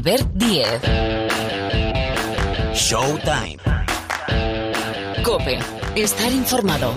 Albert 0.00 0.32
Díez. 0.32 0.80
Showtime. 2.72 3.58
Cope. 5.22 5.58
Estar 5.94 6.32
informado. 6.32 6.94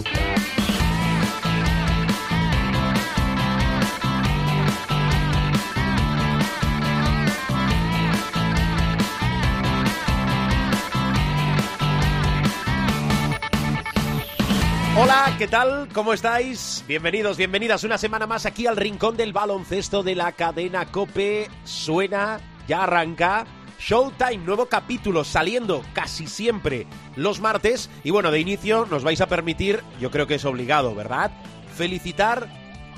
Hola, 14.95 15.35
¿qué 15.37 15.49
tal? 15.49 15.89
¿Cómo 15.91 16.13
estáis? 16.13 16.85
Bienvenidos, 16.87 17.35
bienvenidas 17.35 17.83
una 17.83 17.97
semana 17.97 18.27
más 18.27 18.45
aquí 18.45 18.65
al 18.65 18.77
rincón 18.77 19.17
del 19.17 19.33
baloncesto 19.33 20.03
de 20.03 20.15
la 20.15 20.31
cadena 20.31 20.85
Cope. 20.85 21.49
Suena, 21.65 22.39
ya 22.67 22.83
arranca. 22.83 23.45
Showtime, 23.79 24.37
nuevo 24.37 24.67
capítulo 24.67 25.23
saliendo 25.23 25.83
casi 25.93 26.27
siempre 26.27 26.87
los 27.15 27.41
martes. 27.41 27.89
Y 28.03 28.11
bueno, 28.11 28.31
de 28.31 28.39
inicio 28.39 28.87
nos 28.89 29.03
vais 29.03 29.19
a 29.21 29.27
permitir, 29.27 29.81
yo 29.99 30.09
creo 30.09 30.27
que 30.27 30.35
es 30.35 30.45
obligado, 30.45 30.95
¿verdad? 30.95 31.31
Felicitar 31.75 32.47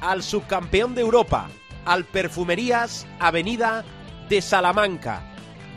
al 0.02 0.22
subcampeón 0.22 0.94
de 0.94 1.02
Europa, 1.02 1.50
al 1.86 2.06
Perfumerías 2.06 3.08
Avenida 3.20 3.84
de 4.30 4.42
Salamanca. 4.42 5.24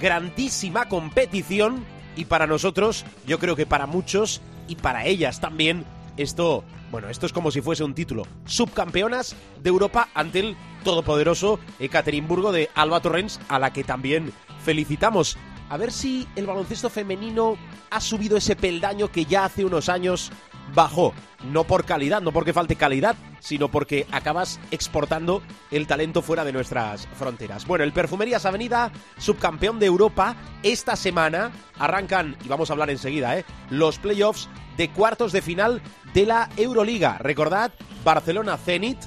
Grandísima 0.01 0.89
competición 0.89 1.85
y 2.17 2.25
para 2.25 2.47
nosotros, 2.47 3.05
yo 3.27 3.39
creo 3.39 3.57
que 3.57 3.67
para 3.67 3.87
muchos 3.87 4.43
y 4.67 4.77
para 4.77 5.07
ellas 5.07 5.41
también, 5.41 5.85
esto, 6.17 6.65
bueno, 6.91 7.09
esto 7.09 7.27
es 7.27 7.33
como 7.33 7.51
si 7.51 7.61
fuese 7.61 7.85
un 7.85 7.95
título. 7.95 8.27
Subcampeonas 8.45 9.37
de 9.63 9.69
Europa 9.71 10.09
ante 10.15 10.41
el 10.41 10.57
todopoderoso 10.85 11.59
Ekaterimburgo 11.79 12.53
de 12.53 12.71
Alba 12.75 13.01
Torrens, 13.01 13.41
a 13.49 13.59
la 13.59 13.73
que 13.73 13.85
también 13.85 14.33
felicitamos. 14.65 15.37
A 15.71 15.77
ver 15.77 15.93
si 15.93 16.27
el 16.35 16.47
baloncesto 16.47 16.89
femenino 16.89 17.57
ha 17.91 18.01
subido 18.01 18.37
ese 18.37 18.57
peldaño 18.57 19.09
que 19.09 19.25
ya 19.25 19.45
hace 19.45 19.65
unos 19.65 19.89
años 19.89 20.33
bajó. 20.75 21.15
No 21.45 21.65
por 21.65 21.85
calidad, 21.85 22.21
no 22.21 22.33
porque 22.33 22.53
falte 22.53 22.77
calidad, 22.77 23.15
sino 23.39 23.69
porque 23.69 24.07
acabas 24.11 24.59
exportando 24.71 25.43
el 25.71 25.87
talento 25.87 26.21
fuera 26.21 26.45
de 26.45 26.53
nuestras 26.53 27.07
fronteras. 27.17 27.67
Bueno, 27.67 27.85
el 27.85 27.93
Perfumerías 27.93 28.45
Avenida, 28.45 28.91
subcampeón 29.19 29.79
de 29.79 29.87
Europa, 29.87 30.37
esta 30.63 30.97
semana 30.97 31.53
arrancan, 31.79 32.37
y 32.45 32.49
vamos 32.49 32.71
a 32.71 32.73
hablar 32.73 32.91
enseguida, 32.91 33.39
¿eh? 33.39 33.45
los 33.71 33.99
playoffs 33.99 34.49
de 34.77 34.91
cuartos 34.91 35.33
de 35.33 35.43
final 35.43 35.81
de 36.13 36.27
la 36.27 36.49
Euroliga. 36.57 37.19
Recordad, 37.19 37.73
Barcelona 38.05 38.57
Zenit, 38.57 38.99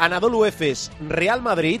Anadolu 0.00 0.46
Efes 0.46 0.90
Real 1.08 1.42
Madrid, 1.42 1.80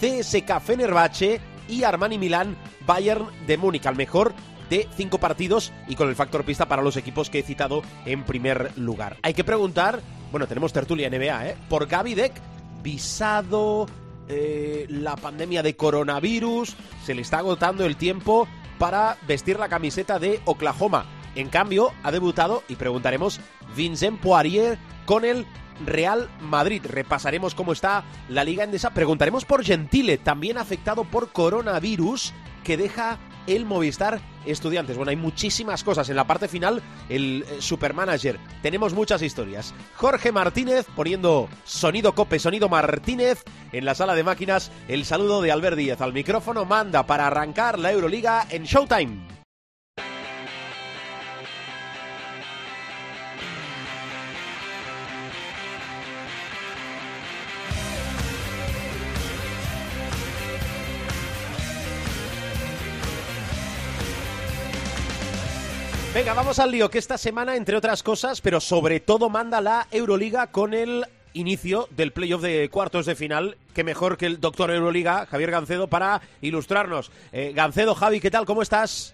CSK 0.00 0.60
Fenerbahce 0.60 1.40
y 1.68 1.84
Armani 1.84 2.18
Milán 2.18 2.56
Bayern 2.86 3.26
de 3.46 3.56
Múnich. 3.56 3.86
Al 3.86 3.96
mejor 3.96 4.34
de 4.68 4.86
cinco 4.96 5.18
partidos 5.18 5.72
y 5.88 5.94
con 5.94 6.08
el 6.08 6.14
factor 6.14 6.44
pista 6.44 6.68
para 6.68 6.82
los 6.82 6.96
equipos 6.96 7.30
que 7.30 7.38
he 7.38 7.42
citado 7.42 7.82
en 8.04 8.24
primer 8.24 8.76
lugar. 8.76 9.16
Hay 9.22 9.34
que 9.34 9.44
preguntar, 9.44 10.00
bueno, 10.30 10.46
tenemos 10.46 10.72
tertulia 10.72 11.08
NBA, 11.08 11.48
¿eh? 11.48 11.56
Por 11.68 11.86
Gaby 11.86 12.14
Deck, 12.14 12.32
visado, 12.82 13.86
eh, 14.28 14.86
la 14.88 15.16
pandemia 15.16 15.62
de 15.62 15.74
coronavirus, 15.74 16.76
se 17.04 17.14
le 17.14 17.22
está 17.22 17.38
agotando 17.38 17.86
el 17.86 17.96
tiempo 17.96 18.46
para 18.78 19.16
vestir 19.26 19.58
la 19.58 19.68
camiseta 19.68 20.18
de 20.18 20.40
Oklahoma. 20.44 21.06
En 21.34 21.48
cambio, 21.48 21.92
ha 22.02 22.12
debutado, 22.12 22.62
y 22.68 22.76
preguntaremos, 22.76 23.40
Vincent 23.74 24.20
Poirier 24.20 24.78
con 25.04 25.24
el 25.24 25.46
Real 25.84 26.28
Madrid. 26.40 26.82
Repasaremos 26.84 27.54
cómo 27.54 27.72
está 27.72 28.04
la 28.28 28.44
Liga 28.44 28.64
Endesa. 28.64 28.90
Preguntaremos 28.90 29.44
por 29.44 29.64
Gentile, 29.64 30.18
también 30.18 30.58
afectado 30.58 31.04
por 31.04 31.32
coronavirus, 31.32 32.32
que 32.62 32.76
deja 32.76 33.18
el 33.46 33.64
Movistar 33.66 34.20
Estudiantes. 34.46 34.96
Bueno, 34.96 35.10
hay 35.10 35.16
muchísimas 35.16 35.84
cosas 35.84 36.08
en 36.08 36.16
la 36.16 36.26
parte 36.26 36.48
final. 36.48 36.82
El 37.08 37.44
eh, 37.48 37.56
Supermanager. 37.60 38.38
Tenemos 38.62 38.94
muchas 38.94 39.22
historias. 39.22 39.74
Jorge 39.96 40.32
Martínez 40.32 40.86
poniendo 40.94 41.48
sonido 41.64 42.14
cope, 42.14 42.38
sonido 42.38 42.68
Martínez 42.68 43.42
en 43.72 43.84
la 43.84 43.94
sala 43.94 44.14
de 44.14 44.24
máquinas. 44.24 44.70
El 44.88 45.04
saludo 45.04 45.40
de 45.40 45.52
Albert 45.52 45.76
Díez 45.76 46.00
al 46.00 46.12
micrófono 46.12 46.64
manda 46.64 47.06
para 47.06 47.26
arrancar 47.26 47.78
la 47.78 47.92
Euroliga 47.92 48.46
en 48.50 48.64
Showtime. 48.64 49.43
Venga, 66.14 66.32
vamos 66.32 66.60
al 66.60 66.70
lío, 66.70 66.88
que 66.90 66.98
esta 66.98 67.18
semana, 67.18 67.56
entre 67.56 67.76
otras 67.76 68.04
cosas, 68.04 68.40
pero 68.40 68.60
sobre 68.60 69.00
todo 69.00 69.28
manda 69.28 69.60
la 69.60 69.88
Euroliga 69.90 70.46
con 70.46 70.72
el 70.72 71.04
inicio 71.32 71.88
del 71.90 72.12
playoff 72.12 72.40
de 72.40 72.68
cuartos 72.70 73.04
de 73.06 73.16
final. 73.16 73.56
Qué 73.74 73.82
mejor 73.82 74.16
que 74.16 74.26
el 74.26 74.40
doctor 74.40 74.70
Euroliga, 74.70 75.26
Javier 75.26 75.50
Gancedo, 75.50 75.88
para 75.88 76.20
ilustrarnos. 76.40 77.10
Eh, 77.32 77.52
Gancedo, 77.52 77.96
Javi, 77.96 78.20
¿qué 78.20 78.30
tal? 78.30 78.46
¿Cómo 78.46 78.62
estás? 78.62 79.12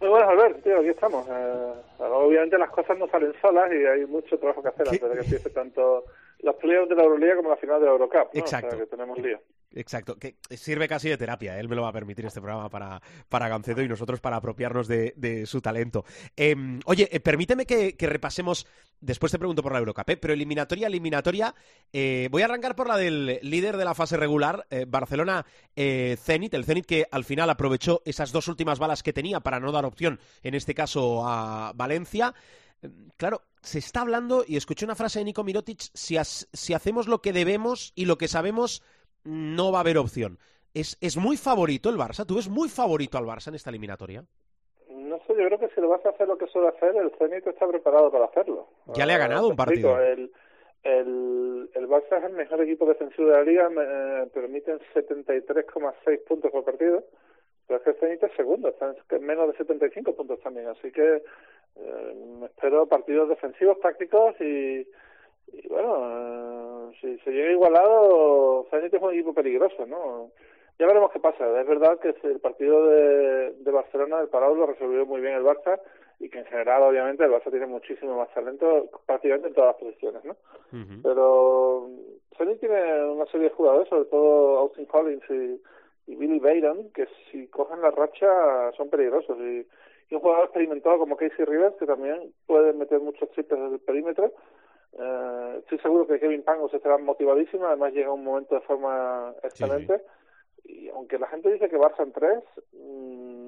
Muy 0.00 0.10
buenas, 0.10 0.28
Albert, 0.28 0.62
tío, 0.62 0.80
aquí 0.80 0.90
estamos. 0.90 1.26
Eh, 1.30 1.72
obviamente 1.98 2.58
las 2.58 2.68
cosas 2.68 2.98
no 2.98 3.08
salen 3.08 3.32
solas 3.40 3.70
y 3.72 3.86
hay 3.86 4.04
mucho 4.04 4.36
trabajo 4.36 4.60
que 4.62 4.68
hacer 4.68 4.86
antes 4.86 5.00
de 5.00 5.14
que 5.14 5.24
empiece 5.24 5.48
tanto 5.48 6.04
los 6.44 6.56
playoffs 6.56 6.88
de 6.88 6.94
la 6.94 7.02
Euroliga 7.02 7.36
como 7.36 7.48
la 7.48 7.56
final 7.56 7.80
de 7.80 7.86
la 7.86 7.92
Eurocup. 7.92 8.34
¿no? 8.34 8.40
Exacto. 8.40 8.68
O 8.68 8.70
sea, 8.70 8.80
que 8.80 8.86
tenemos 8.86 9.18
lío. 9.18 9.40
Exacto, 9.76 10.16
que 10.16 10.36
sirve 10.50 10.86
casi 10.86 11.08
de 11.08 11.16
terapia. 11.16 11.58
Él 11.58 11.68
me 11.68 11.74
lo 11.74 11.82
va 11.82 11.88
a 11.88 11.92
permitir 11.92 12.24
este 12.26 12.40
programa 12.40 12.68
para, 12.68 13.00
para 13.28 13.48
Gancedo 13.48 13.82
y 13.82 13.88
nosotros 13.88 14.20
para 14.20 14.36
apropiarnos 14.36 14.86
de, 14.86 15.14
de 15.16 15.46
su 15.46 15.60
talento. 15.60 16.04
Eh, 16.36 16.54
oye, 16.84 17.08
eh, 17.10 17.20
permíteme 17.20 17.66
que, 17.66 17.96
que, 17.96 18.06
repasemos, 18.06 18.66
después 19.00 19.32
te 19.32 19.38
pregunto 19.38 19.62
por 19.62 19.72
la 19.72 19.78
Eurocup, 19.78 20.08
¿eh? 20.10 20.16
pero 20.16 20.32
eliminatoria, 20.32 20.86
eliminatoria. 20.86 21.54
Eh, 21.92 22.28
voy 22.30 22.42
a 22.42 22.44
arrancar 22.44 22.76
por 22.76 22.88
la 22.88 22.96
del 22.96 23.40
líder 23.42 23.76
de 23.76 23.84
la 23.84 23.94
fase 23.94 24.16
regular, 24.16 24.64
eh, 24.70 24.84
Barcelona 24.86 25.44
Zenit, 25.74 26.54
el 26.54 26.64
Zenit 26.64 26.86
que 26.86 27.06
al 27.10 27.24
final 27.24 27.50
aprovechó 27.50 28.02
esas 28.04 28.30
dos 28.30 28.46
últimas 28.46 28.78
balas 28.78 29.02
que 29.02 29.12
tenía 29.12 29.40
para 29.40 29.58
no 29.58 29.72
dar 29.72 29.84
opción, 29.84 30.20
en 30.42 30.54
este 30.54 30.74
caso 30.74 31.26
a 31.26 31.72
Valencia. 31.74 32.32
Claro, 33.16 33.42
se 33.64 33.78
está 33.78 34.02
hablando, 34.02 34.44
y 34.46 34.56
escuché 34.56 34.84
una 34.84 34.94
frase 34.94 35.18
de 35.18 35.24
Nico 35.24 35.42
Mirotic, 35.42 35.80
si, 35.94 36.16
as, 36.16 36.48
si 36.52 36.74
hacemos 36.74 37.08
lo 37.08 37.18
que 37.18 37.32
debemos 37.32 37.92
y 37.96 38.04
lo 38.04 38.16
que 38.16 38.28
sabemos 38.28 38.82
no 39.24 39.72
va 39.72 39.78
a 39.78 39.80
haber 39.80 39.98
opción. 39.98 40.38
¿Es, 40.74 40.98
¿Es 41.00 41.16
muy 41.16 41.36
favorito 41.36 41.88
el 41.88 41.96
Barça? 41.96 42.26
¿Tú 42.26 42.36
ves 42.36 42.48
muy 42.48 42.68
favorito 42.68 43.16
al 43.16 43.24
Barça 43.24 43.48
en 43.48 43.54
esta 43.54 43.70
eliminatoria? 43.70 44.24
No 44.88 45.18
sé, 45.26 45.28
yo 45.28 45.46
creo 45.46 45.58
que 45.58 45.68
si 45.68 45.80
lo 45.80 45.88
vas 45.88 46.04
a 46.04 46.10
hacer 46.10 46.28
lo 46.28 46.36
que 46.36 46.46
suele 46.48 46.68
hacer, 46.68 46.94
el 46.96 47.10
Zenit 47.18 47.46
está 47.46 47.66
preparado 47.66 48.10
para 48.10 48.26
hacerlo. 48.26 48.68
Ya 48.94 49.06
le 49.06 49.14
ha 49.14 49.18
ganado 49.18 49.48
un 49.48 49.56
partido. 49.56 49.98
El, 50.00 50.32
el, 50.82 51.70
el 51.72 51.88
Barça 51.88 52.18
es 52.18 52.24
el 52.24 52.32
mejor 52.32 52.60
equipo 52.60 52.86
defensivo 52.86 53.28
de 53.28 53.36
la 53.36 53.42
liga, 53.44 53.70
me, 53.70 54.26
permiten 54.26 54.78
73,6 54.94 56.24
puntos 56.24 56.50
por 56.50 56.64
partido, 56.64 57.04
pero 57.66 57.78
es 57.78 57.84
que 57.84 57.90
el 57.90 57.96
Zenit 57.96 58.22
es 58.24 58.32
segundo, 58.36 58.68
está 58.68 58.94
en 59.10 59.24
menos 59.24 59.48
de 59.48 59.56
75 59.56 60.14
puntos 60.14 60.40
también, 60.40 60.66
así 60.66 60.92
que 60.92 61.22
eh, 61.76 62.44
espero 62.46 62.86
partidos 62.86 63.28
defensivos, 63.28 63.80
tácticos 63.80 64.34
y 64.40 64.86
y 65.62 65.68
bueno, 65.68 66.90
eh, 66.90 66.96
si 67.00 67.18
se 67.18 67.30
llega 67.30 67.52
igualado, 67.52 68.66
Zenit 68.70 68.94
es 68.94 69.02
un 69.02 69.12
equipo 69.12 69.34
peligroso, 69.34 69.86
¿no? 69.86 70.30
Ya 70.78 70.86
veremos 70.86 71.12
qué 71.12 71.20
pasa. 71.20 71.60
Es 71.60 71.66
verdad 71.66 71.98
que 72.00 72.14
el 72.24 72.40
partido 72.40 72.86
de, 72.88 73.52
de 73.52 73.70
Barcelona, 73.70 74.20
el 74.20 74.28
parado, 74.28 74.54
lo 74.54 74.66
resolvió 74.66 75.06
muy 75.06 75.20
bien 75.20 75.34
el 75.34 75.44
Barça 75.44 75.80
y 76.18 76.28
que 76.28 76.40
en 76.40 76.46
general, 76.46 76.82
obviamente, 76.82 77.24
el 77.24 77.30
Barça 77.30 77.50
tiene 77.50 77.66
muchísimo 77.66 78.16
más 78.16 78.32
talento 78.34 78.88
prácticamente 79.06 79.48
en 79.48 79.54
todas 79.54 79.74
las 79.74 79.80
posiciones, 79.80 80.24
¿no? 80.24 80.32
Uh 80.72 80.76
-huh. 80.76 81.02
Pero 81.02 81.90
Zenit 82.36 82.58
tiene 82.58 83.04
una 83.04 83.26
serie 83.26 83.48
de 83.48 83.54
jugadores, 83.54 83.88
sobre 83.88 84.06
todo 84.06 84.58
Austin 84.58 84.86
Collins 84.86 85.22
y, 85.30 85.60
y 86.10 86.16
Billy 86.16 86.40
Bayron, 86.40 86.90
que 86.90 87.06
si 87.30 87.46
cogen 87.48 87.80
la 87.80 87.90
racha 87.92 88.72
son 88.76 88.90
peligrosos. 88.90 89.38
Y, 89.38 89.66
y 90.10 90.14
un 90.14 90.20
jugador 90.20 90.44
experimentado 90.44 90.98
como 90.98 91.16
Casey 91.16 91.44
Rivers, 91.44 91.76
que 91.76 91.86
también 91.86 92.32
puede 92.46 92.72
meter 92.72 93.00
muchos 93.00 93.30
triples 93.30 93.60
desde 93.60 93.74
el 93.76 93.80
perímetro. 93.80 94.32
Uh, 94.92 95.58
estoy 95.58 95.78
seguro 95.78 96.06
que 96.06 96.20
Kevin 96.20 96.44
Pangos 96.44 96.72
estará 96.72 96.98
motivadísimo, 96.98 97.66
además 97.66 97.92
llega 97.92 98.12
un 98.12 98.24
momento 98.24 98.54
de 98.54 98.60
forma 98.60 99.34
excelente. 99.42 99.98
Sí, 99.98 100.04
sí. 100.04 100.14
Y 100.66 100.88
aunque 100.88 101.18
la 101.18 101.26
gente 101.26 101.52
dice 101.52 101.68
que 101.68 101.76
Barça 101.76 102.02
en 102.02 102.12
tres, 102.12 102.42
mmm, 102.72 103.44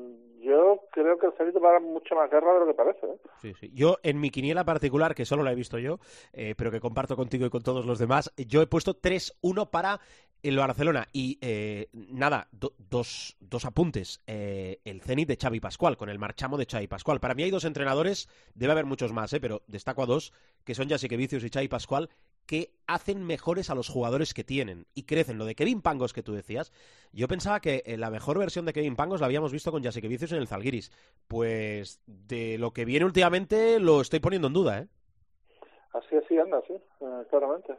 yo 0.47 0.85
creo 0.93 1.19
que 1.19 1.27
el 1.27 1.33
Zenit 1.33 1.57
va 1.57 1.71
a 1.71 1.73
dar 1.73 1.83
mucha 1.83 2.15
más 2.15 2.31
guerra 2.31 2.55
de 2.55 2.61
lo 2.61 2.67
que 2.67 2.75
parece. 2.75 3.07
¿eh? 3.07 3.19
Sí, 3.41 3.55
sí. 3.55 3.71
Yo, 3.75 3.97
en 4.05 4.21
mi 4.21 4.31
quiniela 4.31 4.65
particular, 4.65 5.15
que 5.15 5.25
solo 5.25 5.43
la 5.43 5.51
he 5.51 5.57
visto 5.57 5.79
yo, 5.79 5.99
eh, 6.33 6.55
pero 6.57 6.71
que 6.71 6.79
comparto 6.79 7.17
contigo 7.17 7.47
y 7.47 7.51
con 7.51 7.63
todos 7.63 7.85
los 7.85 7.99
demás, 7.99 8.33
yo 8.37 8.63
he 8.63 8.67
puesto 8.67 8.95
3-1 8.95 9.71
para 9.71 9.99
el 10.43 10.57
Barcelona. 10.57 11.09
Y 11.13 11.39
eh, 11.41 11.89
nada, 11.93 12.49
do, 12.53 12.73
dos, 12.79 13.37
dos, 13.41 13.65
apuntes. 13.65 14.23
Eh, 14.27 14.81
el 14.85 15.01
Zenit 15.03 15.29
de 15.29 15.37
Xavi 15.37 15.61
Pascual, 15.61 15.97
con 15.97 16.09
el 16.09 16.19
marchamo 16.19 16.57
de 16.57 16.67
Xavi 16.67 16.87
Pascual. 16.87 17.21
Para 17.21 17.35
mí 17.35 17.43
hay 17.43 17.51
dos 17.51 17.65
entrenadores, 17.65 18.29
debe 18.55 18.73
haber 18.73 18.87
muchos 18.87 19.13
más, 19.13 19.33
eh, 19.33 19.41
pero 19.41 19.63
destaco 19.67 20.03
a 20.03 20.07
dos, 20.07 20.33
que 20.65 20.75
son 20.75 20.89
Vicius 20.89 21.45
y 21.45 21.51
Xavi 21.51 21.69
Pascual, 21.69 22.11
que 22.47 22.71
hacen 22.87 23.25
mejores 23.25 23.71
a 23.71 23.75
los 23.75 23.89
jugadores 23.89 24.33
que 24.33 24.45
tienen 24.45 24.87
y 24.95 25.03
crecen. 25.03 25.39
Lo 25.39 25.45
de 25.45 25.55
Kevin 25.55 25.83
Pangos 25.83 26.13
que 26.13 26.23
tú 26.23 26.33
decías, 26.33 26.73
yo 27.13 27.29
pensaba 27.29 27.61
que 27.61 27.83
eh, 27.85 27.97
la 27.97 28.11
mejor 28.11 28.39
versión 28.39 28.65
de 28.65 28.73
Kevin 28.73 28.97
Pangos 28.97 29.21
la 29.21 29.27
habíamos 29.27 29.53
visto 29.53 29.73
con 29.73 29.83
Jasikevicius 29.83 30.33
en 30.33 30.39
el 30.39 30.49
Zalgiris. 30.49 30.93
Pues 31.27 32.01
de 32.07 32.57
lo 32.59 32.73
que 32.73 32.85
viene 32.85 33.05
últimamente 33.05 33.81
lo 33.81 34.01
estoy 34.01 34.21
poniendo 34.21 34.49
en 34.49 34.55
duda, 34.55 34.79
¿eh? 34.79 34.87
Así, 35.93 36.15
así 36.17 36.39
anda, 36.39 36.61
sí, 36.67 36.75
eh, 36.75 37.23
claramente. 37.31 37.73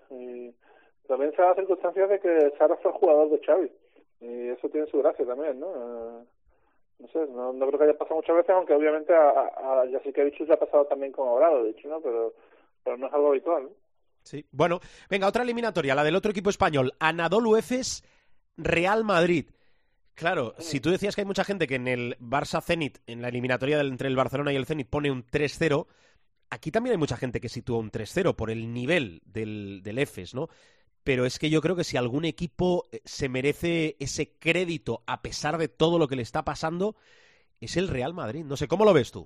También 1.08 1.32
se 1.32 1.42
da 1.42 1.50
la 1.50 1.56
circunstancia 1.56 2.08
de 2.08 2.20
que 2.20 2.54
Sara 2.58 2.76
fue 2.78 2.92
jugador 2.92 3.30
de 3.30 3.46
Xavi 3.46 3.72
y 4.20 4.50
eso 4.50 4.70
tiene 4.70 4.88
su 4.88 5.00
gracia 5.00 5.26
también, 5.26 5.60
¿no? 5.60 5.68
Eh, 5.68 6.24
no 7.00 7.08
sé, 7.10 7.20
no, 7.28 7.54
creo 7.54 7.78
que 7.78 7.84
haya 7.84 7.98
pasado 7.98 8.16
muchas 8.16 8.36
veces, 8.36 8.50
aunque 8.50 8.74
obviamente 8.74 9.14
a, 9.14 9.30
a, 9.30 9.82
a 9.82 9.86
le 9.86 10.54
ha 10.54 10.60
pasado 10.60 10.86
también 10.86 11.12
con 11.12 11.28
Obrado, 11.28 11.64
de 11.64 11.72
hecho, 11.72 11.88
¿no? 11.88 12.02
Pero, 12.02 12.34
pero 12.84 12.98
no 12.98 13.08
es 13.08 13.14
algo 13.14 13.30
habitual, 13.30 13.64
¿no? 13.64 13.70
Sí. 14.24 14.46
Bueno, 14.52 14.80
venga, 15.10 15.28
otra 15.28 15.44
eliminatoria, 15.44 15.96
la 15.96 16.04
del 16.04 16.16
otro 16.16 16.32
equipo 16.32 16.50
español, 16.50 16.94
Anadolu 17.00 17.56
Efes, 17.56 18.04
Real 18.58 19.04
Madrid. 19.04 19.46
Claro, 20.16 20.56
si 20.58 20.80
tú 20.80 20.90
decías 20.90 21.14
que 21.14 21.22
hay 21.22 21.28
mucha 21.28 21.44
gente 21.44 21.68
que 21.68 21.76
en 21.76 21.88
el 21.88 22.18
Barça 22.20 22.62
Zenit, 22.62 22.98
en 23.06 23.22
la 23.22 23.30
eliminatoria 23.30 23.80
entre 23.82 24.08
el 24.08 24.16
Barcelona 24.16 24.52
y 24.52 24.56
el 24.56 24.66
Zenit, 24.66 24.90
pone 24.90 25.12
un 25.12 25.24
3-0, 25.24 25.86
aquí 26.50 26.72
también 26.72 26.94
hay 26.94 26.98
mucha 26.98 27.18
gente 27.18 27.40
que 27.40 27.50
sitúa 27.50 27.78
un 27.78 27.92
3-0 27.92 28.36
por 28.36 28.50
el 28.50 28.74
nivel 28.74 29.22
del, 29.26 29.82
del 29.84 30.00
EFES, 30.00 30.34
¿no? 30.34 30.50
Pero 31.08 31.24
es 31.24 31.40
que 31.40 31.50
yo 31.50 31.62
creo 31.62 31.78
que 31.78 31.86
si 31.86 31.96
algún 31.96 32.26
equipo 32.26 32.84
eh, 32.92 33.00
se 33.06 33.30
merece 33.30 33.96
ese 33.98 34.34
crédito 34.38 35.04
a 35.08 35.22
pesar 35.22 35.58
de 35.58 35.70
todo 35.70 36.00
lo 36.00 36.10
que 36.10 36.18
le 36.18 36.22
está 36.22 36.44
pasando, 36.44 36.96
es 37.62 37.78
el 37.78 37.88
Real 37.88 38.14
Madrid. 38.14 38.44
No 38.44 38.58
sé, 38.58 38.68
¿cómo 38.68 38.84
lo 38.84 38.94
ves 38.94 39.14
tú? 39.14 39.26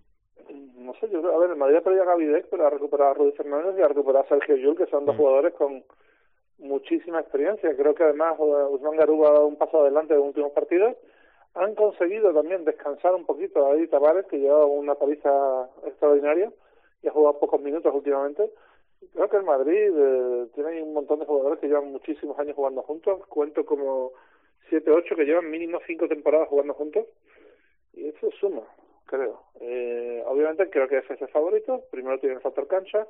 No 0.76 0.94
sé, 1.00 1.10
yo 1.10 1.24
creo, 1.24 1.36
a 1.36 1.40
ver, 1.40 1.50
el 1.50 1.56
Madrid 1.56 1.78
ha 1.78 1.82
perdido 1.82 2.04
a 2.04 2.06
Gavidec, 2.06 2.46
pero 2.52 2.68
ha 2.68 2.70
recuperado 2.70 3.10
a 3.10 3.14
Rudy 3.16 3.32
Fernández 3.32 3.74
y 3.80 3.82
ha 3.82 3.88
recuperado 3.88 4.26
a 4.26 4.28
Sergio 4.28 4.58
Yul, 4.58 4.78
que 4.78 4.86
son 4.92 5.08
dos 5.08 5.16
mm. 5.16 5.18
jugadores 5.18 5.54
con 5.56 5.84
muchísima 6.60 7.20
experiencia. 7.20 7.76
Creo 7.76 7.96
que 7.96 8.04
además 8.04 8.36
Usman 8.38 8.98
Garuba 8.98 9.30
ha 9.30 9.34
dado 9.34 9.48
un 9.48 9.58
paso 9.58 9.82
adelante 9.82 10.14
en 10.14 10.20
los 10.20 10.28
últimos 10.28 10.52
partidos. 10.52 10.96
Han 11.56 11.74
conseguido 11.74 12.32
también 12.32 12.64
descansar 12.64 13.16
un 13.16 13.26
poquito 13.26 13.66
a 13.66 13.70
David 13.70 13.90
Tavares, 13.90 14.28
que 14.28 14.38
lleva 14.38 14.68
una 14.68 14.94
paliza 14.94 15.68
extraordinaria 15.88 16.52
y 17.02 17.08
ha 17.08 17.12
jugado 17.12 17.40
pocos 17.40 17.60
minutos 17.60 17.92
últimamente 17.92 18.52
Creo 19.14 19.30
que 19.30 19.38
el 19.38 19.44
Madrid 19.44 19.92
eh, 19.94 20.48
tiene 20.54 20.82
un 20.84 20.94
montón 20.94 21.20
de 21.20 21.26
jugadores 21.26 21.60
que 21.60 21.68
llevan 21.68 21.92
muchísimos 21.92 22.38
años 22.40 22.56
jugando 22.56 22.82
juntos. 22.84 23.26
Cuento 23.28 23.66
como 23.66 24.12
siete, 24.70 24.92
ocho 24.92 25.16
que 25.16 25.26
llevan 25.26 25.50
mínimo 25.50 25.80
cinco 25.86 26.08
temporadas 26.08 26.48
jugando 26.48 26.74
juntos. 26.74 27.08
Y 27.94 28.08
eso 28.08 28.32
suma, 28.40 28.62
creo. 29.06 29.42
Eh, 29.60 30.24
obviamente 30.26 30.70
creo 30.70 30.88
que 30.88 31.00
es 31.00 31.10
ese 31.10 31.28
favorito. 31.28 31.84
Primero 31.92 32.20
tiene 32.20 32.36
el 32.36 32.42
factor 32.42 32.68
cancha. 32.68 33.08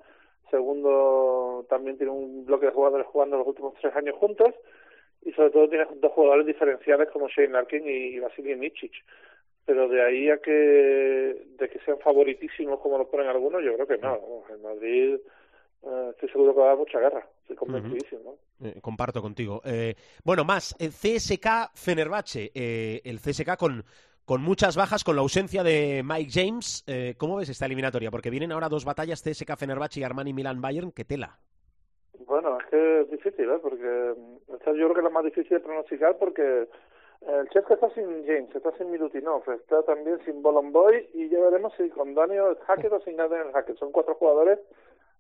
Segundo, 0.50 1.66
también 1.70 1.98
tiene 1.98 2.12
un 2.12 2.46
bloque 2.46 2.66
de 2.66 2.72
jugadores 2.72 3.08
jugando 3.08 3.38
los 3.38 3.48
últimos 3.48 3.74
tres 3.80 3.96
años 3.96 4.16
juntos. 4.16 4.56
Y 5.24 5.34
sobre 5.34 5.52
todo 5.52 5.70
tiene 5.70 5.86
dos 5.98 6.12
jugadores 6.14 6.48
diferenciales 6.48 7.10
como 7.10 7.28
Shane 7.28 7.50
Larkin 7.50 7.88
y 7.88 8.20
Vasily 8.20 8.56
Michic. 8.56 8.94
Pero 9.66 9.88
de 9.88 10.02
ahí 10.02 10.30
a 10.30 10.40
que, 10.40 10.52
de 10.52 11.70
que 11.70 11.80
sean 11.86 12.00
favoritísimos 12.00 12.80
como 12.80 12.98
lo 12.98 13.08
ponen 13.08 13.28
algunos, 13.28 13.62
yo 13.64 13.76
creo 13.76 13.88
que 13.88 13.98
no. 14.00 14.44
El 14.50 14.60
Madrid 14.60 15.20
eh, 15.84 16.10
estoy 16.12 16.30
seguro 16.30 16.54
que 16.54 16.60
va 16.60 16.66
a 16.66 16.72
haber 16.72 16.80
mucha 16.80 17.00
guerra. 17.00 17.28
Estoy 17.42 17.56
convencidísimo. 17.56 18.38
Eh, 18.64 18.80
comparto 18.82 19.22
contigo. 19.22 19.62
Eh, 19.66 19.96
bueno, 20.24 20.44
más, 20.44 20.76
el 20.80 20.92
CSK 20.92 21.72
Fenerbahce, 21.74 22.52
el 22.54 23.20
CSK 23.20 23.58
con, 23.58 23.84
con 24.26 24.42
muchas 24.42 24.78
bajas, 24.78 25.04
con 25.04 25.16
la 25.16 25.22
ausencia 25.22 25.64
de 25.64 26.04
Mike 26.04 26.32
James. 26.32 26.86
¿Cómo 27.18 27.38
ves 27.38 27.50
esta 27.50 27.66
eliminatoria? 27.66 28.12
Porque 28.12 28.30
vienen 28.30 28.52
ahora 28.52 28.70
dos 28.70 28.86
batallas, 28.86 29.24
CSK 29.24 29.58
Fenerbahce 29.58 30.00
y 30.00 30.04
Armani 30.04 30.34
Milan 30.34 30.62
Bayern, 30.62 30.92
¿qué 30.92 31.04
tela? 31.04 31.40
Bueno, 32.28 32.60
es 32.60 32.66
que 32.68 33.02
es 33.02 33.10
difícil, 33.10 33.50
¿eh? 33.50 33.60
Porque 33.62 34.14
esta 34.54 34.72
yo 34.72 34.84
creo 34.84 34.94
que 34.94 35.00
es 35.00 35.04
la 35.04 35.10
más 35.10 35.26
difícil 35.26 35.58
de 35.58 35.60
pronosticar 35.60 36.18
porque 36.18 36.68
el 37.22 37.50
Chesca 37.50 37.74
está 37.74 37.90
sin 37.92 38.26
James, 38.26 38.56
está 38.56 38.72
sin 38.78 38.92
Milutinov, 38.92 39.44
está 39.52 39.82
también 39.84 40.20
sin 40.26 40.42
Bolomboy 40.42 41.10
y 41.14 41.30
ya 41.30 41.40
veremos 41.40 41.74
si 41.78 41.90
con 41.90 42.14
Daniel 42.14 42.58
Hackett 42.68 42.94
o 42.94 43.02
sin 43.02 43.18
Daniel 43.18 43.52
Hackett. 43.54 43.78
Son 43.78 43.92
cuatro 43.92 44.16
jugadores 44.16 44.60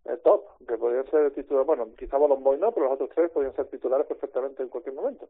eh, 0.05 0.17
top, 0.23 0.43
que 0.67 0.77
podrían 0.77 1.09
ser 1.11 1.31
titulares, 1.31 1.67
bueno, 1.67 1.89
quizá 1.97 2.17
Bolomboy 2.17 2.57
no, 2.57 2.71
pero 2.71 2.85
los 2.85 2.95
otros 2.95 3.09
tres 3.13 3.29
podrían 3.31 3.55
ser 3.55 3.67
titulares 3.67 4.07
perfectamente 4.07 4.63
en 4.63 4.69
cualquier 4.69 4.95
momento. 4.95 5.27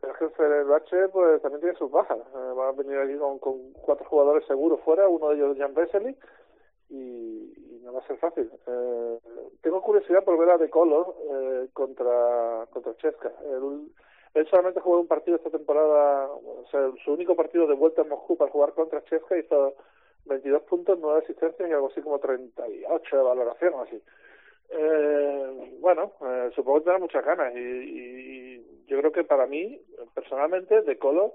Pero 0.00 0.12
es 0.12 0.18
que 0.18 0.24
el 0.26 0.30
Fenerbahce 0.30 1.08
pues 1.08 1.42
también 1.42 1.60
tiene 1.60 1.76
sus 1.76 1.90
bajas. 1.90 2.18
Eh, 2.18 2.52
va 2.56 2.68
a 2.68 2.72
venir 2.72 2.98
aquí 2.98 3.16
con, 3.40 3.72
cuatro 3.72 4.06
jugadores 4.08 4.46
seguros 4.46 4.80
fuera, 4.80 5.08
uno 5.08 5.28
de 5.28 5.36
ellos 5.36 5.58
Jan 5.58 5.74
Vesely, 5.74 6.16
y, 6.88 7.80
no 7.82 7.92
va 7.92 8.00
a 8.00 8.06
ser 8.06 8.16
fácil. 8.18 8.50
Eh, 8.66 9.18
tengo 9.62 9.82
curiosidad 9.82 10.24
por 10.24 10.38
ver 10.38 10.50
a 10.50 10.58
De 10.58 10.70
Colo 10.70 11.16
eh, 11.30 11.68
contra, 11.72 12.66
contra 12.70 12.96
Chesca. 12.96 13.32
Él, 14.34 14.46
solamente 14.48 14.80
jugó 14.80 15.00
un 15.00 15.08
partido 15.08 15.36
esta 15.36 15.50
temporada, 15.50 16.28
o 16.28 16.64
sea, 16.70 16.90
su 17.04 17.12
único 17.12 17.34
partido 17.34 17.66
de 17.66 17.74
vuelta 17.74 18.02
en 18.02 18.08
Moscú 18.08 18.36
para 18.36 18.50
jugar 18.50 18.72
contra 18.74 19.02
Chesca 19.04 19.36
hizo 19.36 19.74
22 20.26 20.62
puntos, 20.62 20.98
9 21.00 21.20
asistencias 21.22 21.68
y 21.68 21.72
algo 21.72 21.88
así 21.88 22.00
como 22.02 22.18
38 22.18 23.16
de 23.16 23.22
valoración 23.22 23.74
así. 23.80 24.02
Eh, 24.70 25.76
bueno, 25.80 26.12
eh, 26.20 26.50
supongo 26.54 26.78
que 26.78 26.84
tendrá 26.84 26.98
muchas 26.98 27.24
ganas 27.24 27.54
y, 27.54 27.58
y, 27.58 28.86
yo 28.86 28.98
creo 28.98 29.12
que 29.12 29.24
para 29.24 29.46
mí, 29.46 29.80
personalmente, 30.14 30.82
De 30.82 30.98
Colo 30.98 31.34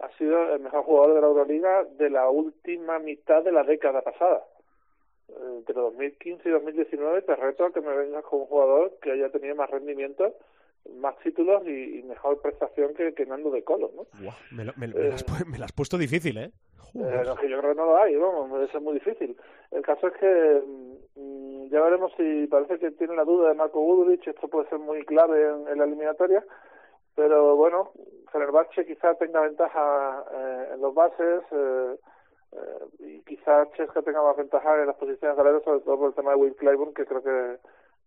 ha 0.00 0.10
sido 0.18 0.54
el 0.54 0.60
mejor 0.60 0.84
jugador 0.84 1.14
de 1.14 1.20
la 1.20 1.26
Euroliga 1.28 1.84
de 1.84 2.10
la 2.10 2.28
última 2.28 2.98
mitad 2.98 3.42
de 3.42 3.52
la 3.52 3.62
década 3.62 4.02
pasada. 4.02 4.44
Eh, 5.28 5.54
entre 5.58 5.74
2015 5.74 6.48
y 6.48 6.52
2019 6.52 7.22
te 7.22 7.36
reto 7.36 7.64
a 7.64 7.72
que 7.72 7.80
me 7.80 7.96
vengas 7.96 8.24
con 8.24 8.40
un 8.40 8.46
jugador 8.46 8.98
que 9.00 9.12
haya 9.12 9.30
tenido 9.30 9.54
más 9.56 9.70
rendimiento 9.70 10.34
más 10.94 11.16
títulos 11.18 11.66
y, 11.66 12.02
mejor 12.02 12.40
prestación 12.40 12.94
que, 12.94 13.14
que 13.14 13.26
Nando 13.26 13.50
de 13.50 13.64
Colo, 13.64 13.90
¿no? 13.94 14.06
me, 14.50 14.64
lo, 14.64 14.72
me, 14.76 14.88
me, 14.88 14.94
me, 15.58 15.64
has, 15.64 15.72
puesto 15.72 15.98
difícil, 15.98 16.38
¿eh? 16.38 16.50
Eh, 16.94 17.22
yo 17.24 17.34
creo 17.58 17.60
que 17.60 17.74
no 17.74 17.86
lo 17.86 17.96
hay, 17.98 18.16
vamos, 18.16 18.62
eso 18.62 18.78
es 18.78 18.84
muy 18.84 18.94
difícil. 18.94 19.36
El 19.70 19.82
caso 19.82 20.08
es 20.08 20.14
que 20.14 20.62
mm, 21.16 21.68
ya 21.68 21.80
veremos 21.82 22.12
si 22.16 22.46
parece 22.46 22.78
que 22.78 22.90
tiene 22.92 23.16
la 23.16 23.24
duda 23.24 23.48
de 23.48 23.54
Marco 23.54 23.80
Gudrich, 23.80 24.26
esto 24.26 24.48
puede 24.48 24.68
ser 24.68 24.78
muy 24.78 25.04
clave 25.04 25.42
en, 25.68 25.78
la 25.78 25.84
eliminatoria, 25.84 26.44
pero 27.14 27.56
bueno, 27.56 27.90
Fenerbahce 28.32 28.86
quizá 28.86 29.14
tenga 29.14 29.40
ventaja 29.40 30.24
eh, 30.32 30.70
en 30.74 30.80
los 30.80 30.94
bases 30.94 31.42
eh, 31.50 31.96
eh, 32.52 32.84
y 33.00 33.20
quizá 33.22 33.68
Chesca 33.72 34.02
tenga 34.02 34.22
más 34.22 34.36
ventaja 34.36 34.80
en 34.80 34.86
las 34.86 34.96
posiciones 34.96 35.36
galeras, 35.36 35.62
sobre 35.64 35.80
todo 35.80 35.98
por 35.98 36.08
el 36.08 36.14
tema 36.14 36.30
de 36.30 36.36
Will 36.36 36.56
Clyburn, 36.56 36.94
que 36.94 37.04
creo 37.04 37.22
que 37.22 37.58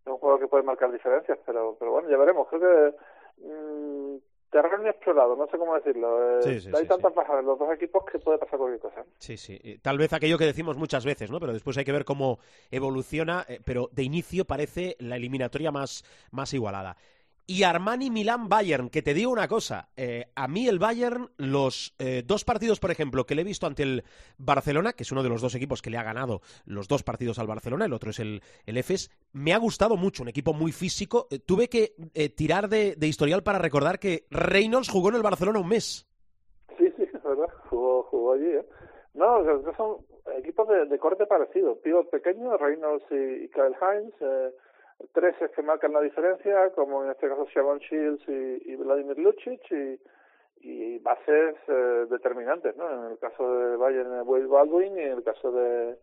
es 0.06 0.08
un 0.08 0.18
juego 0.18 0.40
que 0.40 0.48
puede 0.48 0.64
marcar 0.64 0.92
diferencias, 0.92 1.38
pero 1.46 1.76
pero 1.80 1.92
bueno, 1.92 2.10
ya 2.10 2.18
veremos. 2.18 2.48
Creo 2.50 2.62
que 2.62 3.46
mm, 3.46 4.18
terreno 4.50 4.90
explorado, 4.90 5.36
no 5.36 5.48
sé 5.48 5.58
cómo 5.58 5.76
decirlo. 5.76 6.40
Eh, 6.40 6.62
hay 6.76 6.88
tantas 6.88 7.14
bajas 7.14 7.40
en 7.40 7.46
los 7.46 7.60
dos 7.60 7.72
equipos 7.74 8.04
que 8.12 8.20
puede 8.20 8.38
pasar 8.38 8.58
cualquier 8.58 8.82
cosa. 8.82 9.04
Sí, 9.20 9.38
sí. 9.38 9.80
Tal 9.82 9.98
vez 9.98 10.14
aquello 10.14 10.38
que 10.38 10.46
decimos 10.46 10.78
muchas 10.78 11.06
veces, 11.06 11.32
¿no? 11.32 11.40
Pero 11.40 11.54
después 11.54 11.78
hay 11.78 11.86
que 11.86 11.92
ver 11.92 12.06
cómo 12.06 12.40
evoluciona. 12.72 13.46
Eh, 13.48 13.60
pero 13.64 13.90
de 13.92 14.04
inicio 14.04 14.46
parece 14.46 14.96
la 15.00 15.16
eliminatoria 15.18 15.72
más, 15.72 16.04
más 16.32 16.54
igualada 16.54 16.98
y 17.50 17.64
Armani 17.64 18.12
Milán 18.12 18.48
Bayern, 18.48 18.92
que 18.92 19.02
te 19.02 19.16
digo 19.16 19.32
una 19.32 19.48
cosa, 19.48 19.90
eh, 19.98 20.26
a 20.36 20.48
mí 20.48 20.68
el 20.68 20.78
Bayern, 20.78 21.32
los 21.38 21.96
eh, 21.98 22.22
dos 22.24 22.46
partidos, 22.46 22.80
por 22.80 22.92
ejemplo, 22.92 23.26
que 23.26 23.34
le 23.34 23.42
he 23.42 23.44
visto 23.44 23.66
ante 23.66 23.82
el 23.82 24.04
Barcelona, 24.38 24.94
que 24.94 25.02
es 25.02 25.12
uno 25.12 25.24
de 25.24 25.30
los 25.30 25.42
dos 25.42 25.56
equipos 25.56 25.82
que 25.82 25.90
le 25.90 25.98
ha 25.98 26.04
ganado 26.04 26.42
los 26.68 26.88
dos 26.88 27.02
partidos 27.02 27.40
al 27.40 27.48
Barcelona, 27.48 27.86
el 27.86 27.94
otro 27.94 28.12
es 28.12 28.20
el, 28.20 28.44
el 28.68 28.78
EFES, 28.78 29.10
me 29.34 29.56
ha 29.56 29.58
gustado 29.58 29.98
mucho, 29.98 30.22
un 30.22 30.30
equipo 30.30 30.54
muy 30.54 30.72
físico. 30.72 31.26
Eh, 31.32 31.40
tuve 31.40 31.70
que 31.70 31.96
tirar 32.38 32.70
de, 32.70 32.96
historial 33.02 33.42
para 33.42 33.58
recordar 33.58 33.98
que 33.98 34.26
Reynolds 34.30 34.88
jugó 34.88 35.10
en 35.10 35.16
el 35.16 35.24
Barcelona 35.24 35.58
un 35.58 35.70
mes. 35.70 36.08
Sí, 36.78 36.94
sí, 36.98 37.04
es 37.12 37.24
verdad, 37.24 37.50
jugó, 37.68 38.04
jugó 38.04 38.34
allí. 38.34 38.60
No, 39.16 39.44
son 39.76 39.98
equipos 40.38 40.68
de, 40.88 41.00
corte 41.00 41.26
parecido, 41.26 41.82
pivot 41.82 42.12
pequeño, 42.12 42.58
Reynolds 42.58 43.06
y, 43.10 43.46
y 43.46 43.50
Kyle 43.50 43.76
Hines 43.82 44.14
tres 45.14 45.36
es 45.42 45.52
que 45.52 45.62
marcan 45.62 45.94
la 45.94 46.02
diferencia, 46.02 46.72
como 46.72 47.04
en 47.04 47.12
este 47.12 47.28
caso 47.28 47.48
Shavon 47.54 47.80
Shields 47.80 48.24
y, 48.28 48.76
Vladimir 48.76 49.18
Lucic, 49.18 49.62
y, 50.62 51.00
bases 51.00 51.56
eh, 51.68 52.06
determinantes, 52.10 52.76
¿no? 52.76 52.92
En 52.92 53.12
el 53.12 53.18
caso 53.18 53.58
de 53.58 53.78
Bayern, 53.78 54.28
Wade 54.28 54.46
Baldwin, 54.46 54.98
y 54.98 55.02
en 55.02 55.14
el 55.14 55.24
caso 55.24 55.52
de, 55.52 55.96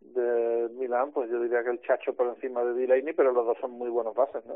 de 0.00 0.68
Milán, 0.74 1.10
pues 1.12 1.28
yo 1.30 1.40
diría 1.40 1.64
que 1.64 1.70
el 1.70 1.80
Chacho 1.82 2.14
por 2.14 2.28
encima 2.28 2.64
de 2.64 2.74
Delaney, 2.74 3.12
pero 3.14 3.32
los 3.32 3.44
dos 3.44 3.58
son 3.60 3.72
muy 3.72 3.90
buenos 3.90 4.14
bases, 4.14 4.44
¿no? 4.46 4.54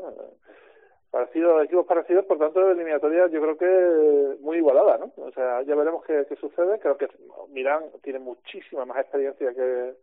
Parecidos, 1.11 1.65
equipos 1.65 1.85
parecidos, 1.85 2.25
por 2.25 2.39
tanto, 2.39 2.71
eliminatoria 2.71 3.27
yo 3.27 3.41
creo 3.41 3.57
que 3.57 4.37
muy 4.39 4.57
igualada, 4.57 4.97
¿no? 4.97 5.11
O 5.17 5.31
sea, 5.31 5.61
ya 5.63 5.75
veremos 5.75 6.05
qué, 6.05 6.25
qué 6.29 6.37
sucede. 6.37 6.79
Creo 6.79 6.95
que 6.97 7.09
Milán 7.49 7.83
tiene 8.01 8.19
muchísima 8.19 8.85
más 8.85 8.99
experiencia 8.99 9.53
que, 9.53 9.95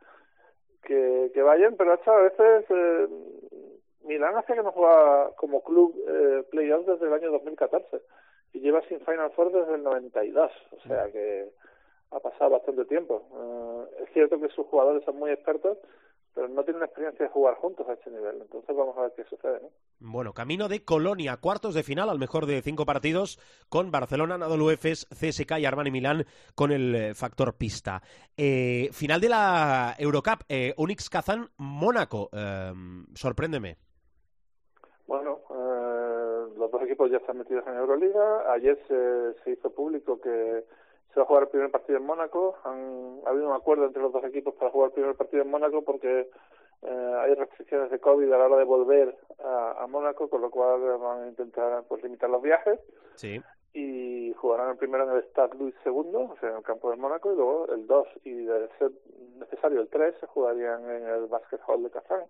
que, 0.82 1.30
que 1.32 1.42
Bayern, 1.42 1.76
pero 1.78 1.94
hasta 1.94 2.14
a 2.14 2.22
veces 2.22 2.66
eh, 2.68 3.08
Milán 4.04 4.36
hace 4.36 4.54
que 4.54 4.62
no 4.62 4.72
juega 4.72 5.30
como 5.36 5.62
club 5.62 5.94
eh, 6.08 6.44
playoff 6.50 6.86
desde 6.86 7.06
el 7.06 7.12
año 7.12 7.30
2014 7.32 8.00
y 8.52 8.60
lleva 8.60 8.80
sin 8.88 9.00
Final 9.00 9.30
Four 9.32 9.52
desde 9.52 9.74
el 9.74 9.82
92, 9.82 10.50
o 10.72 10.88
sea 10.88 11.10
que 11.10 11.50
ha 12.10 12.20
pasado 12.20 12.50
bastante 12.50 12.84
tiempo. 12.86 13.22
Eh, 13.34 14.04
es 14.04 14.12
cierto 14.12 14.40
que 14.40 14.48
sus 14.48 14.66
jugadores 14.66 15.04
son 15.04 15.18
muy 15.18 15.30
expertos, 15.30 15.78
pero 16.34 16.48
no 16.48 16.62
tienen 16.62 16.84
experiencia 16.84 17.26
de 17.26 17.32
jugar 17.32 17.56
juntos 17.56 17.86
a 17.88 17.94
este 17.94 18.10
nivel. 18.10 18.40
Entonces 18.40 18.76
vamos 18.76 18.96
a 18.96 19.02
ver 19.02 19.12
qué 19.16 19.24
sucede. 19.24 19.60
¿no? 19.60 19.70
Bueno, 19.98 20.32
camino 20.32 20.68
de 20.68 20.84
Colonia, 20.84 21.36
cuartos 21.38 21.74
de 21.74 21.82
final 21.82 22.08
al 22.08 22.20
mejor 22.20 22.46
de 22.46 22.62
cinco 22.62 22.86
partidos 22.86 23.40
con 23.68 23.90
Barcelona, 23.90 24.36
Anadolu 24.36 24.70
Efes, 24.70 25.06
CSK 25.10 25.58
y 25.58 25.66
Armani 25.66 25.90
Milán 25.90 26.24
con 26.54 26.70
el 26.70 26.94
eh, 26.94 27.14
factor 27.14 27.56
pista. 27.58 28.02
Eh, 28.36 28.88
final 28.92 29.20
de 29.20 29.28
la 29.28 29.96
Eurocup, 29.98 30.44
eh, 30.48 30.74
Unix 30.76 31.10
Kazan, 31.10 31.48
Mónaco. 31.56 32.30
Eh, 32.32 32.72
sorpréndeme. 33.14 33.76
Bueno, 35.08 35.40
eh, 35.50 36.54
los 36.56 36.70
dos 36.70 36.72
equipos 36.88 37.10
ya 37.10 37.18
están 37.18 37.38
metidos 37.38 37.66
en 37.66 37.74
Euroliga. 37.74 38.52
Ayer 38.52 38.78
se, 38.88 39.42
se 39.44 39.50
hizo 39.50 39.70
público 39.70 40.20
que 40.20 40.64
se 41.12 41.20
va 41.20 41.22
a 41.22 41.26
jugar 41.26 41.42
el 41.44 41.48
primer 41.50 41.70
partido 41.70 41.98
en 41.98 42.06
Mónaco. 42.06 42.56
Han, 42.64 43.20
ha 43.26 43.30
habido 43.30 43.48
un 43.48 43.54
acuerdo 43.54 43.86
entre 43.86 44.02
los 44.02 44.12
dos 44.12 44.24
equipos 44.24 44.54
para 44.54 44.70
jugar 44.70 44.88
el 44.88 44.94
primer 44.94 45.14
partido 45.14 45.42
en 45.42 45.50
Mónaco 45.50 45.82
porque 45.82 46.30
eh, 46.82 47.14
hay 47.20 47.34
restricciones 47.34 47.90
de 47.90 47.98
COVID 47.98 48.32
a 48.32 48.38
la 48.38 48.46
hora 48.46 48.56
de 48.58 48.64
volver 48.64 49.16
a, 49.42 49.82
a 49.82 49.86
Mónaco, 49.86 50.28
con 50.28 50.40
lo 50.40 50.50
cual 50.50 50.80
van 50.98 51.22
a 51.22 51.28
intentar 51.28 51.84
pues 51.88 52.02
limitar 52.02 52.30
los 52.30 52.42
viajes. 52.42 52.78
Sí. 53.16 53.40
Y 53.74 54.32
jugarán 54.34 54.70
el 54.70 54.76
primero 54.76 55.04
en 55.04 55.16
el 55.16 55.24
Stade 55.24 55.56
Louis 55.58 55.74
II, 55.84 55.92
o 55.92 56.36
sea, 56.40 56.50
en 56.50 56.56
el 56.56 56.62
campo 56.62 56.90
de 56.90 56.96
Mónaco, 56.96 57.32
y 57.32 57.36
luego 57.36 57.66
el 57.68 57.86
2 57.86 58.08
y 58.24 58.32
de 58.44 58.68
ser 58.78 58.92
necesario 59.38 59.80
el 59.80 59.88
3 59.88 60.14
se 60.20 60.26
jugarían 60.26 60.88
en 60.90 61.06
el 61.06 61.26
Basket 61.26 61.60
Hall 61.66 61.82
de 61.82 61.90
Kazán. 61.90 62.22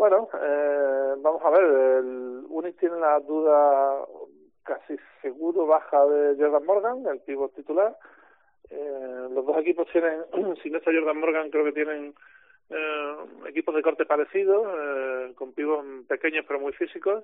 Bueno, 0.00 0.30
eh, 0.32 1.14
vamos 1.18 1.42
a 1.44 1.50
ver, 1.50 1.62
el 1.62 2.44
Unix 2.48 2.74
tiene 2.78 2.98
la 2.98 3.20
duda 3.20 3.98
casi 4.62 4.96
seguro 5.20 5.66
baja 5.66 6.06
de 6.06 6.42
Jordan 6.42 6.64
Morgan, 6.64 7.06
el 7.06 7.20
pívot 7.20 7.54
titular. 7.54 7.94
Eh, 8.70 9.28
los 9.30 9.44
dos 9.44 9.58
equipos 9.58 9.86
tienen, 9.92 10.24
si 10.62 10.70
no 10.70 10.78
está 10.78 10.90
Jordan 10.90 11.20
Morgan, 11.20 11.50
creo 11.50 11.64
que 11.66 11.72
tienen 11.72 12.14
eh, 12.70 13.14
equipos 13.48 13.74
de 13.74 13.82
corte 13.82 14.06
parecido, 14.06 14.64
eh, 14.74 15.34
con 15.34 15.52
pivos 15.52 15.84
pequeños 16.08 16.46
pero 16.48 16.60
muy 16.60 16.72
físicos. 16.72 17.22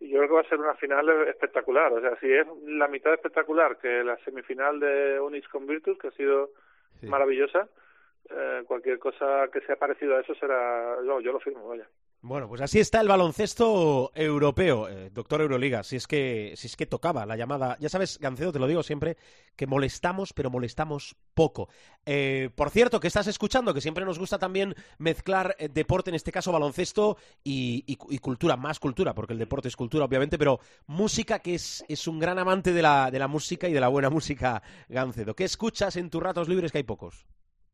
Y 0.00 0.08
yo 0.08 0.18
creo 0.18 0.30
que 0.30 0.34
va 0.34 0.40
a 0.40 0.48
ser 0.48 0.58
una 0.58 0.74
final 0.74 1.08
espectacular. 1.28 1.92
O 1.92 2.00
sea, 2.00 2.18
si 2.18 2.26
es 2.32 2.44
la 2.64 2.88
mitad 2.88 3.14
espectacular 3.14 3.76
que 3.76 4.02
la 4.02 4.16
semifinal 4.24 4.80
de 4.80 5.20
Unix 5.20 5.46
con 5.46 5.64
Virtus, 5.64 5.96
que 5.96 6.08
ha 6.08 6.10
sido 6.10 6.50
Sí. 6.98 7.06
maravillosa, 7.06 7.68
eh, 8.28 8.62
cualquier 8.66 8.98
cosa 8.98 9.48
que 9.52 9.60
sea 9.62 9.76
parecido 9.76 10.16
a 10.16 10.20
eso 10.20 10.34
será. 10.34 10.96
Yo, 11.06 11.20
yo 11.20 11.32
lo 11.32 11.40
firmo, 11.40 11.66
vaya. 11.68 11.88
Bueno, 12.22 12.48
pues 12.48 12.60
así 12.60 12.78
está 12.78 13.00
el 13.00 13.08
baloncesto 13.08 14.12
europeo, 14.14 14.88
eh, 14.90 15.08
doctor 15.10 15.40
Euroliga. 15.40 15.82
Si 15.82 15.96
es 15.96 16.06
que 16.06 16.52
si 16.54 16.66
es 16.66 16.76
que 16.76 16.84
tocaba 16.84 17.24
la 17.24 17.34
llamada, 17.34 17.78
ya 17.80 17.88
sabes, 17.88 18.18
Gancedo, 18.18 18.52
te 18.52 18.58
lo 18.58 18.66
digo 18.66 18.82
siempre, 18.82 19.16
que 19.56 19.66
molestamos, 19.66 20.34
pero 20.34 20.50
molestamos 20.50 21.16
poco. 21.32 21.70
Eh, 22.04 22.50
por 22.54 22.68
cierto, 22.68 23.00
que 23.00 23.06
estás 23.08 23.26
escuchando, 23.26 23.72
que 23.72 23.80
siempre 23.80 24.04
nos 24.04 24.18
gusta 24.18 24.38
también 24.38 24.74
mezclar 24.98 25.56
deporte, 25.72 26.10
en 26.10 26.14
este 26.16 26.30
caso 26.30 26.52
baloncesto 26.52 27.16
y, 27.42 27.84
y- 27.86 27.96
y 28.14 28.18
cultura, 28.18 28.54
más 28.58 28.78
cultura, 28.78 29.14
porque 29.14 29.32
el 29.32 29.38
deporte 29.38 29.68
es 29.68 29.76
cultura, 29.76 30.04
obviamente, 30.04 30.36
pero 30.36 30.60
música, 30.86 31.38
que 31.38 31.54
es, 31.54 31.82
es 31.88 32.06
un 32.06 32.18
gran 32.18 32.38
amante 32.38 32.74
de 32.74 32.82
la, 32.82 33.10
de 33.10 33.18
la 33.18 33.28
música 33.28 33.66
y 33.66 33.72
de 33.72 33.80
la 33.80 33.88
buena 33.88 34.10
música, 34.10 34.62
Gancedo. 34.90 35.34
¿Qué 35.34 35.44
escuchas 35.44 35.96
en 35.96 36.10
tus 36.10 36.22
ratos 36.22 36.50
libres, 36.50 36.70
que 36.70 36.78
hay 36.78 36.84
pocos? 36.84 37.24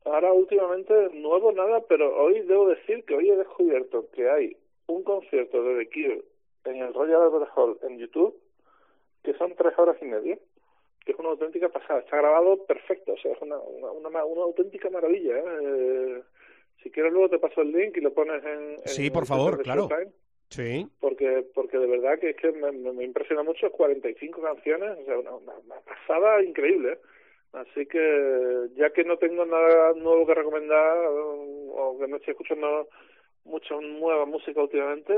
Ahora 0.07 0.31
últimamente 0.33 0.93
nuevo 1.13 1.51
nada, 1.51 1.81
pero 1.87 2.15
hoy 2.15 2.41
debo 2.41 2.69
decir 2.69 3.03
que 3.05 3.15
hoy 3.15 3.29
he 3.29 3.35
descubierto 3.35 4.07
que 4.13 4.29
hay 4.29 4.57
un 4.87 5.03
concierto 5.03 5.63
de 5.63 5.83
The 5.85 5.89
Cure 5.91 6.21
en 6.65 6.77
el 6.81 6.93
Royal 6.93 7.21
Albert 7.23 7.51
Hall 7.55 7.77
en 7.83 7.99
YouTube 7.99 8.35
que 9.23 9.33
son 9.33 9.53
tres 9.55 9.77
horas 9.77 9.97
y 10.01 10.05
media, 10.05 10.37
que 11.05 11.11
es 11.11 11.19
una 11.19 11.29
auténtica 11.29 11.67
pasada. 11.67 11.99
Está 11.99 12.17
grabado 12.17 12.65
perfecto, 12.65 13.11
o 13.13 13.17
sea, 13.17 13.33
es 13.33 13.41
una, 13.41 13.57
una, 13.57 13.91
una, 13.91 14.25
una 14.25 14.43
auténtica 14.43 14.89
maravilla. 14.89 15.37
¿eh? 15.37 15.43
Eh, 15.61 16.21
si 16.81 16.89
quieres 16.91 17.11
luego 17.11 17.27
te 17.29 17.39
paso 17.39 17.61
el 17.61 17.73
link 17.73 17.97
y 17.97 18.01
lo 18.01 18.13
pones 18.13 18.41
en... 18.45 18.71
en 18.71 18.87
Sí, 18.87 19.09
por 19.09 19.25
favor, 19.25 19.61
claro. 19.61 19.89
Showtime, 19.89 20.11
Sí. 20.49 20.87
porque 21.01 21.45
porque 21.53 21.77
de 21.77 21.87
verdad 21.87 22.17
que 22.19 22.29
es 22.29 22.37
que 22.37 22.53
me, 22.53 22.71
me, 22.71 22.93
me 22.93 23.03
impresiona 23.03 23.43
mucho 23.43 23.69
45 23.69 24.41
canciones, 24.41 24.97
o 24.97 25.03
sea, 25.03 25.19
una, 25.19 25.35
una, 25.35 25.53
una 25.57 25.75
pasada 25.81 26.41
increíble. 26.41 26.93
¿eh? 26.93 26.99
Así 27.53 27.85
que 27.85 28.69
ya 28.75 28.89
que 28.91 29.03
no 29.03 29.17
tengo 29.17 29.45
nada 29.45 29.93
nuevo 29.93 30.25
que 30.27 30.35
recomendar 30.35 30.97
eh, 30.97 31.69
o 31.71 31.97
que 31.99 32.07
no 32.07 32.17
estoy 32.17 32.31
escuchando 32.31 32.87
mucha 33.45 33.75
nueva 33.79 34.25
música 34.25 34.61
últimamente, 34.61 35.13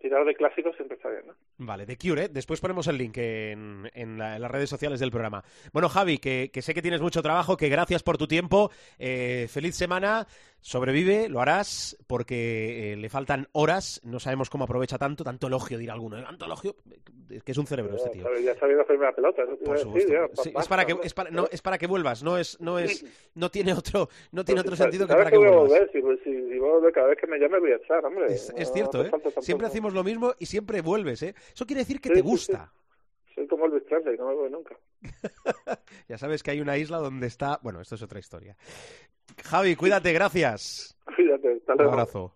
tirar 0.00 0.24
de 0.24 0.34
clásicos 0.34 0.74
siempre 0.76 0.96
está 0.96 1.10
bien. 1.10 1.26
¿no? 1.26 1.34
Vale, 1.58 1.86
de 1.86 1.96
Cure, 1.96 2.24
¿eh? 2.24 2.28
después 2.28 2.60
ponemos 2.60 2.86
el 2.88 2.96
link 2.98 3.16
en, 3.18 3.90
en 3.94 4.18
la- 4.18 4.36
en 4.36 4.42
las 4.42 4.50
redes 4.50 4.68
sociales 4.70 4.98
del 5.00 5.10
programa. 5.10 5.44
Bueno, 5.72 5.88
Javi, 5.88 6.18
que, 6.18 6.50
que 6.52 6.62
sé 6.62 6.74
que 6.74 6.82
tienes 6.82 7.00
mucho 7.00 7.22
trabajo, 7.22 7.56
que 7.56 7.68
gracias 7.68 8.02
por 8.02 8.16
tu 8.18 8.26
tiempo, 8.26 8.70
eh, 8.98 9.46
feliz 9.50 9.74
semana, 9.76 10.26
sobrevive, 10.60 11.28
lo 11.28 11.40
harás, 11.40 11.96
porque 12.06 12.92
eh, 12.92 12.96
le 12.96 13.08
faltan 13.08 13.48
horas, 13.52 14.00
no 14.04 14.20
sabemos 14.20 14.50
cómo 14.50 14.64
aprovecha 14.64 14.98
tanto, 14.98 15.24
tanto 15.24 15.46
elogio, 15.46 15.78
dirá 15.78 15.94
alguno, 15.94 16.18
¿eh? 16.18 16.22
tanto 16.22 16.44
elogio, 16.44 16.76
es 17.30 17.42
que 17.42 17.52
es 17.52 17.58
un 17.58 17.66
cerebro 17.66 17.96
este 17.96 18.10
tío. 18.10 18.24
Ya, 18.42 18.54
sabiendo 18.58 18.82
hacerme 18.82 19.06
la 19.06 19.12
pelota, 19.12 19.42
Por 19.44 19.58
decir, 19.58 19.78
supuesto. 19.78 20.12
ya, 20.12 20.28
pa- 20.28 20.42
Sí, 20.42 20.52
es 20.58 20.68
para 20.68 20.84
que 20.86 20.96
es 21.02 21.14
para, 21.14 21.30
no, 21.30 21.46
es 21.50 21.62
para 21.62 21.78
que 21.78 21.86
vuelvas, 21.86 22.22
no 22.22 22.36
es 22.38 22.60
no 22.60 22.78
es 22.78 23.04
no 23.34 23.50
tiene 23.50 23.72
otro 23.72 24.08
no 24.32 24.44
tiene 24.44 24.60
otro 24.60 24.76
si 24.76 24.82
sentido 24.82 25.06
que 25.06 25.14
para 25.14 25.30
que 25.30 25.36
voy 25.38 25.46
a 25.46 25.50
vuelvas. 25.50 25.68
volver, 25.70 25.90
si, 25.92 26.00
pues, 26.00 26.18
si, 26.24 26.30
si 26.30 26.58
voy 26.58 26.68
a 26.68 26.72
volver 26.72 26.92
cada 26.92 27.06
vez 27.08 27.18
que 27.18 27.26
me 27.26 27.38
llame 27.38 27.58
voy 27.58 27.72
a 27.72 27.76
estar, 27.76 28.04
hombre. 28.04 28.26
Es, 28.26 28.52
cierto, 28.72 29.04
¿eh? 29.04 29.10
Siempre 29.40 29.66
hacemos 29.66 29.89
lo 29.94 30.04
mismo 30.04 30.34
y 30.38 30.46
siempre 30.46 30.80
vuelves, 30.80 31.22
¿eh? 31.22 31.34
Eso 31.54 31.66
quiere 31.66 31.80
decir 31.82 32.00
que 32.00 32.08
Sí, 32.08 32.14
te 32.14 32.20
sí, 32.20 32.26
sí. 32.26 32.30
gusta. 32.30 32.72
Soy 33.34 33.46
como 33.46 33.66
Elvis 33.66 33.82
Presley, 33.84 34.16
no 34.16 34.26
me 34.28 34.34
voy 34.34 34.50
nunca. 34.50 34.76
Ya 36.08 36.18
sabes 36.18 36.42
que 36.42 36.50
hay 36.50 36.60
una 36.60 36.76
isla 36.76 36.98
donde 36.98 37.26
está... 37.26 37.58
Bueno, 37.62 37.80
esto 37.80 37.94
es 37.94 38.02
otra 38.02 38.18
historia. 38.18 38.56
Javi, 39.44 39.76
cuídate, 39.76 40.12
gracias. 40.12 40.96
Cuídate, 41.16 41.52
hasta 41.60 41.72
Un 41.72 41.78
luego. 41.78 41.92
abrazo. 41.92 42.34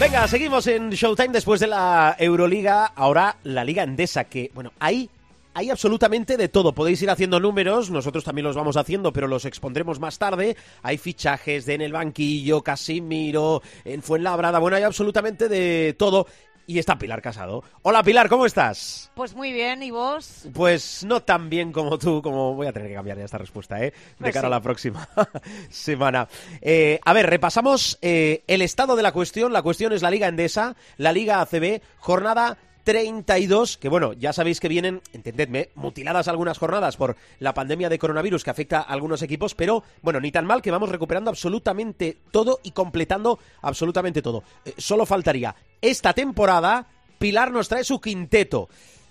Venga, 0.00 0.28
seguimos 0.28 0.66
en 0.68 0.90
Showtime 0.90 1.30
después 1.32 1.58
de 1.58 1.66
la 1.66 2.14
Euroliga, 2.20 2.86
ahora 2.86 3.36
la 3.42 3.64
Liga 3.64 3.82
Endesa, 3.82 4.24
que, 4.24 4.50
bueno, 4.54 4.72
hay, 4.78 5.10
hay 5.58 5.70
absolutamente 5.70 6.36
de 6.36 6.48
todo. 6.48 6.72
Podéis 6.72 7.02
ir 7.02 7.10
haciendo 7.10 7.40
números, 7.40 7.90
nosotros 7.90 8.22
también 8.22 8.44
los 8.44 8.54
vamos 8.54 8.76
haciendo, 8.76 9.12
pero 9.12 9.26
los 9.26 9.44
expondremos 9.44 9.98
más 9.98 10.16
tarde. 10.16 10.56
Hay 10.84 10.98
fichajes 10.98 11.66
de 11.66 11.74
en 11.74 11.80
el 11.80 11.92
banquillo, 11.92 12.62
Casimiro, 12.62 13.60
en 13.84 14.00
Fuenlabrada, 14.00 14.60
bueno, 14.60 14.76
hay 14.76 14.84
absolutamente 14.84 15.48
de 15.48 15.96
todo. 15.98 16.28
Y 16.68 16.78
está 16.78 16.98
Pilar 16.98 17.22
Casado. 17.22 17.64
Hola 17.82 18.02
Pilar, 18.04 18.28
¿cómo 18.28 18.46
estás? 18.46 19.10
Pues 19.14 19.34
muy 19.34 19.52
bien, 19.52 19.82
¿y 19.82 19.90
vos? 19.90 20.46
Pues 20.52 21.02
no 21.02 21.22
tan 21.22 21.48
bien 21.48 21.72
como 21.72 21.98
tú, 21.98 22.20
como 22.22 22.54
voy 22.54 22.66
a 22.66 22.72
tener 22.72 22.88
que 22.88 22.94
cambiar 22.94 23.16
ya 23.16 23.24
esta 23.24 23.38
respuesta, 23.38 23.82
¿eh? 23.82 23.90
De 23.90 23.94
Pues 24.18 24.34
cara 24.34 24.46
a 24.46 24.50
la 24.50 24.60
próxima 24.60 25.08
semana. 25.70 26.28
Eh, 26.60 27.00
a 27.04 27.12
ver, 27.14 27.26
repasamos 27.26 27.98
eh, 28.02 28.44
el 28.46 28.62
estado 28.62 28.94
de 28.96 29.02
la 29.02 29.12
cuestión. 29.12 29.52
La 29.52 29.62
cuestión 29.62 29.92
es 29.92 30.02
la 30.02 30.10
Liga 30.10 30.28
Endesa, 30.28 30.76
la 30.98 31.12
Liga 31.12 31.40
ACB, 31.40 31.80
jornada 31.96 32.58
32, 32.84 33.76
que 33.76 33.88
bueno, 33.88 34.12
ya 34.14 34.32
sabéis 34.32 34.60
que 34.60 34.68
vienen, 34.68 35.02
entendedme, 35.12 35.70
mutiladas 35.74 36.28
algunas 36.28 36.58
jornadas 36.58 36.96
por 36.96 37.16
la 37.38 37.54
pandemia 37.54 37.88
de 37.88 37.98
coronavirus 37.98 38.44
que 38.44 38.50
afecta 38.50 38.78
a 38.78 38.82
algunos 38.82 39.22
equipos, 39.22 39.54
pero 39.54 39.84
bueno, 40.02 40.20
ni 40.20 40.32
tan 40.32 40.46
mal 40.46 40.62
que 40.62 40.70
vamos 40.70 40.88
recuperando 40.88 41.30
absolutamente 41.30 42.16
todo 42.30 42.60
y 42.62 42.70
completando 42.72 43.38
absolutamente 43.62 44.22
todo. 44.22 44.42
Eh, 44.64 44.74
solo 44.78 45.06
faltaría 45.06 45.54
esta 45.80 46.12
temporada, 46.12 46.86
Pilar 47.18 47.50
nos 47.50 47.68
trae 47.68 47.84
su 47.84 48.00
quinteto. 48.00 48.68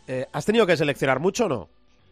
Eh, 0.07 0.25
¿Has 0.31 0.45
tenido 0.45 0.65
que 0.65 0.77
seleccionar 0.77 1.19
mucho 1.19 1.45
o 1.45 1.49
no? 1.49 1.69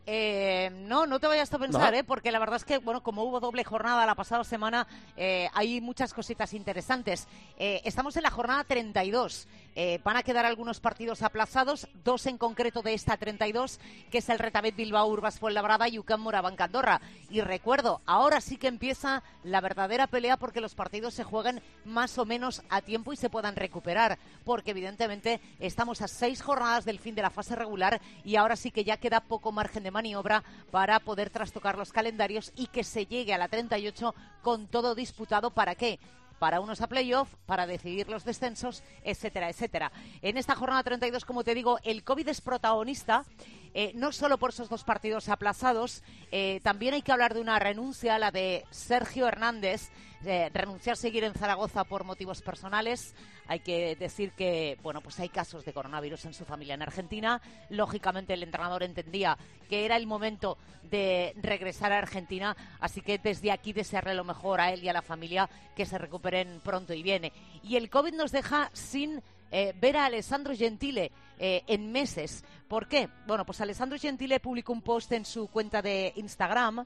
Eh, 0.07 0.69
no, 0.83 1.07
no 1.07 1.19
te 1.19 1.25
vayas 1.25 1.51
a 1.51 1.57
pensar, 1.57 1.91
No. 1.91 1.97
¿eh? 1.99 2.03
porque 2.03 2.31
la 2.31 2.37
verdad 2.37 2.57
es 2.57 2.63
que, 2.63 2.77
bueno, 2.77 3.01
como 3.01 3.23
hubo 3.23 3.39
doble 3.39 3.63
jornada 3.63 4.05
la 4.05 4.13
pasada 4.13 4.43
semana, 4.43 4.85
eh, 5.17 5.47
hay 5.53 5.81
muchas 5.81 6.13
cositas 6.13 6.53
interesantes. 6.53 7.27
Estamos 7.57 8.15
en 8.17 8.21
la 8.23 8.29
jornada 8.29 8.63
32. 8.65 9.47
Eh, 9.77 9.99
van 10.05 10.15
a 10.15 10.23
quedar 10.23 10.45
algunos 10.45 10.79
partidos 10.79 11.21
aplazados, 11.21 11.89
dos 12.05 12.25
en 12.27 12.37
concreto 12.37 12.81
de 12.81 12.93
esta 12.93 13.17
32, 13.17 13.79
que 14.09 14.19
es 14.19 14.29
el 14.29 14.39
Retabet 14.39 14.73
Bilbao 14.73 15.05
Urbas 15.05 15.37
Fuenlabrada 15.37 15.89
y 15.89 15.99
UCAM 15.99 16.21
Moraván 16.21 16.55
Andorra. 16.57 17.01
Y 17.29 17.41
recuerdo, 17.41 18.01
ahora 18.05 18.39
sí 18.39 18.55
que 18.55 18.67
empieza 18.67 19.21
la 19.43 19.59
verdadera 19.59 20.07
pelea 20.07 20.37
porque 20.37 20.61
los 20.61 20.75
partidos 20.75 21.13
se 21.13 21.25
jueguen 21.25 21.61
más 21.83 22.17
o 22.17 22.25
menos 22.25 22.63
a 22.69 22.81
tiempo 22.81 23.11
y 23.11 23.17
se 23.17 23.29
puedan 23.29 23.57
recuperar, 23.57 24.17
porque 24.45 24.71
evidentemente 24.71 25.41
estamos 25.59 26.01
a 26.01 26.07
seis 26.07 26.41
jornadas 26.41 26.85
del 26.85 26.99
fin 26.99 27.13
de 27.13 27.21
la 27.21 27.29
fase 27.29 27.55
regular 27.55 27.99
y 28.23 28.37
ahora 28.37 28.55
sí 28.55 28.71
que 28.71 28.85
ya 28.85 28.97
queda 28.97 29.19
poco 29.19 29.51
margen 29.51 29.83
de 29.83 29.91
maniobra 29.91 30.43
para 30.71 31.01
poder 31.01 31.29
trastocar 31.29 31.77
los 31.77 31.91
calendarios 31.91 32.53
y 32.55 32.67
que 32.67 32.85
se 32.85 33.05
llegue 33.05 33.33
a 33.33 33.37
la 33.37 33.49
38 33.49 34.15
con 34.41 34.67
todo 34.67 34.95
disputado. 34.95 35.51
¿Para 35.51 35.75
qué? 35.75 35.99
Para 36.39 36.59
unos 36.59 36.81
a 36.81 36.87
playoff, 36.87 37.33
para 37.45 37.67
decidir 37.67 38.09
los 38.09 38.25
descensos, 38.25 38.83
etcétera, 39.03 39.49
etcétera. 39.49 39.91
En 40.21 40.37
esta 40.37 40.55
jornada 40.55 40.83
32, 40.83 41.25
como 41.25 41.43
te 41.43 41.55
digo, 41.55 41.79
el 41.83 42.03
COVID 42.03 42.27
es 42.27 42.41
protagonista, 42.41 43.25
eh, 43.73 43.91
no 43.95 44.11
solo 44.11 44.37
por 44.37 44.51
esos 44.51 44.69
dos 44.69 44.83
partidos 44.83 45.29
aplazados, 45.29 46.03
eh, 46.31 46.59
también 46.63 46.93
hay 46.93 47.01
que 47.01 47.11
hablar 47.11 47.33
de 47.33 47.41
una 47.41 47.59
renuncia, 47.59 48.17
la 48.19 48.31
de 48.31 48.65
Sergio 48.69 49.27
Hernández. 49.27 49.89
Eh, 50.25 50.49
renunciar 50.53 50.93
a 50.93 50.97
seguir 50.97 51.23
en 51.23 51.33
Zaragoza 51.33 51.83
por 51.83 52.03
motivos 52.03 52.41
personales. 52.41 53.15
Hay 53.47 53.59
que 53.59 53.95
decir 53.95 54.31
que, 54.31 54.77
bueno, 54.81 55.01
pues 55.01 55.19
hay 55.19 55.29
casos 55.29 55.65
de 55.65 55.73
coronavirus 55.73 56.25
en 56.25 56.33
su 56.33 56.45
familia 56.45 56.73
en 56.75 56.81
Argentina. 56.81 57.41
Lógicamente 57.69 58.33
el 58.33 58.43
entrenador 58.43 58.83
entendía 58.83 59.37
que 59.69 59.85
era 59.85 59.97
el 59.97 60.07
momento 60.07 60.57
de 60.83 61.33
regresar 61.41 61.91
a 61.91 61.97
Argentina, 61.97 62.55
así 62.79 63.01
que 63.01 63.17
desde 63.17 63.51
aquí 63.51 63.73
desearle 63.73 64.13
lo 64.13 64.23
mejor 64.23 64.61
a 64.61 64.71
él 64.71 64.83
y 64.83 64.89
a 64.89 64.93
la 64.93 65.01
familia 65.01 65.49
que 65.75 65.85
se 65.85 65.97
recuperen 65.97 66.61
pronto 66.63 66.93
y 66.93 67.03
viene. 67.03 67.33
Y 67.63 67.75
el 67.75 67.89
COVID 67.89 68.13
nos 68.13 68.31
deja 68.31 68.69
sin 68.73 69.21
eh, 69.51 69.73
ver 69.79 69.97
a 69.97 70.05
Alessandro 70.05 70.55
Gentile 70.55 71.11
eh, 71.39 71.63
en 71.67 71.91
meses. 71.91 72.43
¿Por 72.67 72.87
qué? 72.87 73.09
Bueno, 73.27 73.45
pues 73.45 73.61
Alessandro 73.61 73.97
Gentile 73.97 74.39
publicó 74.39 74.73
un 74.73 74.81
post 74.81 75.11
en 75.11 75.25
su 75.25 75.47
cuenta 75.47 75.81
de 75.81 76.13
Instagram 76.15 76.85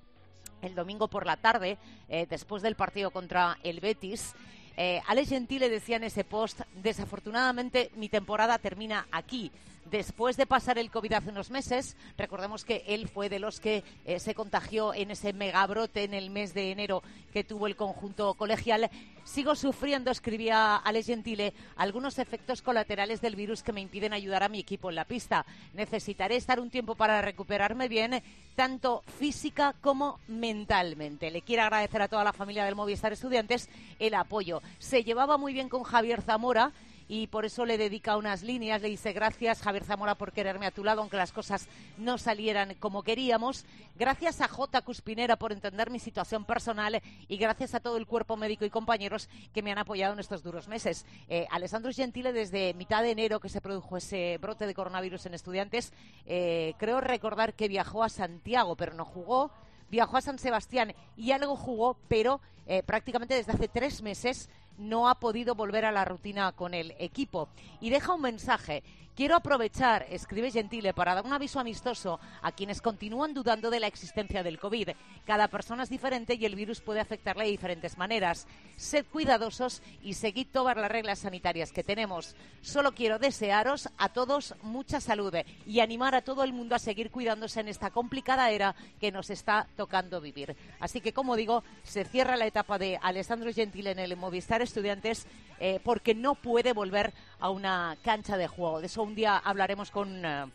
el 0.61 0.75
domingo 0.75 1.07
por 1.07 1.25
la 1.25 1.37
tarde, 1.37 1.77
eh, 2.07 2.27
después 2.29 2.61
del 2.61 2.75
partido 2.75 3.11
contra 3.11 3.57
el 3.63 3.79
Betis. 3.79 4.33
Eh, 4.77 5.01
Alex 5.07 5.29
Gentile 5.29 5.69
decía 5.69 5.97
en 5.97 6.05
ese 6.05 6.23
post, 6.23 6.61
desafortunadamente 6.81 7.91
mi 7.95 8.07
temporada 8.07 8.57
termina 8.59 9.07
aquí 9.11 9.51
después 9.89 10.37
de 10.37 10.45
pasar 10.45 10.77
el 10.77 10.91
COVID 10.91 11.13
hace 11.13 11.29
unos 11.29 11.51
meses. 11.51 11.97
Recordemos 12.17 12.65
que 12.65 12.83
él 12.87 13.07
fue 13.07 13.29
de 13.29 13.39
los 13.39 13.59
que 13.59 13.83
eh, 14.05 14.19
se 14.19 14.35
contagió 14.35 14.93
en 14.93 15.11
ese 15.11 15.33
megabrote 15.33 16.03
en 16.03 16.13
el 16.13 16.29
mes 16.29 16.53
de 16.53 16.71
enero 16.71 17.03
que 17.33 17.43
tuvo 17.43 17.67
el 17.67 17.75
conjunto 17.75 18.33
colegial. 18.35 18.89
Sigo 19.23 19.55
sufriendo, 19.55 20.09
escribía 20.09 20.75
Alex 20.77 21.07
Gentile, 21.07 21.53
algunos 21.75 22.17
efectos 22.17 22.61
colaterales 22.61 23.21
del 23.21 23.35
virus 23.35 23.61
que 23.61 23.73
me 23.73 23.81
impiden 23.81 24.13
ayudar 24.13 24.41
a 24.43 24.49
mi 24.49 24.59
equipo 24.59 24.89
en 24.89 24.95
la 24.95 25.05
pista. 25.05 25.45
Necesitaré 25.73 26.35
estar 26.35 26.59
un 26.59 26.71
tiempo 26.71 26.95
para 26.95 27.21
recuperarme 27.21 27.87
bien, 27.87 28.23
tanto 28.55 29.03
física 29.19 29.75
como 29.81 30.19
mentalmente. 30.27 31.29
Le 31.29 31.43
quiero 31.43 31.63
agradecer 31.63 32.01
a 32.01 32.07
toda 32.07 32.23
la 32.23 32.33
familia 32.33 32.65
del 32.65 32.75
Movistar 32.75 33.13
Estudiantes 33.13 33.69
el 33.99 34.15
apoyo. 34.15 34.61
Se 34.79 35.03
llevaba 35.03 35.37
muy 35.37 35.53
bien 35.53 35.69
con 35.69 35.83
Javier 35.83 36.21
Zamora 36.21 36.71
y 37.09 37.27
por 37.27 37.43
eso 37.43 37.65
le 37.65 37.77
dedica 37.77 38.15
unas 38.15 38.43
líneas. 38.43 38.81
Le 38.81 38.87
dice 38.87 39.11
gracias 39.11 39.61
Javier 39.61 39.83
Zamora 39.83 40.15
por 40.15 40.31
quererme 40.31 40.67
a 40.67 40.71
tu 40.71 40.83
lado, 40.83 41.01
aunque 41.01 41.17
las 41.17 41.33
cosas 41.33 41.67
no 41.97 42.17
salieran 42.17 42.75
como 42.75 43.03
queríamos. 43.03 43.65
Gracias 43.95 44.39
a 44.39 44.47
J. 44.47 44.81
Cuspinera 44.83 45.35
por 45.35 45.51
entender 45.51 45.89
mi 45.89 45.99
situación 45.99 46.45
personal 46.45 47.01
y 47.27 47.37
gracias 47.37 47.73
a 47.73 47.79
todo 47.79 47.97
el 47.97 48.05
cuerpo 48.05 48.37
médico 48.37 48.63
y 48.63 48.69
compañeros 48.69 49.27
que 49.53 49.63
me 49.63 49.71
han 49.71 49.79
apoyado 49.79 50.13
en 50.13 50.19
estos 50.19 50.43
duros 50.43 50.67
meses. 50.67 51.05
Eh, 51.27 51.47
Alessandro 51.49 51.91
Gentile, 51.91 52.31
desde 52.31 52.75
mitad 52.75 53.01
de 53.01 53.11
enero 53.11 53.39
que 53.39 53.49
se 53.49 53.59
produjo 53.59 53.97
ese 53.97 54.37
brote 54.39 54.67
de 54.67 54.75
coronavirus 54.75 55.25
en 55.25 55.33
estudiantes, 55.33 55.91
eh, 56.27 56.75
creo 56.77 57.01
recordar 57.01 57.55
que 57.55 57.67
viajó 57.67 58.03
a 58.03 58.09
Santiago, 58.09 58.75
pero 58.75 58.93
no 58.93 59.03
jugó 59.03 59.51
viajó 59.89 60.17
a 60.17 60.21
San 60.21 60.37
Sebastián 60.37 60.93
y 61.17 61.31
algo 61.31 61.55
jugó, 61.55 61.97
pero 62.07 62.41
eh, 62.67 62.83
prácticamente 62.83 63.33
desde 63.33 63.51
hace 63.51 63.67
tres 63.67 64.01
meses 64.01 64.49
no 64.79 65.09
ha 65.09 65.15
podido 65.15 65.53
volver 65.53 65.85
a 65.85 65.91
la 65.91 66.05
rutina 66.05 66.51
con 66.53 66.73
el 66.73 66.95
equipo. 66.97 67.49
Y 67.81 67.89
deja 67.89 68.13
un 68.13 68.21
mensaje. 68.21 68.83
Quiero 69.19 69.35
aprovechar, 69.35 70.05
escribe 70.09 70.49
Gentile, 70.49 70.93
para 70.93 71.13
dar 71.13 71.25
un 71.25 71.33
aviso 71.33 71.59
amistoso 71.59 72.21
a 72.41 72.53
quienes 72.53 72.81
continúan 72.81 73.33
dudando 73.33 73.69
de 73.69 73.81
la 73.81 73.87
existencia 73.87 74.43
del 74.43 74.57
COVID. 74.57 74.91
Cada 75.25 75.49
persona 75.49 75.83
es 75.83 75.89
diferente 75.89 76.35
y 76.35 76.45
el 76.45 76.55
virus 76.55 76.79
puede 76.79 77.01
afectarle 77.01 77.43
de 77.43 77.51
diferentes 77.51 77.97
maneras. 77.97 78.47
Sed 78.77 79.05
cuidadosos 79.11 79.81
y 80.01 80.13
seguid 80.13 80.47
todas 80.53 80.77
las 80.77 80.89
reglas 80.89 81.19
sanitarias 81.19 81.73
que 81.73 81.83
tenemos. 81.83 82.33
Solo 82.61 82.93
quiero 82.93 83.19
desearos 83.19 83.89
a 83.97 84.07
todos 84.07 84.55
mucha 84.61 85.01
salud 85.01 85.35
y 85.65 85.81
animar 85.81 86.15
a 86.15 86.21
todo 86.21 86.45
el 86.45 86.53
mundo 86.53 86.75
a 86.75 86.79
seguir 86.79 87.11
cuidándose 87.11 87.59
en 87.59 87.67
esta 87.67 87.91
complicada 87.91 88.49
era 88.51 88.73
que 89.01 89.11
nos 89.11 89.29
está 89.29 89.67
tocando 89.75 90.21
vivir. 90.21 90.55
Así 90.79 91.01
que, 91.01 91.11
como 91.11 91.35
digo, 91.35 91.65
se 91.83 92.05
cierra 92.05 92.37
la 92.37 92.47
etapa 92.47 92.79
de 92.79 92.97
Alessandro 93.01 93.51
Gentile 93.51 93.91
en 93.91 93.99
el 93.99 94.15
Movistar 94.15 94.61
Estudiantes 94.61 95.27
eh, 95.59 95.81
porque 95.83 96.15
no 96.15 96.35
puede 96.35 96.71
volver 96.71 97.13
a 97.41 97.49
una 97.49 97.97
cancha 98.01 98.37
de 98.37 98.47
juego. 98.47 98.79
De 98.79 98.85
eso 98.85 99.08
un 99.09 99.15
día 99.15 99.37
hablaremos 99.37 99.89
con 99.89 100.23
eh, 100.23 100.45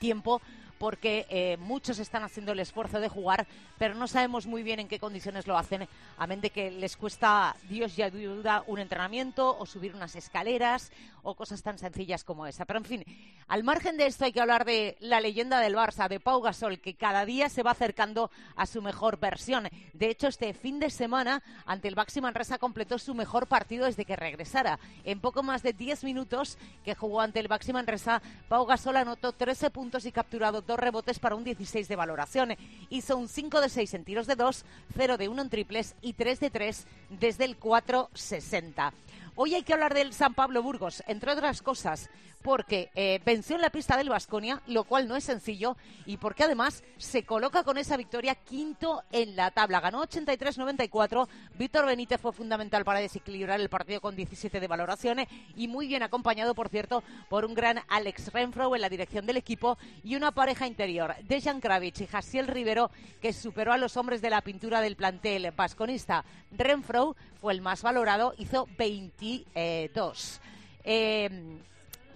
tiempo 0.00 0.42
porque 0.80 1.26
eh, 1.28 1.58
muchos 1.58 1.98
están 1.98 2.24
haciendo 2.24 2.52
el 2.52 2.58
esfuerzo 2.58 3.00
de 3.00 3.10
jugar, 3.10 3.46
pero 3.76 3.94
no 3.94 4.08
sabemos 4.08 4.46
muy 4.46 4.62
bien 4.62 4.80
en 4.80 4.88
qué 4.88 4.98
condiciones 4.98 5.46
lo 5.46 5.58
hacen, 5.58 5.86
a 6.16 6.26
menos 6.26 6.40
de 6.40 6.48
que 6.48 6.70
les 6.70 6.96
cuesta 6.96 7.54
Dios 7.68 7.98
y 7.98 8.02
ayuda 8.02 8.64
un 8.66 8.78
entrenamiento 8.78 9.58
o 9.58 9.66
subir 9.66 9.94
unas 9.94 10.16
escaleras 10.16 10.90
o 11.22 11.34
cosas 11.34 11.62
tan 11.62 11.76
sencillas 11.76 12.24
como 12.24 12.46
esa. 12.46 12.64
Pero 12.64 12.78
en 12.78 12.86
fin, 12.86 13.04
al 13.46 13.62
margen 13.62 13.98
de 13.98 14.06
esto 14.06 14.24
hay 14.24 14.32
que 14.32 14.40
hablar 14.40 14.64
de 14.64 14.96
la 15.00 15.20
leyenda 15.20 15.60
del 15.60 15.74
Barça, 15.74 16.08
de 16.08 16.18
Pau 16.18 16.40
Gasol, 16.40 16.80
que 16.80 16.94
cada 16.94 17.26
día 17.26 17.50
se 17.50 17.62
va 17.62 17.72
acercando 17.72 18.30
a 18.56 18.64
su 18.64 18.80
mejor 18.80 19.18
versión. 19.18 19.68
De 19.92 20.08
hecho, 20.08 20.28
este 20.28 20.54
fin 20.54 20.80
de 20.80 20.88
semana 20.88 21.42
ante 21.66 21.88
el 21.88 21.94
Baxi 21.94 22.22
Manresa 22.22 22.56
completó 22.56 22.98
su 22.98 23.14
mejor 23.14 23.48
partido 23.48 23.84
desde 23.84 24.06
que 24.06 24.16
regresara. 24.16 24.78
En 25.04 25.20
poco 25.20 25.42
más 25.42 25.62
de 25.62 25.74
10 25.74 26.04
minutos 26.04 26.56
que 26.86 26.94
jugó 26.94 27.20
ante 27.20 27.38
el 27.38 27.48
Baxi 27.48 27.74
Manresa, 27.74 28.22
Pau 28.48 28.64
Gasol 28.64 28.96
anotó 28.96 29.32
13 29.32 29.68
puntos 29.68 30.06
y 30.06 30.12
capturado 30.12 30.62
dos 30.70 30.78
rebotes 30.78 31.18
para 31.18 31.34
un 31.34 31.42
16 31.42 31.88
de 31.88 31.96
valoración. 31.96 32.54
Hizo 32.90 33.16
un 33.16 33.28
5 33.28 33.60
de 33.60 33.68
6 33.68 33.94
en 33.94 34.04
tiros 34.04 34.26
de 34.28 34.36
2, 34.36 34.64
0 34.96 35.18
de 35.18 35.28
1 35.28 35.42
en 35.42 35.50
triples 35.50 35.96
y 36.00 36.12
3 36.12 36.40
de 36.40 36.50
3 36.50 36.86
desde 37.10 37.44
el 37.44 37.58
4-60. 37.58 38.92
Hoy 39.34 39.54
hay 39.54 39.62
que 39.62 39.72
hablar 39.72 39.94
del 39.94 40.12
San 40.12 40.34
Pablo 40.34 40.62
Burgos, 40.62 41.02
entre 41.08 41.32
otras 41.32 41.60
cosas, 41.62 42.08
porque 42.42 42.90
eh, 42.94 43.20
venció 43.24 43.56
en 43.56 43.62
la 43.62 43.70
pista 43.70 43.96
del 43.96 44.08
Vasconia, 44.08 44.62
lo 44.66 44.84
cual 44.84 45.06
no 45.06 45.16
es 45.16 45.24
sencillo, 45.24 45.76
y 46.06 46.16
porque 46.16 46.44
además 46.44 46.82
se 46.96 47.24
coloca 47.24 47.64
con 47.64 47.78
esa 47.78 47.96
victoria 47.96 48.34
quinto 48.34 49.02
en 49.12 49.36
la 49.36 49.50
tabla. 49.50 49.80
Ganó 49.80 50.02
83-94. 50.02 51.28
Víctor 51.58 51.86
Benítez 51.86 52.20
fue 52.20 52.32
fundamental 52.32 52.84
para 52.84 53.00
desequilibrar 53.00 53.60
el 53.60 53.68
partido 53.68 54.00
con 54.00 54.16
17 54.16 54.60
de 54.60 54.66
valoraciones 54.66 55.28
y 55.56 55.68
muy 55.68 55.86
bien 55.86 56.02
acompañado, 56.02 56.54
por 56.54 56.68
cierto, 56.68 57.02
por 57.28 57.44
un 57.44 57.54
gran 57.54 57.80
Alex 57.88 58.32
Renfro 58.32 58.74
en 58.74 58.80
la 58.80 58.88
dirección 58.88 59.26
del 59.26 59.36
equipo 59.36 59.78
y 60.02 60.16
una 60.16 60.32
pareja 60.32 60.66
interior, 60.66 61.14
Dejan 61.22 61.60
Kravich 61.60 62.00
y 62.00 62.06
Jasiel 62.06 62.46
Rivero, 62.46 62.90
que 63.20 63.32
superó 63.32 63.72
a 63.72 63.78
los 63.78 63.96
hombres 63.96 64.22
de 64.22 64.30
la 64.30 64.40
pintura 64.40 64.80
del 64.80 64.96
plantel 64.96 65.50
vasconista. 65.52 66.24
Renfro 66.50 67.16
fue 67.40 67.52
el 67.52 67.60
más 67.60 67.82
valorado, 67.82 68.34
hizo 68.38 68.66
22. 68.78 70.40
Eh, 70.84 71.60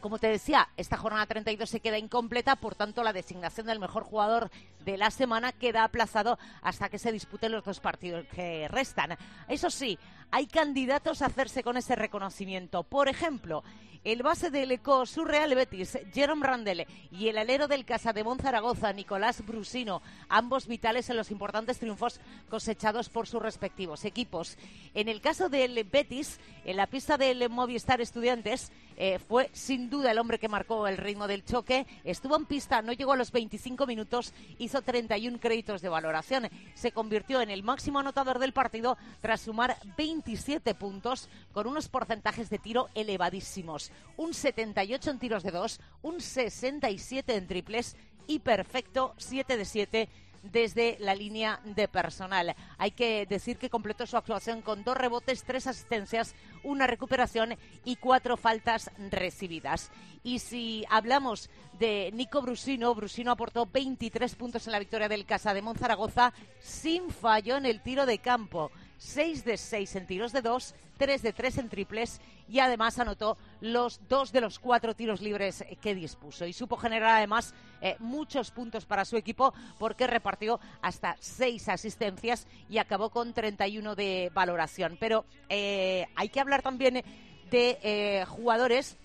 como 0.04 0.18
te 0.18 0.26
decía, 0.26 0.68
esta 0.76 0.98
jornada 0.98 1.24
32 1.24 1.66
se 1.66 1.80
queda 1.80 1.96
incompleta, 1.96 2.56
por 2.56 2.74
tanto 2.74 3.02
la 3.02 3.14
designación 3.14 3.66
del 3.66 3.80
mejor 3.80 4.04
jugador 4.04 4.50
de 4.84 4.98
la 4.98 5.10
semana 5.10 5.50
queda 5.52 5.82
aplazado 5.82 6.38
hasta 6.60 6.90
que 6.90 6.98
se 6.98 7.10
disputen 7.10 7.52
los 7.52 7.64
dos 7.64 7.80
partidos 7.80 8.26
que 8.26 8.68
restan. 8.68 9.16
Eso 9.48 9.70
sí, 9.70 9.98
hay 10.30 10.46
candidatos 10.46 11.22
a 11.22 11.26
hacerse 11.26 11.62
con 11.62 11.78
ese 11.78 11.96
reconocimiento. 11.96 12.82
Por 12.82 13.08
ejemplo, 13.08 13.64
el 14.04 14.22
base 14.22 14.50
del 14.50 14.70
ECO 14.70 15.06
Surreal 15.06 15.54
Betis, 15.54 15.98
Jerome 16.12 16.46
Randall, 16.46 16.86
y 17.10 17.28
el 17.28 17.38
alero 17.38 17.68
del 17.68 17.86
Casa 17.86 18.12
de 18.12 18.22
Zaragoza, 18.40 18.92
Nicolás 18.92 19.44
Brusino, 19.44 20.02
ambos 20.28 20.66
vitales 20.66 21.08
en 21.08 21.16
los 21.16 21.30
importantes 21.30 21.78
triunfos 21.78 22.20
cosechados 22.50 23.08
por 23.08 23.26
sus 23.26 23.40
respectivos 23.40 24.04
equipos. 24.04 24.58
En 24.92 25.08
el 25.08 25.22
caso 25.22 25.48
del 25.48 25.82
Betis, 25.84 26.38
en 26.66 26.76
la 26.76 26.86
pista 26.86 27.16
del 27.16 27.48
Movistar 27.48 28.00
Estudiantes, 28.02 28.72
eh, 28.96 29.18
fue 29.18 29.50
sin 29.52 29.90
duda 29.90 30.12
el 30.12 30.18
hombre 30.18 30.38
que 30.38 30.48
marcó 30.48 30.86
el 30.86 30.98
ritmo 30.98 31.26
del 31.26 31.44
choque. 31.44 31.86
Estuvo 32.04 32.36
en 32.36 32.46
pista, 32.46 32.82
no 32.82 32.92
llegó 32.92 33.12
a 33.12 33.16
los 33.16 33.32
25 33.32 33.86
minutos, 33.86 34.34
hizo 34.58 34.82
31 34.82 35.38
créditos 35.40 35.82
de 35.82 35.88
valoración. 35.88 36.48
Se 36.74 36.92
convirtió 36.92 37.40
en 37.40 37.50
el 37.50 37.62
máximo 37.62 37.98
anotador 37.98 38.38
del 38.38 38.52
partido 38.52 38.96
tras 39.20 39.40
sumar 39.42 39.76
27 39.96 40.74
puntos 40.74 41.28
con 41.52 41.66
unos 41.66 41.88
porcentajes 41.88 42.50
de 42.50 42.58
tiro 42.58 42.88
elevadísimos 42.94 43.90
un 44.16 44.34
78 44.34 45.10
en 45.10 45.18
tiros 45.18 45.42
de 45.42 45.50
dos, 45.50 45.80
un 46.02 46.20
67 46.20 47.36
en 47.36 47.46
triples 47.46 47.96
y 48.26 48.38
perfecto 48.38 49.14
7 49.18 49.56
de 49.56 49.64
7 49.64 50.08
desde 50.52 50.96
la 51.00 51.14
línea 51.14 51.60
de 51.64 51.88
personal. 51.88 52.54
Hay 52.78 52.90
que 52.90 53.26
decir 53.26 53.56
que 53.56 53.70
completó 53.70 54.06
su 54.06 54.16
actuación 54.16 54.62
con 54.62 54.84
dos 54.84 54.96
rebotes, 54.96 55.44
tres 55.44 55.66
asistencias, 55.66 56.34
una 56.62 56.86
recuperación 56.86 57.56
y 57.84 57.96
cuatro 57.96 58.36
faltas 58.36 58.90
recibidas. 59.10 59.90
Y 60.22 60.38
si 60.38 60.84
hablamos 60.90 61.50
de 61.78 62.10
Nico 62.12 62.42
Brusino, 62.42 62.94
Brusino 62.94 63.32
aportó 63.32 63.66
23 63.66 64.34
puntos 64.36 64.66
en 64.66 64.72
la 64.72 64.78
victoria 64.78 65.08
del 65.08 65.26
Casa 65.26 65.54
de 65.54 65.62
Monzaragoza 65.62 66.32
sin 66.60 67.10
fallo 67.10 67.56
en 67.56 67.66
el 67.66 67.80
tiro 67.80 68.06
de 68.06 68.18
campo. 68.18 68.70
6 68.98 69.44
de 69.44 69.56
6 69.56 69.96
en 69.96 70.06
tiros 70.06 70.32
de 70.32 70.42
2, 70.42 70.74
3 70.98 71.22
de 71.22 71.32
3 71.32 71.58
en 71.58 71.68
triples 71.68 72.20
y 72.48 72.58
además 72.58 72.98
anotó 72.98 73.36
los 73.60 74.00
dos 74.08 74.32
de 74.32 74.40
los 74.40 74.58
cuatro 74.58 74.94
tiros 74.94 75.20
libres 75.20 75.64
que 75.80 75.94
dispuso. 75.94 76.46
Y 76.46 76.52
supo 76.52 76.76
generar 76.76 77.16
además 77.16 77.54
eh, 77.80 77.96
muchos 77.98 78.50
puntos 78.50 78.84
para 78.84 79.04
su 79.04 79.16
equipo 79.16 79.54
porque 79.78 80.06
repartió 80.06 80.60
hasta 80.82 81.16
6 81.20 81.68
asistencias 81.68 82.46
y 82.68 82.78
acabó 82.78 83.10
con 83.10 83.32
31 83.32 83.94
de 83.94 84.30
valoración. 84.34 84.96
Pero 85.00 85.24
eh, 85.48 86.06
hay 86.14 86.28
que 86.28 86.40
hablar 86.40 86.62
también 86.62 87.02
de 87.50 87.78
eh, 87.82 88.24
jugadores 88.26 88.96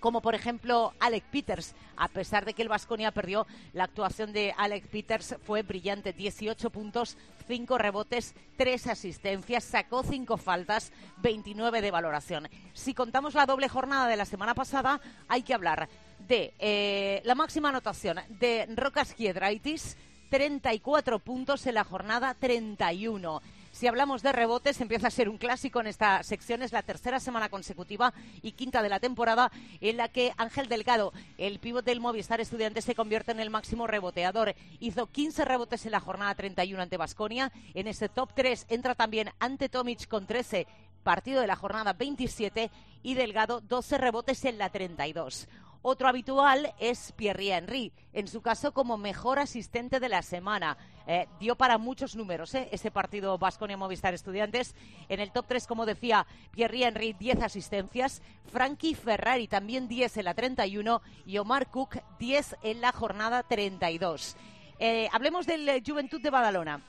como 0.00 0.20
por 0.20 0.34
ejemplo 0.34 0.92
Alec 1.00 1.24
Peters. 1.24 1.74
A 1.96 2.08
pesar 2.08 2.44
de 2.44 2.54
que 2.54 2.62
el 2.62 2.68
Vasconia 2.68 3.12
perdió, 3.12 3.46
la 3.72 3.84
actuación 3.84 4.32
de 4.32 4.54
Alec 4.56 4.86
Peters 4.88 5.36
fue 5.44 5.62
brillante. 5.62 6.12
18 6.12 6.70
puntos, 6.70 7.16
5 7.46 7.78
rebotes, 7.78 8.34
3 8.56 8.86
asistencias, 8.88 9.64
sacó 9.64 10.02
5 10.02 10.36
faltas, 10.36 10.92
29 11.18 11.80
de 11.80 11.90
valoración. 11.90 12.48
Si 12.74 12.94
contamos 12.94 13.34
la 13.34 13.46
doble 13.46 13.68
jornada 13.68 14.06
de 14.06 14.16
la 14.16 14.24
semana 14.24 14.54
pasada, 14.54 15.00
hay 15.28 15.42
que 15.42 15.54
hablar 15.54 15.88
de 16.26 16.54
eh, 16.58 17.22
la 17.24 17.34
máxima 17.34 17.70
anotación 17.70 18.18
de 18.28 18.66
Rocas 18.76 19.14
Kiedraitis, 19.14 19.96
34 20.30 21.18
puntos 21.20 21.66
en 21.66 21.74
la 21.74 21.84
jornada 21.84 22.34
31. 22.34 23.40
Si 23.78 23.86
hablamos 23.86 24.22
de 24.22 24.32
rebotes, 24.32 24.80
empieza 24.80 25.06
a 25.06 25.10
ser 25.12 25.28
un 25.28 25.38
clásico 25.38 25.78
en 25.78 25.86
esta 25.86 26.20
sección. 26.24 26.64
Es 26.64 26.72
la 26.72 26.82
tercera 26.82 27.20
semana 27.20 27.48
consecutiva 27.48 28.12
y 28.42 28.50
quinta 28.50 28.82
de 28.82 28.88
la 28.88 28.98
temporada 28.98 29.52
en 29.80 29.96
la 29.96 30.08
que 30.08 30.32
Ángel 30.36 30.66
Delgado, 30.66 31.12
el 31.36 31.60
pívot 31.60 31.84
del 31.84 32.00
Movistar 32.00 32.40
Estudiantes, 32.40 32.84
se 32.84 32.96
convierte 32.96 33.30
en 33.30 33.38
el 33.38 33.50
máximo 33.50 33.86
reboteador. 33.86 34.56
Hizo 34.80 35.06
15 35.06 35.44
rebotes 35.44 35.86
en 35.86 35.92
la 35.92 36.00
jornada 36.00 36.34
31 36.34 36.82
ante 36.82 36.96
Basconia. 36.96 37.52
En 37.72 37.86
ese 37.86 38.08
top 38.08 38.30
3 38.34 38.66
entra 38.68 38.96
también 38.96 39.30
ante 39.38 39.68
Tomic 39.68 40.08
con 40.08 40.26
13 40.26 40.66
partido 41.04 41.40
de 41.40 41.46
la 41.46 41.54
jornada 41.54 41.92
27 41.92 42.72
y 43.04 43.14
Delgado 43.14 43.60
12 43.60 43.96
rebotes 43.96 44.44
en 44.44 44.58
la 44.58 44.70
32. 44.70 45.48
Otro 45.82 46.08
habitual 46.08 46.74
es 46.80 47.12
Pierre 47.12 47.54
Henry, 47.54 47.92
en 48.12 48.26
su 48.26 48.42
caso 48.42 48.72
como 48.72 48.98
mejor 48.98 49.38
asistente 49.38 50.00
de 50.00 50.08
la 50.08 50.22
semana. 50.22 50.76
Eh, 51.06 51.28
dio 51.38 51.54
para 51.54 51.78
muchos 51.78 52.16
números 52.16 52.52
¿eh? 52.54 52.68
ese 52.72 52.90
partido 52.90 53.38
Vasconia 53.38 53.76
Movistar 53.76 54.12
Estudiantes. 54.12 54.74
En 55.08 55.20
el 55.20 55.30
top 55.30 55.46
3, 55.46 55.66
como 55.68 55.86
decía, 55.86 56.26
Pierre 56.50 56.82
Henry 56.82 57.12
10 57.12 57.42
asistencias, 57.42 58.22
Frankie 58.50 58.96
Ferrari 58.96 59.46
también 59.46 59.86
10 59.86 60.16
en 60.16 60.24
la 60.24 60.34
31 60.34 61.00
y 61.24 61.38
Omar 61.38 61.70
Cook 61.70 61.98
10 62.18 62.56
en 62.62 62.80
la 62.80 62.90
jornada 62.90 63.44
32. 63.44 64.36
Eh, 64.80 65.08
hablemos 65.12 65.46
del 65.46 65.82
Juventud 65.86 66.20
de 66.20 66.30
Badalona 66.30 66.82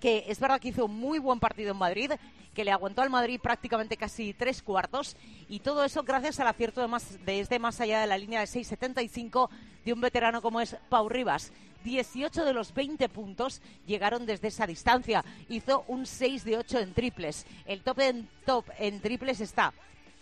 que 0.00 0.24
es 0.26 0.40
verdad 0.40 0.60
que 0.60 0.68
hizo 0.68 0.86
un 0.86 0.98
muy 0.98 1.18
buen 1.18 1.38
partido 1.38 1.72
en 1.72 1.76
Madrid, 1.76 2.12
que 2.60 2.64
le 2.66 2.72
aguantó 2.72 3.00
al 3.00 3.08
Madrid 3.08 3.40
prácticamente 3.42 3.96
casi 3.96 4.34
tres 4.34 4.60
cuartos, 4.60 5.16
y 5.48 5.60
todo 5.60 5.82
eso 5.82 6.02
gracias 6.02 6.40
al 6.40 6.46
acierto 6.46 6.82
de 6.82 6.88
más, 6.88 7.18
desde 7.24 7.58
más 7.58 7.80
allá 7.80 8.02
de 8.02 8.06
la 8.06 8.18
línea 8.18 8.40
de 8.40 8.46
6.75 8.46 9.48
de 9.82 9.94
un 9.94 10.00
veterano 10.02 10.42
como 10.42 10.60
es 10.60 10.76
Pau 10.90 11.08
Rivas. 11.08 11.54
18 11.84 12.44
de 12.44 12.52
los 12.52 12.74
20 12.74 13.08
puntos 13.08 13.62
llegaron 13.86 14.26
desde 14.26 14.48
esa 14.48 14.66
distancia. 14.66 15.24
Hizo 15.48 15.86
un 15.88 16.04
6 16.04 16.44
de 16.44 16.58
8 16.58 16.80
en 16.80 16.92
triples. 16.92 17.46
El 17.64 17.80
top 17.80 18.00
en, 18.00 18.28
top 18.44 18.66
en 18.78 19.00
triples 19.00 19.40
está 19.40 19.72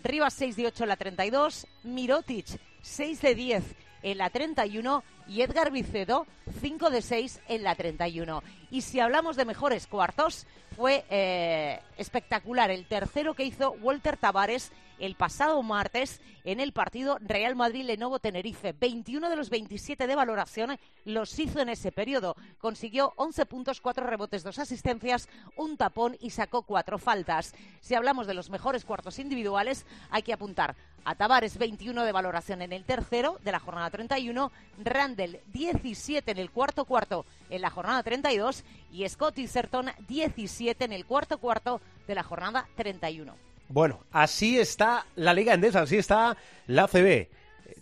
Rivas 0.05 0.35
6 0.35 0.55
de 0.55 0.67
8 0.69 0.85
en 0.85 0.89
la 0.91 0.97
32, 0.97 1.67
Mirotic 1.83 2.47
6 2.83 3.21
de 3.21 3.35
10 3.35 3.65
en 4.03 4.19
la 4.19 4.31
31 4.31 5.03
y 5.27 5.43
Edgar 5.43 5.71
Vicedo 5.71 6.27
5 6.61 6.91
de 6.91 7.03
6 7.03 7.41
en 7.49 7.63
la 7.63 7.75
31. 7.75 8.43
Y 8.71 8.83
si 8.83 9.01
hablamos 9.01 9.37
de 9.37 9.45
mejores 9.45 9.87
cuartos, 9.87 10.47
fue 10.77 11.05
eh, 11.11 11.81
espectacular 11.97 12.71
el 12.71 12.87
tercero 12.87 13.35
que 13.35 13.45
hizo 13.45 13.73
Walter 13.81 14.17
Tavares 14.17 14.73
el 14.99 15.15
pasado 15.15 15.63
martes 15.63 16.21
en 16.45 16.61
el 16.61 16.73
partido 16.73 17.19
Real 17.21 17.57
Madrid-Lenovo 17.57 18.19
Tenerife. 18.19 18.73
21 18.73 19.29
de 19.29 19.37
los 19.37 19.51
27 19.51 20.07
de 20.07 20.17
valoración 20.17 20.79
los 21.05 21.39
hizo 21.39 21.61
en 21.61 21.69
ese 21.69 21.93
periodo. 21.93 22.37
Consiguió 22.59 23.13
11 23.17 23.47
puntos, 23.47 23.81
4 23.81 24.07
rebotes, 24.07 24.43
2 24.43 24.59
asistencias, 24.59 25.29
un 25.57 25.77
tapón 25.77 26.17
y 26.21 26.31
sacó 26.31 26.63
4 26.63 26.99
faltas. 26.99 27.55
Si 27.81 27.95
hablamos 27.95 28.27
de 28.27 28.35
los 28.35 28.51
mejores 28.51 28.85
cuartos 28.85 29.19
individuales, 29.19 29.87
hay 30.11 30.23
que 30.23 30.33
apuntar 30.33 30.75
a 31.05 31.15
Tavares 31.15 31.57
21 31.59 32.05
de 32.05 32.13
valoración 32.13 32.61
en 32.63 32.73
el 32.73 32.85
tercero 32.85 33.39
de 33.43 33.53
la 33.53 33.61
jornada 33.61 33.91
31, 33.91 34.53
Randall 34.85 35.41
17 35.53 36.31
en 36.31 36.39
el 36.39 36.51
cuarto 36.51 36.85
cuarto 36.85 37.25
en 37.49 37.63
la 37.63 37.71
jornada 37.71 38.03
32 38.03 38.65
y 38.93 39.09
Scott 39.09 39.39
Iserton 39.39 39.91
17 40.07 40.85
en 40.85 40.93
el 40.93 41.07
cuarto 41.07 41.39
cuarto 41.39 41.81
de 42.07 42.15
la 42.15 42.23
jornada 42.23 42.69
31. 42.77 43.48
Bueno, 43.69 44.01
así 44.13 44.59
está 44.59 45.05
la 45.15 45.35
Liga 45.35 45.53
Endesa, 45.53 45.83
así 45.83 45.97
está 45.97 46.37
la 46.67 46.89
CB. 46.89 47.29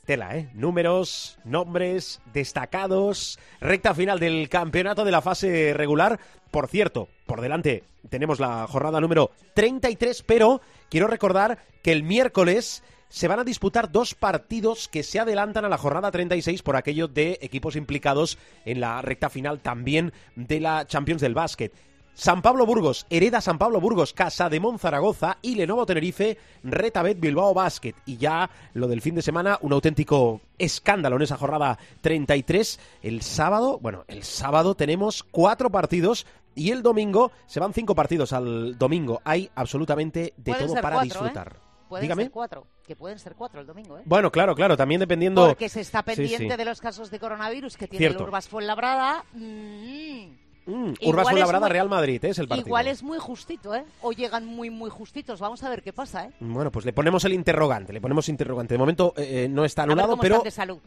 Tela, 0.04 0.36
¿eh? 0.36 0.48
Números, 0.54 1.38
nombres, 1.44 2.20
destacados, 2.32 3.38
recta 3.60 3.94
final 3.94 4.18
del 4.18 4.48
campeonato 4.48 5.04
de 5.04 5.10
la 5.12 5.22
fase 5.22 5.74
regular. 5.74 6.18
Por 6.50 6.68
cierto, 6.68 7.08
por 7.24 7.40
delante 7.40 7.84
tenemos 8.08 8.40
la 8.40 8.66
jornada 8.66 9.00
número 9.00 9.30
33, 9.54 10.22
pero 10.22 10.60
quiero 10.88 11.06
recordar 11.06 11.58
que 11.82 11.92
el 11.92 12.02
miércoles 12.02 12.82
se 13.08 13.28
van 13.28 13.38
a 13.38 13.44
disputar 13.44 13.92
dos 13.92 14.14
partidos 14.14 14.88
que 14.88 15.02
se 15.02 15.20
adelantan 15.20 15.64
a 15.64 15.68
la 15.68 15.78
jornada 15.78 16.10
36 16.10 16.62
por 16.62 16.76
aquello 16.76 17.06
de 17.06 17.38
equipos 17.40 17.76
implicados 17.76 18.38
en 18.64 18.80
la 18.80 19.00
recta 19.02 19.30
final 19.30 19.60
también 19.60 20.12
de 20.34 20.60
la 20.60 20.86
Champions 20.86 21.22
del 21.22 21.34
Básquet. 21.34 21.72
San 22.16 22.40
Pablo 22.40 22.64
Burgos, 22.64 23.06
hereda 23.10 23.42
San 23.42 23.58
Pablo 23.58 23.78
Burgos, 23.78 24.14
Casa 24.14 24.48
de 24.48 24.58
Monzaragoza 24.58 25.36
y 25.42 25.54
Lenovo 25.54 25.84
Tenerife, 25.84 26.38
Retabet 26.64 27.20
Bilbao 27.20 27.52
Basket. 27.52 27.92
Y 28.06 28.16
ya 28.16 28.48
lo 28.72 28.88
del 28.88 29.02
fin 29.02 29.14
de 29.16 29.20
semana, 29.20 29.58
un 29.60 29.74
auténtico 29.74 30.40
escándalo 30.56 31.16
en 31.16 31.22
esa 31.22 31.36
jornada 31.36 31.78
33. 32.00 32.80
El 33.02 33.20
sábado, 33.20 33.78
bueno, 33.82 34.06
el 34.08 34.22
sábado 34.22 34.74
tenemos 34.74 35.24
cuatro 35.24 35.68
partidos 35.68 36.26
y 36.54 36.70
el 36.70 36.82
domingo 36.82 37.32
se 37.46 37.60
van 37.60 37.74
cinco 37.74 37.94
partidos 37.94 38.32
al 38.32 38.78
domingo. 38.78 39.20
Hay 39.22 39.50
absolutamente 39.54 40.32
de 40.38 40.54
todo 40.54 40.74
para 40.80 41.00
¿eh? 41.00 41.04
disfrutar. 41.04 41.56
Pueden 41.90 42.16
ser 42.16 42.30
cuatro, 42.30 42.66
que 42.86 42.96
pueden 42.96 43.18
ser 43.18 43.34
cuatro 43.34 43.60
el 43.60 43.66
domingo, 43.66 43.98
¿eh? 43.98 44.02
Bueno, 44.06 44.32
claro, 44.32 44.54
claro, 44.54 44.74
también 44.74 45.00
dependiendo... 45.00 45.48
Porque 45.48 45.68
se 45.68 45.82
está 45.82 46.02
pendiente 46.02 46.56
de 46.56 46.64
los 46.64 46.80
casos 46.80 47.10
de 47.10 47.20
coronavirus 47.20 47.76
que 47.76 47.86
tiene 47.86 48.06
el 48.06 48.16
Urbas 48.16 48.48
Fuenlabrada. 48.48 49.22
Mm. 49.34 50.45
Mm, 50.66 50.94
Urbas 51.06 51.28
Fuenlabrada, 51.28 51.68
Real 51.68 51.88
Madrid, 51.88 52.24
¿eh? 52.24 52.30
es 52.30 52.38
el 52.40 52.48
partido. 52.48 52.66
Igual 52.66 52.88
es 52.88 53.02
muy 53.02 53.18
justito, 53.18 53.74
¿eh? 53.74 53.84
O 54.02 54.12
llegan 54.12 54.44
muy, 54.44 54.68
muy 54.68 54.90
justitos. 54.90 55.38
Vamos 55.38 55.62
a 55.62 55.70
ver 55.70 55.82
qué 55.82 55.92
pasa, 55.92 56.26
¿eh? 56.26 56.32
Bueno, 56.40 56.72
pues 56.72 56.84
le 56.84 56.92
ponemos 56.92 57.24
el 57.24 57.32
interrogante, 57.32 57.92
le 57.92 58.00
ponemos 58.00 58.28
interrogante. 58.28 58.74
De 58.74 58.78
momento 58.78 59.14
eh, 59.16 59.44
eh, 59.44 59.48
no 59.48 59.64
está 59.64 59.84
anulado, 59.84 60.18
pero... 60.18 60.40
de 60.42 60.50
salud. 60.50 60.78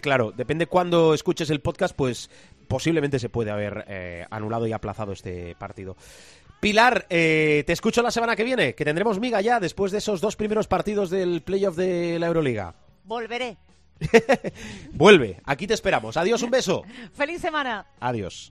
claro, 0.00 0.32
depende 0.32 0.66
cuando 0.66 1.12
escuches 1.12 1.50
el 1.50 1.60
podcast, 1.60 1.94
pues 1.94 2.30
posiblemente 2.66 3.18
se 3.18 3.28
puede 3.28 3.50
haber 3.50 3.84
eh, 3.88 4.26
anulado 4.30 4.66
y 4.66 4.72
aplazado 4.72 5.12
este 5.12 5.54
partido. 5.56 5.96
Pilar, 6.60 7.04
te 7.10 7.70
escucho 7.70 8.00
la 8.00 8.10
semana 8.10 8.34
que 8.34 8.42
viene, 8.42 8.74
que 8.74 8.86
tendremos 8.86 9.20
miga 9.20 9.42
ya 9.42 9.60
después 9.60 9.92
de 9.92 9.98
esos 9.98 10.22
dos 10.22 10.34
primeros 10.34 10.66
partidos 10.66 11.10
del 11.10 11.42
playoff 11.42 11.76
de 11.76 12.18
la 12.18 12.28
Euroliga. 12.28 12.74
Volveré. 13.04 13.58
Vuelve, 14.92 15.42
aquí 15.44 15.66
te 15.66 15.74
esperamos. 15.74 16.16
Adiós, 16.16 16.42
un 16.42 16.50
beso. 16.50 16.82
Feliz 17.12 17.42
semana. 17.42 17.86
Adiós. 18.00 18.50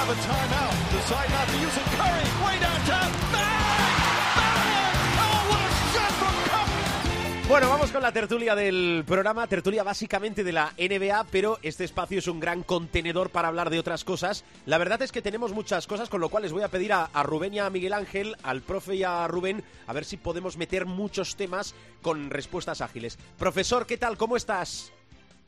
They 0.00 0.06
do 0.06 0.12
have 0.12 0.18
a 0.18 0.22
timeout. 0.22 0.72
Decide 0.92 1.30
not 1.30 1.46
to 1.48 1.56
use 1.58 1.76
it. 1.76 1.84
Curry, 1.96 2.44
way 2.44 2.58
downtown. 2.60 3.12
Bang! 3.32 3.94
Bang! 4.36 5.18
Oh, 5.18 5.50
what 5.50 5.60
a 5.60 5.72
shot 5.92 6.12
from 6.12 6.34
Curry! 6.48 7.48
Bueno, 7.48 7.68
vamos 7.68 7.90
con 7.90 8.02
la 8.02 8.12
tertulia 8.12 8.54
del 8.54 9.04
programa, 9.06 9.46
tertulia 9.46 9.82
básicamente 9.82 10.44
de 10.44 10.52
la 10.52 10.72
NBA, 10.78 11.26
pero 11.30 11.58
este 11.62 11.84
espacio 11.84 12.18
es 12.18 12.28
un 12.28 12.40
gran 12.40 12.62
contenedor 12.62 13.30
para 13.30 13.48
hablar 13.48 13.68
de 13.70 13.78
otras 13.78 14.04
cosas. 14.04 14.44
La 14.66 14.78
verdad 14.78 15.02
es 15.02 15.12
que 15.12 15.22
tenemos 15.22 15.52
muchas 15.52 15.86
cosas, 15.86 16.08
con 16.08 16.20
lo 16.20 16.28
cual 16.28 16.44
les 16.44 16.52
voy 16.52 16.62
a 16.62 16.68
pedir 16.68 16.92
a, 16.92 17.04
a 17.04 17.22
Rubén 17.22 17.54
y 17.54 17.58
a 17.58 17.68
Miguel 17.68 17.92
Ángel, 17.92 18.36
al 18.42 18.62
profe 18.62 18.94
y 18.94 19.04
a 19.04 19.26
Rubén, 19.28 19.62
a 19.86 19.92
ver 19.92 20.04
si 20.04 20.16
podemos 20.16 20.56
meter 20.56 20.86
muchos 20.86 21.36
temas 21.36 21.74
con 22.02 22.30
respuestas 22.30 22.80
ágiles. 22.80 23.18
Profesor, 23.38 23.86
¿qué 23.86 23.98
tal? 23.98 24.16
¿Cómo 24.16 24.36
estás? 24.36 24.92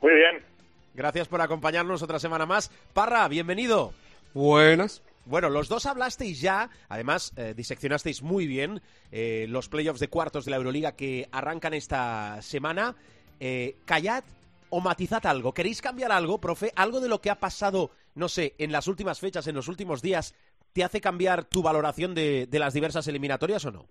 Muy 0.03 0.15
bien. 0.15 0.43
Gracias 0.95 1.27
por 1.27 1.41
acompañarnos 1.41 2.03
otra 2.03 2.19
semana 2.19 2.45
más. 2.45 2.71
Parra, 2.93 3.27
bienvenido. 3.29 3.95
Buenas. 4.35 5.03
Bueno, 5.25 5.51
los 5.51 5.69
dos 5.69 5.87
hablasteis 5.87 6.41
ya, 6.41 6.69
además 6.89 7.33
eh, 7.37 7.55
diseccionasteis 7.55 8.23
muy 8.23 8.47
bien 8.47 8.81
eh, 9.13 9.47
los 9.49 9.69
playoffs 9.69 10.01
de 10.01 10.09
cuartos 10.09 10.45
de 10.45 10.51
la 10.51 10.57
Euroliga 10.57 10.97
que 10.97 11.29
arrancan 11.31 11.75
esta 11.75 12.43
semana. 12.43 12.97
Eh, 13.39 13.77
callad 13.85 14.25
o 14.71 14.81
matizad 14.81 15.25
algo. 15.27 15.53
¿Queréis 15.53 15.83
cambiar 15.83 16.13
algo, 16.13 16.41
profe? 16.41 16.73
¿Algo 16.75 17.01
de 17.01 17.09
lo 17.09 17.21
que 17.21 17.31
ha 17.31 17.37
pasado, 17.37 17.91
no 18.15 18.29
sé, 18.29 18.55
en 18.59 18.73
las 18.73 18.89
últimas 18.89 19.21
fechas, 19.21 19.47
en 19.47 19.55
los 19.55 19.69
últimos 19.69 20.03
días, 20.03 20.35
te 20.73 20.83
hace 20.83 21.01
cambiar 21.01 21.45
tu 21.45 21.63
valoración 21.63 22.15
de, 22.15 22.47
de 22.47 22.59
las 22.59 22.75
diversas 22.75 23.07
eliminatorias 23.07 23.65
o 23.67 23.71
no? 23.71 23.87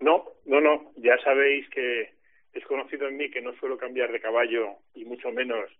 No, 0.00 0.24
no, 0.44 0.60
no. 0.60 0.92
Ya 0.96 1.16
sabéis 1.24 1.68
que 1.70 2.18
Es 2.52 2.64
conocido 2.64 3.06
en 3.06 3.16
mí 3.16 3.30
que 3.30 3.40
no 3.40 3.54
suelo 3.58 3.78
cambiar 3.78 4.10
de 4.10 4.20
caballo 4.20 4.78
y 4.94 5.04
mucho 5.04 5.30
menos 5.30 5.70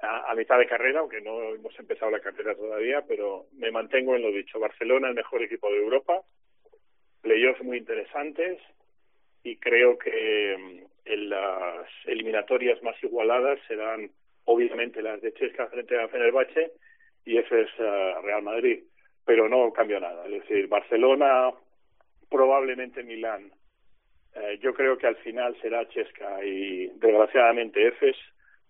a, 0.00 0.34
mitad 0.34 0.58
de 0.58 0.66
carrera, 0.66 1.00
aunque 1.00 1.20
no 1.20 1.54
hemos 1.54 1.78
empezado 1.78 2.10
la 2.10 2.20
carrera 2.20 2.54
todavía, 2.54 3.02
pero 3.06 3.46
me 3.52 3.70
mantengo 3.70 4.14
en 4.14 4.22
lo 4.22 4.30
dicho. 4.30 4.60
Barcelona, 4.60 5.08
el 5.08 5.14
mejor 5.14 5.42
equipo 5.42 5.70
de 5.70 5.78
Europa, 5.78 6.22
playoffs 7.22 7.62
muy 7.62 7.78
interesantes 7.78 8.58
y 9.42 9.56
creo 9.56 9.98
que 9.98 10.56
mm, 10.58 10.86
en 11.06 11.30
las 11.30 11.88
eliminatorias 12.04 12.82
más 12.82 13.02
igualadas 13.02 13.58
serán 13.66 14.10
obviamente 14.44 15.02
las 15.02 15.20
de 15.22 15.32
Chesca 15.32 15.66
frente 15.68 15.98
a 15.98 16.08
Fenerbahce 16.08 16.72
y 17.24 17.38
es 17.38 17.50
uh, 17.50 18.22
Real 18.22 18.42
Madrid, 18.42 18.84
pero 19.24 19.48
no 19.48 19.72
cambio 19.72 19.98
nada. 19.98 20.24
Es 20.26 20.42
decir, 20.42 20.68
Barcelona, 20.68 21.52
probablemente 22.30 23.02
Milán. 23.02 23.50
Eh, 24.34 24.58
yo 24.60 24.74
creo 24.74 24.98
que 24.98 25.06
al 25.06 25.16
final 25.16 25.56
será 25.60 25.88
Chesca 25.88 26.44
y 26.44 26.88
desgraciadamente 26.98 27.88
Efes 27.88 28.16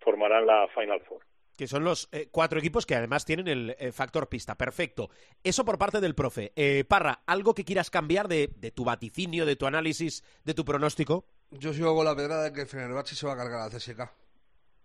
formarán 0.06 0.46
la 0.46 0.68
Final 0.72 1.02
Four. 1.08 1.20
Que 1.56 1.66
son 1.66 1.82
los 1.82 2.08
eh, 2.12 2.28
cuatro 2.30 2.60
equipos 2.60 2.86
que 2.86 2.94
además 2.94 3.24
tienen 3.24 3.48
el 3.48 3.76
eh, 3.78 3.90
factor 3.90 4.28
pista. 4.28 4.56
Perfecto. 4.56 5.10
Eso 5.42 5.64
por 5.64 5.78
parte 5.78 6.00
del 6.00 6.14
profe. 6.14 6.52
Eh, 6.54 6.84
Parra, 6.86 7.22
¿algo 7.26 7.54
que 7.54 7.64
quieras 7.64 7.90
cambiar 7.90 8.28
de, 8.28 8.52
de, 8.56 8.70
tu 8.70 8.84
vaticinio, 8.84 9.44
de 9.44 9.56
tu 9.56 9.66
análisis, 9.66 10.22
de 10.44 10.54
tu 10.54 10.64
pronóstico? 10.64 11.26
Yo 11.50 11.72
sigo 11.72 11.94
con 11.96 12.04
la 12.04 12.14
pedrada 12.14 12.44
de 12.44 12.52
que 12.52 12.66
Fenerbahce 12.66 13.16
se 13.16 13.26
va 13.26 13.32
a 13.32 13.36
cargar 13.36 13.62
a 13.62 13.70
CSK. 13.70 14.00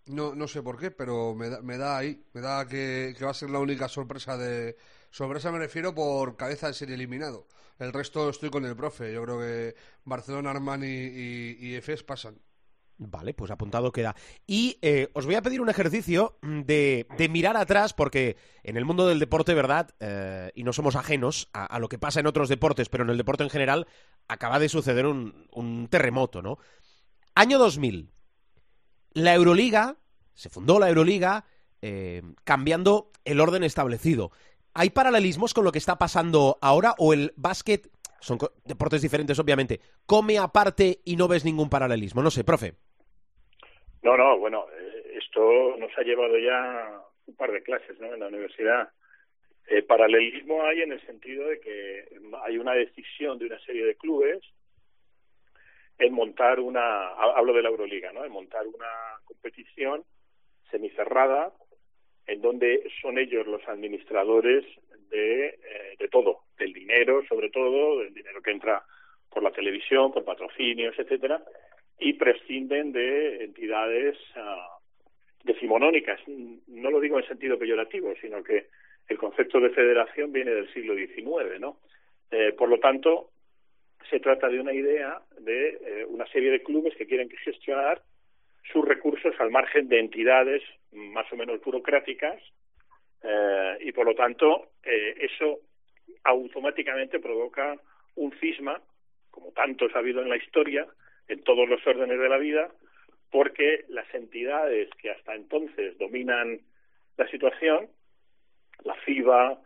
No, 0.06 0.34
no 0.34 0.48
sé 0.48 0.62
por 0.62 0.78
qué, 0.80 0.90
pero 0.90 1.34
me 1.34 1.50
da, 1.50 1.62
me 1.62 1.78
da 1.78 1.98
ahí. 1.98 2.24
Me 2.32 2.40
da 2.40 2.66
que, 2.66 3.14
que 3.16 3.24
va 3.24 3.30
a 3.30 3.34
ser 3.34 3.50
la 3.50 3.60
única 3.60 3.88
sorpresa 3.88 4.36
de... 4.36 4.76
Sorpresa 5.10 5.52
me 5.52 5.58
refiero 5.58 5.94
por 5.94 6.36
cabeza 6.36 6.66
de 6.66 6.74
ser 6.74 6.90
eliminado. 6.90 7.46
El 7.78 7.92
resto 7.92 8.30
estoy 8.30 8.50
con 8.50 8.64
el 8.64 8.74
profe. 8.74 9.12
Yo 9.12 9.22
creo 9.22 9.38
que 9.38 9.76
Barcelona, 10.04 10.50
Armani 10.50 10.86
y, 10.86 11.56
y, 11.60 11.66
y 11.68 11.74
Efes 11.76 12.02
pasan. 12.02 12.40
Vale, 13.10 13.34
pues 13.34 13.50
apuntado 13.50 13.92
queda. 13.92 14.14
Y 14.46 14.78
eh, 14.82 15.08
os 15.14 15.26
voy 15.26 15.34
a 15.34 15.42
pedir 15.42 15.60
un 15.60 15.68
ejercicio 15.68 16.38
de, 16.42 17.06
de, 17.18 17.28
mirar 17.28 17.56
atrás, 17.56 17.92
porque 17.94 18.36
en 18.62 18.76
el 18.76 18.84
mundo 18.84 19.06
del 19.06 19.18
deporte, 19.18 19.54
¿verdad? 19.54 19.90
Eh, 20.00 20.52
y 20.54 20.62
no 20.62 20.72
somos 20.72 20.96
ajenos 20.96 21.48
a, 21.52 21.78
lo 21.78 21.88
que 21.88 21.98
pasa 21.98 22.20
en 22.20 22.26
otros 22.26 22.48
deportes, 22.48 22.88
pero 22.88 23.04
en 23.04 23.10
el 23.10 23.18
deporte 23.18 23.44
en 23.44 23.50
general 23.50 23.86
acaba 24.28 24.58
de 24.58 24.68
suceder 24.68 25.06
un, 25.06 25.48
un 25.52 25.88
terremoto, 25.88 26.42
¿no? 26.42 26.58
Año 27.34 27.58
2000. 27.58 28.10
La 29.14 29.34
Euroliga, 29.34 29.96
se 30.34 30.48
fundó 30.48 30.78
la 30.78 30.88
Euroliga 30.88 31.44
eh, 31.80 32.22
cambiando 32.44 33.10
el 33.24 33.40
orden 33.40 33.64
establecido. 33.64 34.30
¿Hay 34.72 34.90
paralelismos 34.90 35.52
con 35.52 35.64
lo 35.64 35.72
que 35.72 35.78
está 35.78 35.98
pasando 35.98 36.58
ahora 36.62 36.94
o 36.98 37.12
el 37.12 37.32
básquet, 37.36 37.90
son 38.20 38.38
deportes 38.64 39.02
diferentes 39.02 39.38
obviamente, 39.38 39.80
come 40.06 40.38
aparte 40.38 41.02
y 41.04 41.16
no 41.16 41.28
ves 41.28 41.44
ningún 41.44 41.68
paralelismo? 41.68 42.22
No 42.22 42.30
sé, 42.30 42.44
profe. 42.44 42.76
No, 44.02 44.16
no, 44.16 44.38
bueno, 44.38 44.66
eh, 44.76 45.12
esto 45.14 45.76
nos 45.78 45.96
ha 45.96 46.02
llevado 46.02 46.36
ya 46.38 47.00
un 47.26 47.36
par 47.36 47.52
de 47.52 47.62
clases 47.62 47.98
¿no? 48.00 48.12
en 48.12 48.20
la 48.20 48.28
universidad. 48.28 48.90
Eh, 49.68 49.82
paralelismo 49.82 50.64
hay 50.64 50.82
en 50.82 50.92
el 50.92 51.06
sentido 51.06 51.48
de 51.48 51.60
que 51.60 52.08
hay 52.44 52.58
una 52.58 52.74
decisión 52.74 53.38
de 53.38 53.46
una 53.46 53.60
serie 53.60 53.86
de 53.86 53.94
clubes 53.94 54.42
en 55.98 56.12
montar 56.12 56.58
una, 56.58 57.10
hablo 57.10 57.52
de 57.52 57.62
la 57.62 57.68
Euroliga, 57.68 58.12
¿no? 58.12 58.24
En 58.24 58.32
montar 58.32 58.66
una 58.66 58.88
competición 59.24 60.02
semicerrada 60.70 61.52
en 62.26 62.40
donde 62.40 62.90
son 63.00 63.18
ellos 63.18 63.46
los 63.46 63.66
administradores 63.68 64.64
de, 65.10 65.46
eh, 65.46 65.96
de 65.98 66.08
todo, 66.08 66.40
del 66.58 66.72
dinero 66.72 67.22
sobre 67.28 67.50
todo, 67.50 68.00
del 68.00 68.12
dinero 68.12 68.42
que 68.42 68.50
entra 68.50 68.84
por 69.30 69.44
la 69.44 69.52
televisión, 69.52 70.12
por 70.12 70.24
patrocinios, 70.24 70.98
etcétera, 70.98 71.40
y 71.98 72.14
prescinden 72.14 72.92
de 72.92 73.44
entidades 73.44 74.16
uh, 74.36 74.82
decimonónicas. 75.44 76.20
No 76.26 76.90
lo 76.90 77.00
digo 77.00 77.18
en 77.18 77.26
sentido 77.26 77.58
peyorativo, 77.58 78.14
sino 78.20 78.42
que 78.42 78.66
el 79.08 79.18
concepto 79.18 79.60
de 79.60 79.70
federación 79.70 80.32
viene 80.32 80.52
del 80.52 80.72
siglo 80.72 80.94
XIX, 80.94 81.60
¿no? 81.60 81.78
Eh, 82.30 82.52
por 82.52 82.68
lo 82.68 82.78
tanto, 82.78 83.30
se 84.10 84.20
trata 84.20 84.48
de 84.48 84.60
una 84.60 84.72
idea 84.72 85.20
de 85.38 85.68
eh, 85.68 86.04
una 86.08 86.26
serie 86.26 86.50
de 86.50 86.62
clubes 86.62 86.96
que 86.96 87.06
quieren 87.06 87.28
gestionar 87.30 88.02
sus 88.72 88.84
recursos 88.84 89.34
al 89.38 89.50
margen 89.50 89.88
de 89.88 89.98
entidades 89.98 90.62
más 90.92 91.30
o 91.32 91.36
menos 91.36 91.60
burocráticas 91.60 92.40
eh, 93.22 93.78
y 93.80 93.92
por 93.92 94.06
lo 94.06 94.14
tanto 94.14 94.68
eso 94.82 95.60
automáticamente 96.24 97.18
provoca 97.20 97.76
un 98.16 98.32
cisma, 98.38 98.80
como 99.30 99.52
tantos 99.52 99.94
ha 99.94 99.98
habido 99.98 100.22
en 100.22 100.28
la 100.28 100.36
historia, 100.36 100.86
en 101.32 101.42
todos 101.42 101.68
los 101.68 101.84
órdenes 101.86 102.18
de 102.18 102.28
la 102.28 102.38
vida, 102.38 102.70
porque 103.30 103.84
las 103.88 104.12
entidades 104.14 104.90
que 105.00 105.10
hasta 105.10 105.34
entonces 105.34 105.96
dominan 105.98 106.60
la 107.16 107.26
situación, 107.28 107.88
la 108.84 108.94
FIBA, 108.96 109.58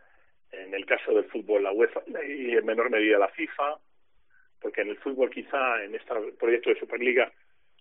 en 0.51 0.73
el 0.73 0.85
caso 0.85 1.13
del 1.13 1.25
fútbol 1.25 1.63
la 1.63 1.73
UEFA 1.73 2.03
y 2.25 2.51
en 2.51 2.65
menor 2.65 2.89
medida 2.89 3.19
la 3.19 3.27
FIFA, 3.27 3.77
porque 4.61 4.81
en 4.81 4.89
el 4.89 4.97
fútbol 4.97 5.29
quizá 5.29 5.83
en 5.83 5.95
este 5.95 6.13
proyecto 6.39 6.69
de 6.69 6.79
Superliga 6.79 7.31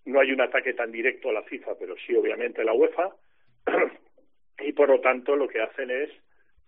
no 0.05 0.20
hay 0.20 0.33
un 0.33 0.40
ataque 0.40 0.75
tan 0.75 0.90
directo 0.90 1.31
a 1.31 1.35
la 1.35 1.42
FIFA, 1.42 1.79
pero 1.79 1.94
sí 2.05 2.14
obviamente 2.16 2.62
a 2.62 2.64
la 2.64 2.72
UEFA, 2.72 3.14
y 4.59 4.72
por 4.72 4.88
lo 4.88 5.01
tanto 5.01 5.37
lo 5.37 5.49
que 5.49 5.62
hacen 5.62 5.90
es 5.90 6.11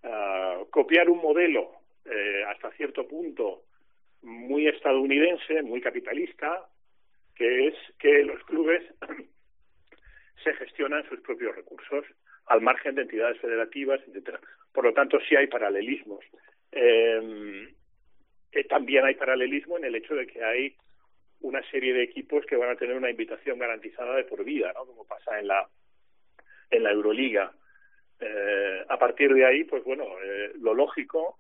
uh, 0.05 0.69
copiar 0.71 1.11
un 1.11 1.19
modelo 1.19 1.73
eh, 2.05 2.45
hasta 2.47 2.71
cierto 2.73 3.07
punto 3.07 3.65
muy 4.23 4.67
estadounidense, 4.67 5.63
muy 5.63 5.81
capitalista, 5.81 6.69
que 7.39 7.69
es 7.69 7.75
que 7.99 8.25
los 8.25 8.43
clubes 8.45 8.83
se 10.45 10.53
gestionan 10.55 11.09
sus 11.09 11.21
propios 11.21 11.55
recursos 11.57 12.05
al 12.47 12.61
margen 12.61 12.97
de 12.97 13.03
entidades 13.03 13.41
federativas, 13.41 14.01
etcétera. 14.07 14.41
Por 14.73 14.85
lo 14.85 14.93
tanto, 14.93 15.19
sí 15.29 15.37
hay 15.37 15.47
paralelismos. 15.47 16.25
Eh, 16.73 17.69
eh, 18.53 18.65
también 18.65 19.05
hay 19.05 19.15
paralelismo 19.15 19.79
en 19.79 19.85
el 19.85 19.95
hecho 19.95 20.15
de 20.15 20.27
que 20.27 20.43
hay 20.43 20.77
una 21.41 21.63
serie 21.71 21.95
de 21.95 22.03
equipos 22.03 22.45
que 22.47 22.57
van 22.57 22.71
a 22.71 22.77
tener 22.77 22.97
una 22.97 23.11
invitación 23.11 23.59
garantizada 23.59 24.17
de 24.17 24.25
por 24.25 24.45
vida, 24.45 24.73
¿no? 24.75 24.85
Como 24.87 25.07
pasa 25.07 25.39
en 25.39 25.47
la 25.47 25.69
en 26.71 26.83
la 26.83 26.91
Euroliga. 26.91 27.53
Eh, 28.21 28.85
a 28.89 28.99
partir 28.99 29.33
de 29.33 29.45
ahí, 29.45 29.65
pues 29.65 29.85
bueno, 29.85 30.05
eh, 30.23 30.53
lo 30.61 30.75
lógico 30.75 31.39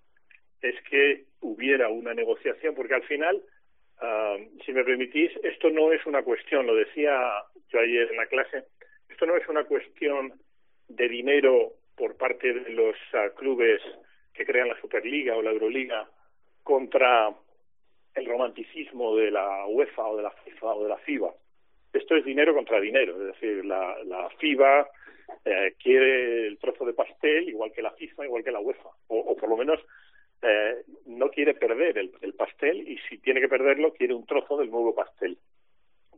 es 0.60 0.80
que 0.88 1.24
hubiera 1.40 1.88
una 1.88 2.14
negociación, 2.14 2.74
porque 2.74 2.94
al 2.94 3.02
final, 3.02 3.42
uh, 4.02 4.62
si 4.64 4.72
me 4.72 4.84
permitís, 4.84 5.32
esto 5.42 5.70
no 5.70 5.92
es 5.92 6.04
una 6.06 6.22
cuestión, 6.22 6.66
lo 6.66 6.74
decía 6.74 7.18
yo 7.68 7.80
ayer 7.80 8.10
en 8.10 8.16
la 8.16 8.26
clase, 8.26 8.64
esto 9.08 9.26
no 9.26 9.36
es 9.36 9.48
una 9.48 9.64
cuestión 9.64 10.32
de 10.88 11.08
dinero 11.08 11.72
por 11.96 12.16
parte 12.16 12.52
de 12.52 12.70
los 12.70 12.96
uh, 13.12 13.34
clubes 13.36 13.80
que 14.32 14.46
crean 14.46 14.68
la 14.68 14.80
Superliga 14.80 15.36
o 15.36 15.42
la 15.42 15.50
Euroliga 15.50 16.08
contra 16.62 17.34
el 18.14 18.26
romanticismo 18.26 19.16
de 19.16 19.30
la 19.30 19.66
UEFA 19.66 20.06
o 20.06 20.16
de 20.16 20.22
la 20.22 20.30
FIFA 20.30 20.74
o 20.74 20.82
de 20.84 20.88
la 20.88 20.98
FIBA. 20.98 21.32
Esto 21.92 22.16
es 22.16 22.24
dinero 22.24 22.54
contra 22.54 22.80
dinero, 22.80 23.14
es 23.14 23.34
decir, 23.34 23.64
la, 23.64 23.96
la 24.04 24.28
FIBA 24.38 24.88
eh, 25.44 25.74
quiere 25.82 26.46
el 26.46 26.58
trozo 26.58 26.84
de 26.84 26.92
pastel 26.92 27.48
igual 27.48 27.72
que 27.72 27.82
la 27.82 27.92
FIFA, 27.92 28.26
igual 28.26 28.44
que 28.44 28.52
la 28.52 28.60
UEFA, 28.60 28.90
o, 29.08 29.18
o 29.18 29.36
por 29.36 29.48
lo 29.48 29.56
menos 29.56 29.80
eh, 30.42 30.84
no 31.06 31.30
quiere 31.30 31.54
perder 31.54 31.98
el, 31.98 32.12
el 32.20 32.34
pastel 32.34 32.88
y 32.88 32.98
si 33.08 33.18
tiene 33.18 33.40
que 33.40 33.48
perderlo 33.48 33.92
quiere 33.92 34.14
un 34.14 34.26
trozo 34.26 34.56
del 34.56 34.70
nuevo 34.70 34.94
pastel. 34.94 35.38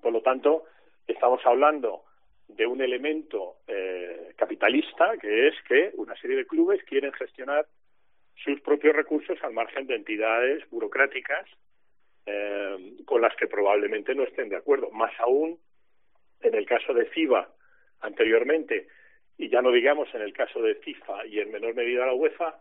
Por 0.01 0.13
lo 0.13 0.23
tanto, 0.23 0.65
estamos 1.07 1.41
hablando 1.45 2.05
de 2.49 2.67
un 2.67 2.81
elemento 2.81 3.57
eh, 3.67 4.33
capitalista 4.37 5.17
que 5.21 5.49
es 5.49 5.55
que 5.69 5.93
una 5.95 6.17
serie 6.17 6.37
de 6.37 6.47
clubes 6.47 6.83
quieren 6.85 7.13
gestionar 7.13 7.67
sus 8.35 8.61
propios 8.61 8.97
recursos 8.97 9.39
al 9.43 9.53
margen 9.53 9.87
de 9.87 9.97
entidades 9.97 10.69
burocráticas 10.71 11.47
eh, 12.27 12.97
con 13.05 13.21
las 13.21 13.35
que 13.37 13.47
probablemente 13.47 14.15
no 14.15 14.25
estén 14.25 14.49
de 14.49 14.57
acuerdo. 14.57 14.91
Más 14.91 15.13
aún 15.21 15.59
en 16.41 16.55
el 16.55 16.67
caso 16.67 16.95
de 16.95 17.07
FIBA 17.07 17.49
anteriormente, 18.01 18.89
y 19.37 19.49
ya 19.51 19.61
no 19.61 19.71
digamos 19.71 20.09
en 20.15 20.23
el 20.23 20.33
caso 20.33 20.63
de 20.63 20.75
FIFA 20.77 21.27
y 21.27 21.41
en 21.41 21.51
menor 21.51 21.75
medida 21.75 22.07
la 22.07 22.15
UEFA, 22.15 22.59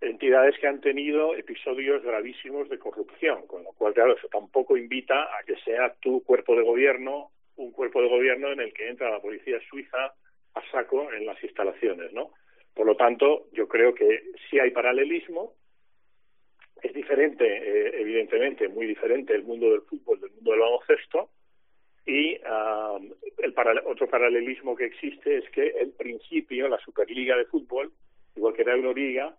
entidades 0.00 0.58
que 0.58 0.66
han 0.66 0.80
tenido 0.80 1.34
episodios 1.34 2.02
gravísimos 2.02 2.68
de 2.68 2.78
corrupción, 2.78 3.46
con 3.46 3.64
lo 3.64 3.72
cual, 3.72 3.94
claro, 3.94 4.16
eso 4.16 4.28
tampoco 4.28 4.76
invita 4.76 5.22
a 5.22 5.42
que 5.44 5.56
sea 5.64 5.94
tu 6.00 6.22
cuerpo 6.22 6.56
de 6.56 6.62
gobierno 6.62 7.30
un 7.60 7.72
cuerpo 7.72 8.00
de 8.00 8.08
gobierno 8.08 8.50
en 8.52 8.60
el 8.60 8.72
que 8.72 8.88
entra 8.88 9.10
la 9.10 9.20
policía 9.20 9.58
suiza 9.68 10.14
a 10.54 10.70
saco 10.70 11.12
en 11.12 11.26
las 11.26 11.42
instalaciones, 11.44 12.12
¿no? 12.12 12.32
Por 12.74 12.86
lo 12.86 12.96
tanto, 12.96 13.48
yo 13.52 13.68
creo 13.68 13.94
que 13.94 14.22
sí 14.48 14.58
hay 14.58 14.70
paralelismo. 14.70 15.54
Es 16.82 16.94
diferente, 16.94 17.44
eh, 17.44 18.00
evidentemente, 18.00 18.68
muy 18.68 18.86
diferente 18.86 19.34
el 19.34 19.42
mundo 19.42 19.70
del 19.70 19.82
fútbol 19.82 20.20
del 20.20 20.30
mundo 20.32 20.50
del 20.52 20.60
baloncesto. 20.60 21.30
Y 22.06 22.36
uh, 22.38 23.14
el 23.38 23.54
otro 23.84 24.08
paralelismo 24.08 24.74
que 24.74 24.86
existe 24.86 25.36
es 25.36 25.50
que 25.50 25.68
el 25.68 25.92
principio, 25.92 26.66
la 26.66 26.78
Superliga 26.78 27.36
de 27.36 27.44
Fútbol, 27.44 27.92
igual 28.34 28.54
que 28.54 28.64
la 28.64 28.72
Euroliga, 28.72 29.36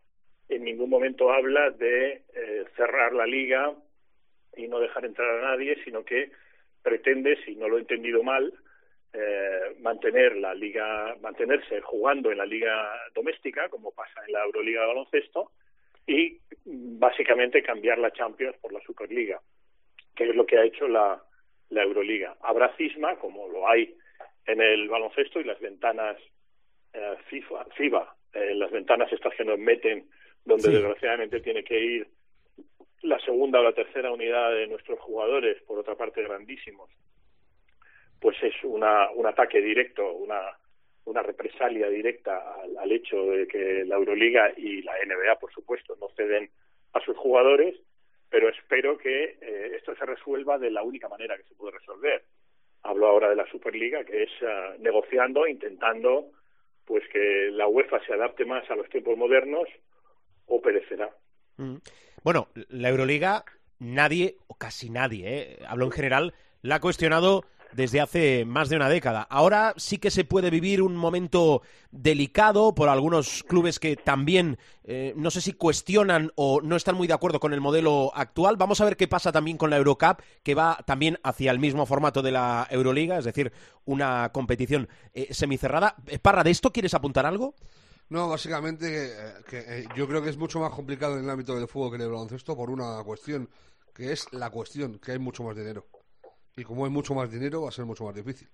en 0.52 0.64
ningún 0.66 0.90
momento 0.90 1.32
habla 1.32 1.70
de 1.72 2.24
eh, 2.36 2.66
cerrar 2.76 3.14
la 3.14 3.26
liga 3.26 3.74
y 4.56 4.68
no 4.68 4.80
dejar 4.80 5.06
entrar 5.06 5.40
a 5.40 5.52
nadie, 5.52 5.82
sino 5.84 6.04
que 6.04 6.32
pretende, 6.84 7.38
si 7.46 7.56
no 7.56 7.70
lo 7.70 7.78
he 7.78 7.82
entendido 7.82 8.22
mal, 8.22 8.54
eh, 9.14 9.76
mantener 9.80 10.36
la 10.36 10.54
liga, 10.54 11.16
mantenerse 11.22 11.82
jugando 11.82 12.32
en 12.32 12.38
la 12.38 12.46
liga 12.46 12.92
doméstica, 13.14 13.70
como 13.70 13.92
pasa 13.92 14.22
en 14.28 14.34
la 14.34 14.44
Euroliga 14.44 14.82
de 14.82 14.88
baloncesto, 14.88 15.52
y 16.06 16.40
básicamente 16.66 17.64
cambiar 17.64 17.98
la 18.00 18.12
Champions 18.12 18.58
por 18.58 18.74
la 18.74 18.82
Superliga, 18.82 19.40
que 20.16 20.30
es 20.30 20.36
lo 20.36 20.46
que 20.46 20.58
ha 20.58 20.66
hecho 20.66 20.88
la, 20.88 21.22
la 21.70 21.84
Euroliga. 21.84 22.36
Habrá 22.42 22.76
cisma, 22.76 23.16
como 23.18 23.48
lo 23.48 23.68
hay 23.70 23.96
en 24.48 24.62
el 24.62 24.90
baloncesto, 24.90 25.40
y 25.40 25.46
las 25.46 25.60
ventanas 25.60 26.18
eh, 26.94 27.16
FIFA, 27.30 27.66
FIBA, 27.76 28.16
eh, 28.34 28.56
las 28.56 28.72
ventanas 28.72 29.12
estas 29.12 29.34
que 29.36 29.46
nos 29.46 29.60
meten, 29.60 30.10
donde 30.46 30.64
Sí. 30.64 30.72
desgraciadamente 30.72 31.40
tiene 31.42 31.64
que 31.64 31.80
ir 31.80 32.08
la 33.04 33.20
segunda 33.20 33.60
o 33.60 33.64
la 33.64 33.74
tercera 33.74 34.12
unidad 34.12 34.52
de 34.52 34.68
nuestros 34.68 35.00
jugadores, 35.00 35.62
por 35.64 35.80
otra 35.80 35.96
parte 35.96 36.22
grandísimos, 36.24 36.90
pues 38.20 38.38
es 38.44 38.54
una, 38.64 39.10
un 39.12 39.26
ataque 39.26 39.60
directo, 39.62 40.12
una, 40.14 40.40
una 41.06 41.24
represalia 41.24 41.90
directa 41.90 42.56
al, 42.62 42.78
al 42.78 42.92
hecho 42.92 43.26
de 43.26 43.48
que 43.48 43.84
la 43.86 43.96
Euroliga 43.96 44.52
y 44.56 44.84
la 44.84 44.94
NBA, 45.04 45.40
por 45.40 45.52
supuesto, 45.52 45.96
no 46.00 46.10
ceden 46.16 46.50
a 46.94 47.00
sus 47.02 47.18
jugadores, 47.18 47.76
pero 48.30 48.50
espero 48.50 48.98
que 48.98 49.38
eh, 49.42 49.72
esto 49.76 49.96
se 49.96 50.06
resuelva 50.06 50.60
de 50.60 50.70
la 50.72 50.84
única 50.84 51.10
manera 51.10 51.36
que 51.38 51.44
se 51.44 51.56
puede 51.56 51.78
resolver. 51.80 52.24
Hablo 52.84 53.08
ahora 53.08 53.30
de 53.30 53.36
la 53.36 53.48
Superliga, 53.48 54.04
que 54.04 54.24
es 54.24 54.30
eh, 54.42 54.76
negociando, 54.80 55.48
intentando 55.48 56.28
pues 56.86 57.08
que 57.10 57.50
la 57.52 57.68
UEFA 57.68 58.04
se 58.06 58.14
adapte 58.14 58.46
más 58.46 58.70
a 58.70 58.76
los 58.76 58.90
tiempos 58.90 59.18
modernos 59.18 59.68
o 60.52 60.62
perecerá. 60.62 61.10
Mm. 61.58 61.78
Bueno, 62.24 62.50
la 62.70 62.90
Euroliga, 62.90 63.46
nadie, 63.80 64.38
o 64.48 64.56
casi 64.56 64.90
nadie, 64.90 65.24
¿eh? 65.26 65.60
hablo 65.68 65.86
en 65.86 65.92
general, 65.92 66.34
la 66.62 66.76
ha 66.76 66.82
cuestionado 66.82 67.46
desde 67.74 68.02
hace 68.02 68.44
más 68.46 68.70
de 68.70 68.76
una 68.76 68.90
década. 68.90 69.22
Ahora 69.30 69.74
sí 69.78 69.98
que 69.98 70.12
se 70.12 70.26
puede 70.26 70.50
vivir 70.50 70.82
un 70.82 70.96
momento 70.96 71.62
delicado 71.90 72.76
por 72.76 72.90
algunos 72.90 73.44
clubes 73.44 73.80
que 73.80 73.96
también, 73.96 74.58
eh, 74.84 75.14
no 75.16 75.32
sé 75.32 75.40
si 75.40 75.54
cuestionan 75.54 76.32
o 76.36 76.62
no 76.62 76.76
están 76.76 76.96
muy 76.96 77.08
de 77.08 77.14
acuerdo 77.14 77.40
con 77.40 77.54
el 77.54 77.62
modelo 77.62 78.12
actual. 78.14 78.58
Vamos 78.58 78.82
a 78.82 78.86
ver 78.86 78.98
qué 78.98 79.08
pasa 79.08 79.32
también 79.32 79.58
con 79.58 79.70
la 79.70 79.78
Eurocup, 79.78 80.22
que 80.44 80.54
va 80.54 80.80
también 80.86 81.18
hacia 81.24 81.52
el 81.52 81.60
mismo 81.60 81.86
formato 81.86 82.22
de 82.22 82.32
la 82.32 82.68
Euroliga, 82.70 83.18
es 83.18 83.26
decir, 83.26 83.54
una 83.86 84.30
competición 84.34 84.90
eh, 85.14 85.34
semicerrada. 85.34 85.96
Eh, 86.08 86.20
Parra, 86.20 86.44
¿de 86.44 86.52
esto 86.52 86.72
quieres 86.72 86.94
apuntar 86.94 87.26
algo? 87.26 87.56
No, 88.12 88.28
básicamente 88.28 88.90
que, 88.90 89.50
que, 89.50 89.58
eh, 89.80 89.86
yo 89.96 90.06
creo 90.06 90.22
que 90.22 90.30
es 90.30 90.36
mucho 90.38 90.60
más 90.60 90.72
complicado 90.74 91.18
en 91.18 91.24
el 91.24 91.30
ámbito 91.30 91.56
del 91.56 91.68
fútbol 91.70 91.92
que 91.92 91.96
en 91.96 92.02
el 92.02 92.10
baloncesto 92.10 92.58
por 92.58 92.70
una 92.70 93.02
cuestión, 93.06 93.50
que 93.96 94.12
es 94.12 94.28
la 94.34 94.50
cuestión, 94.50 95.00
que 95.00 95.14
hay 95.14 95.20
mucho 95.20 95.44
más 95.44 95.56
dinero. 95.56 95.88
Y 96.58 96.64
como 96.66 96.84
hay 96.84 96.92
mucho 96.92 97.14
más 97.16 97.32
dinero, 97.32 97.62
va 97.62 97.70
a 97.70 97.72
ser 97.72 97.86
mucho 97.86 98.04
más 98.04 98.14
difícil. 98.14 98.50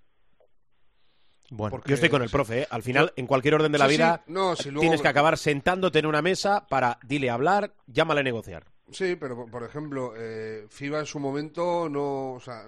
Bueno, 1.50 1.72
Porque- 1.72 1.88
yo 1.88 1.94
estoy 1.94 2.08
con 2.08 2.22
el 2.22 2.30
profe, 2.30 2.62
¿eh? 2.62 2.66
Al 2.70 2.84
final, 2.84 3.12
en 3.16 3.26
cualquier 3.26 3.54
orden 3.54 3.72
de 3.72 3.78
la 3.78 3.86
Sí, 3.86 3.92
sí, 3.92 3.96
vida, 3.96 4.22
no, 4.28 4.54
si 4.54 4.70
luego- 4.70 4.80
tienes 4.82 5.02
que 5.02 5.08
acabar 5.08 5.36
sentándote 5.36 5.98
en 5.98 6.06
una 6.06 6.22
mesa 6.22 6.66
para 6.68 7.00
dile 7.04 7.28
a 7.30 7.34
hablar, 7.34 7.74
llámale 7.88 8.20
a 8.20 8.24
negociar. 8.24 8.64
Sí, 8.92 9.16
pero 9.16 9.34
por- 9.34 9.50
por 9.50 9.64
ejemplo, 9.64 10.12
eh, 10.16 10.66
FIBA 10.68 11.00
en 11.00 11.06
su 11.06 11.18
momento 11.18 11.88
no, 11.88 12.34
o 12.34 12.40
sea, 12.40 12.64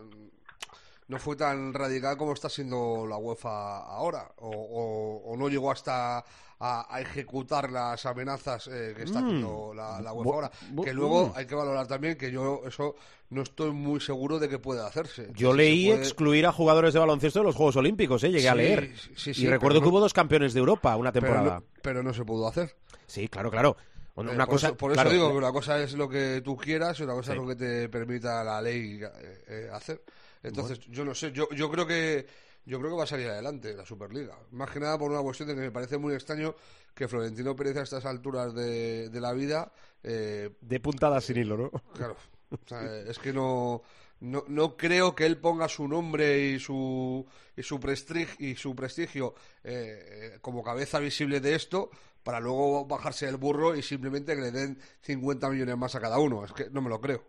no 1.10 1.18
fue 1.18 1.36
tan 1.36 1.74
radical 1.74 2.16
como 2.16 2.32
está 2.32 2.48
siendo 2.48 3.04
la 3.06 3.16
UEFA 3.16 3.78
ahora, 3.84 4.30
o, 4.38 4.48
o- 4.48 5.32
o 5.32 5.36
no 5.36 5.48
llegó 5.48 5.70
hasta 5.70 6.24
a, 6.62 6.94
a 6.94 7.00
ejecutar 7.00 7.70
las 7.72 8.04
amenazas 8.06 8.68
eh, 8.68 8.92
que 8.96 9.04
está 9.04 9.20
Mm. 9.20 9.24
haciendo 9.24 9.72
la, 9.74 10.00
la 10.00 10.12
UEFA 10.12 10.30
ahora. 10.34 10.50
Que 10.84 10.92
luego 10.92 11.28
mm. 11.28 11.32
hay 11.36 11.46
que 11.46 11.54
valorar 11.54 11.86
también 11.86 12.16
que 12.16 12.30
yo 12.30 12.62
eso 12.66 12.94
no 13.30 13.42
estoy 13.42 13.70
muy 13.72 13.98
seguro 14.00 14.38
de 14.38 14.48
que 14.48 14.58
pueda 14.58 14.86
hacerse. 14.86 15.30
Yo 15.34 15.52
Si 15.52 15.56
leí 15.56 15.86
puede- 15.88 15.98
excluir 16.00 16.46
a 16.46 16.52
jugadores 16.52 16.92
de 16.94 17.00
baloncesto 17.00 17.38
de 17.40 17.46
los 17.46 17.56
Juegos 17.56 17.76
Olímpicos, 17.76 18.22
¿eh? 18.24 18.30
Llegué 18.30 18.48
a 18.48 18.54
leer. 18.54 18.92
sí, 19.16 19.32
sí, 19.34 19.44
y 19.44 19.46
recuerdo 19.48 19.80
que 19.80 19.86
no- 19.86 19.90
hubo 19.92 20.00
dos 20.00 20.12
campeones 20.12 20.52
de 20.54 20.60
Europa 20.60 20.94
una 20.96 21.12
pero 21.12 21.26
temporada. 21.26 21.60
no, 21.60 21.64
pero 21.82 22.02
no 22.02 22.12
se 22.14 22.24
pudo 22.24 22.46
hacer. 22.46 22.76
Sí, 23.06 23.26
claro, 23.28 23.50
claro. 23.50 23.76
Una, 24.16 24.32
Eh, 24.32 24.34
una 24.34 24.44
por 24.44 24.54
cosa, 24.54 24.66
eso, 24.68 24.76
por 24.76 24.92
claro, 24.92 25.08
eso 25.08 25.14
digo 25.16 25.30
que 25.30 25.36
una 25.38 25.52
cosa 25.52 25.80
es 25.82 25.94
lo 25.94 26.08
que 26.08 26.42
tú 26.44 26.56
quieras 26.56 26.98
y 27.00 27.04
otra 27.04 27.14
cosa 27.14 27.32
Sí. 27.32 27.38
es 27.38 27.42
lo 27.42 27.48
que 27.48 27.56
te 27.56 27.88
permita 27.88 28.44
la 28.44 28.60
ley 28.60 29.00
eh, 29.02 29.44
eh, 29.48 29.70
hacer. 29.72 30.02
Entonces, 30.42 30.80
yo 30.88 31.04
no 31.04 31.14
sé, 31.14 31.32
yo, 31.32 31.48
yo 31.50 31.70
creo 31.70 31.86
que 31.86 32.26
yo 32.66 32.78
creo 32.78 32.90
que 32.90 32.96
va 32.96 33.04
a 33.04 33.06
salir 33.06 33.28
adelante 33.28 33.74
la 33.74 33.84
Superliga. 33.84 34.38
Más 34.52 34.70
que 34.70 34.80
nada 34.80 34.98
por 34.98 35.10
una 35.10 35.22
cuestión 35.22 35.48
de 35.48 35.54
que 35.54 35.60
me 35.60 35.70
parece 35.70 35.98
muy 35.98 36.14
extraño 36.14 36.54
que 36.94 37.08
Florentino 37.08 37.56
Pérez 37.56 37.76
a 37.76 37.82
estas 37.82 38.04
alturas 38.04 38.54
de, 38.54 39.08
de 39.08 39.20
la 39.20 39.32
vida, 39.32 39.72
eh, 40.02 40.50
de 40.60 40.80
puntada 40.80 41.20
sin 41.20 41.38
hilo, 41.38 41.56
¿no? 41.56 41.70
claro, 41.94 42.16
o 42.50 42.68
sea, 42.68 43.00
es 43.00 43.18
que 43.18 43.32
no, 43.32 43.82
no, 44.20 44.44
no 44.48 44.76
creo 44.76 45.14
que 45.14 45.26
él 45.26 45.38
ponga 45.38 45.68
su 45.68 45.88
nombre 45.88 46.48
y 46.48 46.58
su 46.58 47.26
y 47.56 47.62
su 47.62 47.80
prestigio 47.80 48.34
y 48.38 48.56
su 48.56 48.74
prestigio 48.74 49.34
eh, 49.64 50.32
eh, 50.34 50.38
como 50.40 50.62
cabeza 50.62 50.98
visible 50.98 51.40
de 51.40 51.54
esto 51.54 51.90
para 52.22 52.40
luego 52.40 52.84
bajarse 52.84 53.26
del 53.26 53.36
burro 53.36 53.74
y 53.74 53.82
simplemente 53.82 54.34
que 54.34 54.42
le 54.42 54.50
den 54.50 54.78
50 55.02 55.48
millones 55.48 55.76
más 55.76 55.94
a 55.94 56.00
cada 56.00 56.18
uno. 56.18 56.44
Es 56.44 56.52
que 56.52 56.68
no 56.70 56.82
me 56.82 56.90
lo 56.90 57.00
creo. 57.00 57.24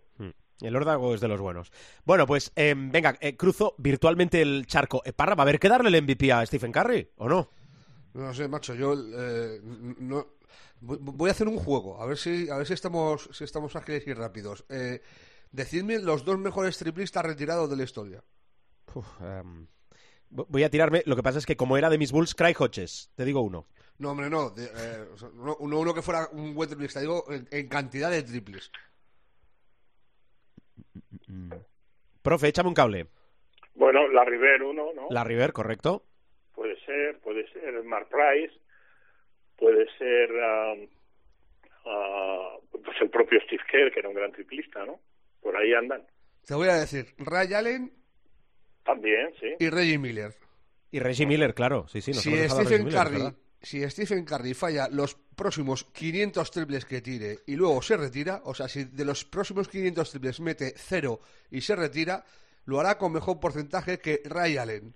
El 0.61 0.75
órdago 0.75 1.13
es 1.15 1.21
de 1.21 1.27
los 1.27 1.39
buenos. 1.41 1.71
Bueno, 2.05 2.25
pues 2.27 2.51
eh, 2.55 2.73
venga, 2.77 3.17
eh, 3.19 3.35
cruzo 3.35 3.75
virtualmente 3.77 4.41
el 4.41 4.65
charco. 4.67 5.01
Eh, 5.05 5.13
Parra, 5.13 5.35
¿va 5.35 5.41
a 5.43 5.45
haber 5.45 5.59
que 5.59 5.69
darle 5.69 5.89
el 5.89 6.03
MVP 6.03 6.31
a 6.31 6.45
Stephen 6.45 6.71
Curry 6.71 7.09
o 7.17 7.27
no? 7.27 7.49
No 8.13 8.33
sé, 8.33 8.47
macho, 8.47 8.75
yo 8.75 8.93
eh, 8.93 9.59
no 9.63 10.27
voy- 10.81 11.29
a 11.29 11.31
hacer 11.31 11.47
un 11.47 11.57
juego, 11.57 12.01
a 12.01 12.05
ver 12.05 12.17
si 12.17 12.49
a 12.49 12.57
ver 12.57 12.67
si 12.67 12.73
estamos 12.73 13.29
si 13.31 13.43
estamos 13.43 13.75
ágiles 13.75 14.05
y 14.07 14.13
rápidos. 14.13 14.65
Eh, 14.69 15.01
decidme 15.51 15.99
los 15.99 16.25
dos 16.25 16.37
mejores 16.37 16.77
triplistas 16.77 17.23
retirados 17.25 17.69
de 17.69 17.77
la 17.77 17.83
historia. 17.83 18.23
Uf, 18.93 19.05
em, 19.21 19.67
vo- 20.29 20.45
voy 20.49 20.63
a 20.63 20.69
tirarme. 20.69 21.03
Lo 21.05 21.15
que 21.15 21.23
pasa 21.23 21.37
es 21.39 21.45
que 21.45 21.55
como 21.55 21.77
era 21.77 21.89
de 21.89 21.97
mis 21.97 22.11
Bulls, 22.11 22.35
Craig 22.35 22.55
Hodges. 22.59 23.11
Te 23.15 23.23
digo 23.23 23.41
uno. 23.41 23.67
No, 23.97 24.11
hombre, 24.11 24.29
no. 24.29 24.49
de- 24.49 24.65
eh, 24.75 25.05
no, 25.35 25.57
no 25.61 25.79
uno 25.79 25.93
que 25.93 26.01
fuera 26.01 26.27
un 26.33 26.53
buen 26.53 26.67
triplista, 26.67 26.99
digo 26.99 27.23
en, 27.31 27.47
en 27.51 27.67
cantidad 27.69 28.11
de 28.11 28.23
triples. 28.23 28.69
Profe, 32.21 32.47
échame 32.47 32.69
un 32.69 32.75
cable. 32.75 33.07
Bueno, 33.75 34.07
la 34.07 34.23
River 34.25 34.63
uno, 34.63 34.93
¿no? 34.93 35.07
La 35.09 35.23
River, 35.23 35.53
correcto. 35.53 36.03
Puede 36.53 36.79
ser, 36.85 37.19
puede 37.19 37.47
ser 37.51 37.83
Mark 37.83 38.09
Price, 38.09 38.53
puede 39.57 39.87
ser 39.97 40.31
um, 40.31 40.87
ah, 41.85 42.57
pues 42.71 42.97
el 43.01 43.09
propio 43.09 43.39
Steve 43.45 43.63
Kerr, 43.69 43.91
que 43.91 43.99
era 43.99 44.09
un 44.09 44.15
gran 44.15 44.31
triplista, 44.31 44.85
¿no? 44.85 44.99
Por 45.41 45.55
ahí 45.55 45.73
andan. 45.73 46.05
Te 46.45 46.53
voy 46.55 46.67
a 46.67 46.75
decir, 46.75 47.07
Ray 47.17 47.53
Allen 47.53 47.91
También, 48.83 49.33
sí. 49.39 49.55
y 49.59 49.69
Reggie 49.69 49.97
Miller. 49.97 50.33
Y 50.91 50.99
Reggie 50.99 51.25
Miller, 51.25 51.53
claro. 51.53 51.87
Sí, 51.87 52.01
sí, 52.01 52.11
nos 52.11 52.21
si 52.21 52.49
Stephen 52.49 52.89
Curry. 52.89 53.33
Si 53.61 53.87
Stephen 53.89 54.25
Curry 54.25 54.53
falla 54.53 54.87
los 54.89 55.15
próximos 55.35 55.83
500 55.93 56.51
triples 56.51 56.85
que 56.85 57.01
tire 57.01 57.39
y 57.45 57.55
luego 57.55 57.81
se 57.81 57.97
retira, 57.97 58.41
o 58.45 58.53
sea, 58.53 58.67
si 58.67 58.85
de 58.85 59.05
los 59.05 59.23
próximos 59.25 59.67
500 59.67 60.09
triples 60.09 60.39
mete 60.39 60.73
cero 60.77 61.19
y 61.49 61.61
se 61.61 61.75
retira, 61.75 62.23
lo 62.65 62.79
hará 62.79 62.97
con 62.97 63.11
mejor 63.11 63.39
porcentaje 63.39 63.99
que 63.99 64.21
Ray 64.25 64.57
Allen 64.57 64.93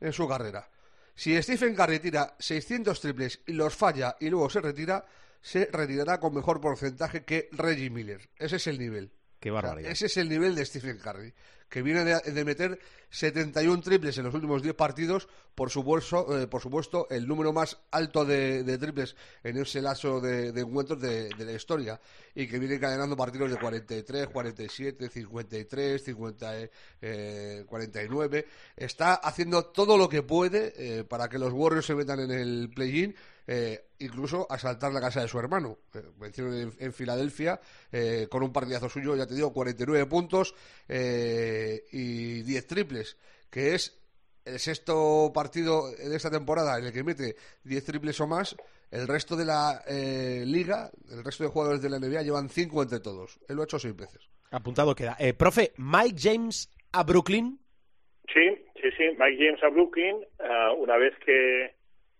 en 0.00 0.12
su 0.12 0.28
carrera. 0.28 0.68
Si 1.14 1.40
Stephen 1.42 1.74
Curry 1.74 1.98
tira 1.98 2.36
600 2.38 3.00
triples 3.00 3.40
y 3.46 3.52
los 3.52 3.74
falla 3.74 4.16
y 4.20 4.28
luego 4.30 4.48
se 4.48 4.60
retira, 4.60 5.04
se 5.40 5.66
retirará 5.66 6.20
con 6.20 6.34
mejor 6.34 6.60
porcentaje 6.60 7.24
que 7.24 7.48
Reggie 7.52 7.90
Miller. 7.90 8.28
Ese 8.36 8.56
es 8.56 8.66
el 8.68 8.78
nivel. 8.78 9.12
Qué 9.40 9.50
O 9.50 9.54
sea, 9.54 9.62
barbaridad. 9.62 9.90
ese 9.92 10.06
es 10.06 10.16
el 10.16 10.28
nivel 10.28 10.54
de 10.54 10.64
Stephen 10.66 10.98
Curry, 10.98 11.32
que 11.68 11.82
viene 11.82 12.04
de, 12.04 12.20
de 12.20 12.44
meter 12.44 12.78
71 13.10 13.82
triples 13.82 14.18
en 14.18 14.24
los 14.24 14.34
últimos 14.34 14.62
10 14.62 14.74
partidos, 14.74 15.28
por 15.54 15.70
supuesto, 15.70 16.38
eh, 16.38 16.46
por 16.46 16.60
supuesto 16.60 17.06
el 17.10 17.26
número 17.26 17.52
más 17.52 17.78
alto 17.90 18.24
de, 18.24 18.62
de 18.64 18.78
triples 18.78 19.16
en 19.42 19.56
ese 19.56 19.80
lazo 19.80 20.20
de, 20.20 20.48
encuentros 20.48 21.00
de, 21.00 21.30
la 21.38 21.52
historia, 21.52 22.00
y 22.34 22.46
que 22.46 22.58
viene 22.58 22.76
encadenando 22.76 23.16
partidos 23.16 23.50
de 23.50 23.56
43, 23.56 24.28
47, 24.28 25.08
53, 25.08 26.04
50, 26.04 26.52
eh, 27.00 27.64
49. 27.66 28.46
Está 28.76 29.14
haciendo 29.14 29.64
todo 29.66 29.96
lo 29.96 30.08
que 30.08 30.22
puede 30.22 30.74
eh, 30.76 31.04
para 31.04 31.28
que 31.28 31.38
los 31.38 31.52
Warriors 31.52 31.86
se 31.86 31.94
metan 31.94 32.20
en 32.20 32.30
el 32.30 32.70
play-in, 32.74 33.14
eh, 33.48 33.86
incluso 34.00 34.46
asaltar 34.50 34.92
la 34.92 35.00
casa 35.00 35.22
de 35.22 35.28
su 35.28 35.38
hermano. 35.38 35.78
Eh, 35.94 36.02
menciono 36.20 36.54
en, 36.54 36.70
en 36.78 36.92
Filadelfia, 36.92 37.58
eh, 37.90 38.26
con 38.30 38.42
un 38.42 38.52
partidazo 38.52 38.88
suyo, 38.90 39.16
ya 39.16 39.26
te 39.26 39.34
digo, 39.34 39.52
49 39.52 40.06
puntos 40.06 40.54
eh, 40.86 41.82
y 41.90 42.42
10 42.42 42.66
triples, 42.66 43.16
que 43.50 43.74
es 43.74 43.98
el 44.44 44.58
sexto 44.58 45.32
partido 45.34 45.90
de 45.90 46.14
esta 46.14 46.30
temporada 46.30 46.78
en 46.78 46.86
el 46.86 46.92
que 46.92 47.02
mete 47.02 47.36
10 47.64 47.84
triples 47.84 48.20
o 48.20 48.26
más. 48.26 48.54
El 48.90 49.06
resto 49.06 49.36
de 49.36 49.44
la 49.44 49.82
eh, 49.86 50.44
liga, 50.46 50.90
el 51.10 51.24
resto 51.24 51.44
de 51.44 51.50
jugadores 51.50 51.82
de 51.82 51.90
la 51.90 51.98
NBA 51.98 52.22
llevan 52.22 52.48
5 52.48 52.82
entre 52.82 53.00
todos. 53.00 53.38
Él 53.48 53.56
lo 53.56 53.62
ha 53.62 53.64
hecho 53.64 53.78
6 53.78 53.96
veces. 53.96 54.30
Apuntado 54.50 54.94
queda. 54.94 55.16
Eh, 55.18 55.34
profe, 55.34 55.72
Mike 55.76 56.16
James 56.18 56.70
a 56.92 57.02
Brooklyn. 57.02 57.58
Sí, 58.32 58.48
sí, 58.80 58.88
sí. 58.96 59.04
Mike 59.18 59.36
James 59.38 59.62
a 59.62 59.68
Brooklyn, 59.68 60.16
una 60.78 60.96
vez 60.96 61.14
que 61.24 61.77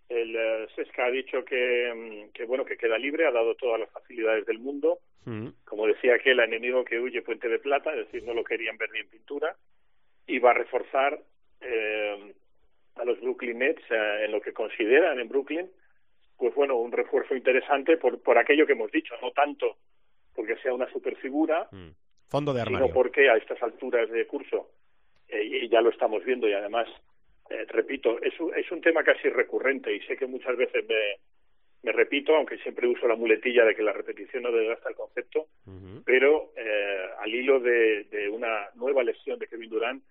el 0.08 0.34
eh, 0.36 0.66
Sesca 0.74 1.06
ha 1.06 1.10
dicho 1.10 1.44
que, 1.44 1.92
mm, 1.94 2.32
que, 2.32 2.44
bueno, 2.44 2.64
que 2.64 2.76
queda 2.76 2.96
libre, 2.98 3.26
ha 3.26 3.30
dado 3.32 3.54
todas 3.54 3.80
las 3.80 3.90
facilidades 3.90 4.46
del 4.46 4.58
mundo. 4.58 4.98
Mm. 5.24 5.48
Como 5.64 5.86
decía 5.86 6.14
aquel 6.14 6.40
enemigo 6.40 6.84
que 6.84 6.98
huye 6.98 7.22
puente 7.22 7.48
de 7.48 7.58
plata, 7.58 7.90
es 7.92 8.06
decir, 8.06 8.22
no 8.24 8.34
lo 8.34 8.44
querían 8.44 8.76
ver 8.78 8.90
ni 8.90 9.00
en 9.00 9.08
pintura. 9.08 9.56
y 10.26 10.38
va 10.40 10.50
a 10.50 10.54
reforzar 10.54 11.18
eh, 11.62 12.34
a 12.96 13.04
los 13.04 13.18
Brooklyn 13.20 13.58
Nets 13.60 13.82
eh, 13.90 14.24
en 14.26 14.32
lo 14.32 14.40
que 14.42 14.52
consideran 14.52 15.18
en 15.18 15.28
Brooklyn, 15.28 15.70
pues 16.36 16.54
bueno, 16.54 16.76
un 16.76 16.92
refuerzo 16.92 17.34
interesante 17.34 17.96
por, 17.96 18.20
por 18.22 18.36
aquello 18.36 18.66
que 18.66 18.72
hemos 18.74 18.92
dicho, 18.92 19.14
no 19.22 19.30
tanto 19.32 19.78
porque 20.34 20.56
sea 20.58 20.72
una 20.74 20.90
superfigura, 20.92 21.66
Mm. 21.72 21.88
Fondo 22.28 22.52
de 22.52 22.62
sino 22.62 22.76
armario. 22.76 22.94
porque 22.94 23.30
a 23.30 23.36
estas 23.36 23.62
alturas 23.62 24.10
de 24.10 24.26
curso, 24.26 24.70
eh, 25.28 25.42
y 25.64 25.68
ya 25.70 25.80
lo 25.80 25.88
estamos 25.88 26.22
viendo 26.24 26.46
y 26.46 26.52
además, 26.52 26.86
eh, 27.50 27.64
repito, 27.68 28.20
es 28.22 28.38
un, 28.40 28.54
es 28.54 28.70
un 28.70 28.80
tema 28.80 29.02
casi 29.02 29.28
recurrente 29.28 29.94
y 29.94 30.00
sé 30.00 30.16
que 30.16 30.26
muchas 30.26 30.56
veces 30.56 30.86
me, 30.88 31.16
me 31.82 31.92
repito, 31.92 32.34
aunque 32.34 32.58
siempre 32.58 32.88
uso 32.88 33.06
la 33.06 33.14
muletilla 33.14 33.64
de 33.64 33.74
que 33.74 33.82
la 33.82 33.92
repetición 33.92 34.42
no 34.42 34.52
desgasta 34.52 34.88
el 34.88 34.96
concepto, 34.96 35.46
pero 36.04 36.52
eh, 36.56 37.06
al 37.18 37.32
hilo 37.32 37.60
de, 37.60 38.04
de 38.04 38.28
una 38.28 38.68
nueva 38.74 39.02
lesión 39.02 39.38
de 39.38 39.46
Kevin 39.46 39.70
Durant, 39.70 40.02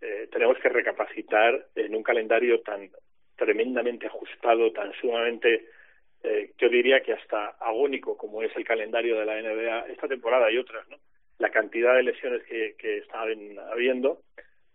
eh, 0.00 0.28
tenemos 0.32 0.58
que 0.58 0.68
recapacitar 0.68 1.68
en 1.76 1.94
un 1.94 2.02
calendario 2.02 2.60
tan 2.62 2.90
tremendamente 3.36 4.06
ajustado, 4.06 4.72
tan 4.72 4.92
sumamente, 4.94 5.66
eh, 6.24 6.52
yo 6.58 6.68
diría 6.68 7.00
que 7.02 7.12
hasta 7.12 7.50
agónico 7.60 8.16
como 8.16 8.42
es 8.42 8.54
el 8.56 8.64
calendario 8.64 9.18
de 9.18 9.26
la 9.26 9.40
NBA 9.40 9.92
esta 9.92 10.08
temporada 10.08 10.50
y 10.50 10.58
otras, 10.58 10.88
¿no? 10.88 10.96
La 11.38 11.50
cantidad 11.50 11.94
de 11.94 12.02
lesiones 12.02 12.42
que, 12.44 12.74
que 12.78 12.98
están 12.98 13.58
habiendo, 13.70 14.22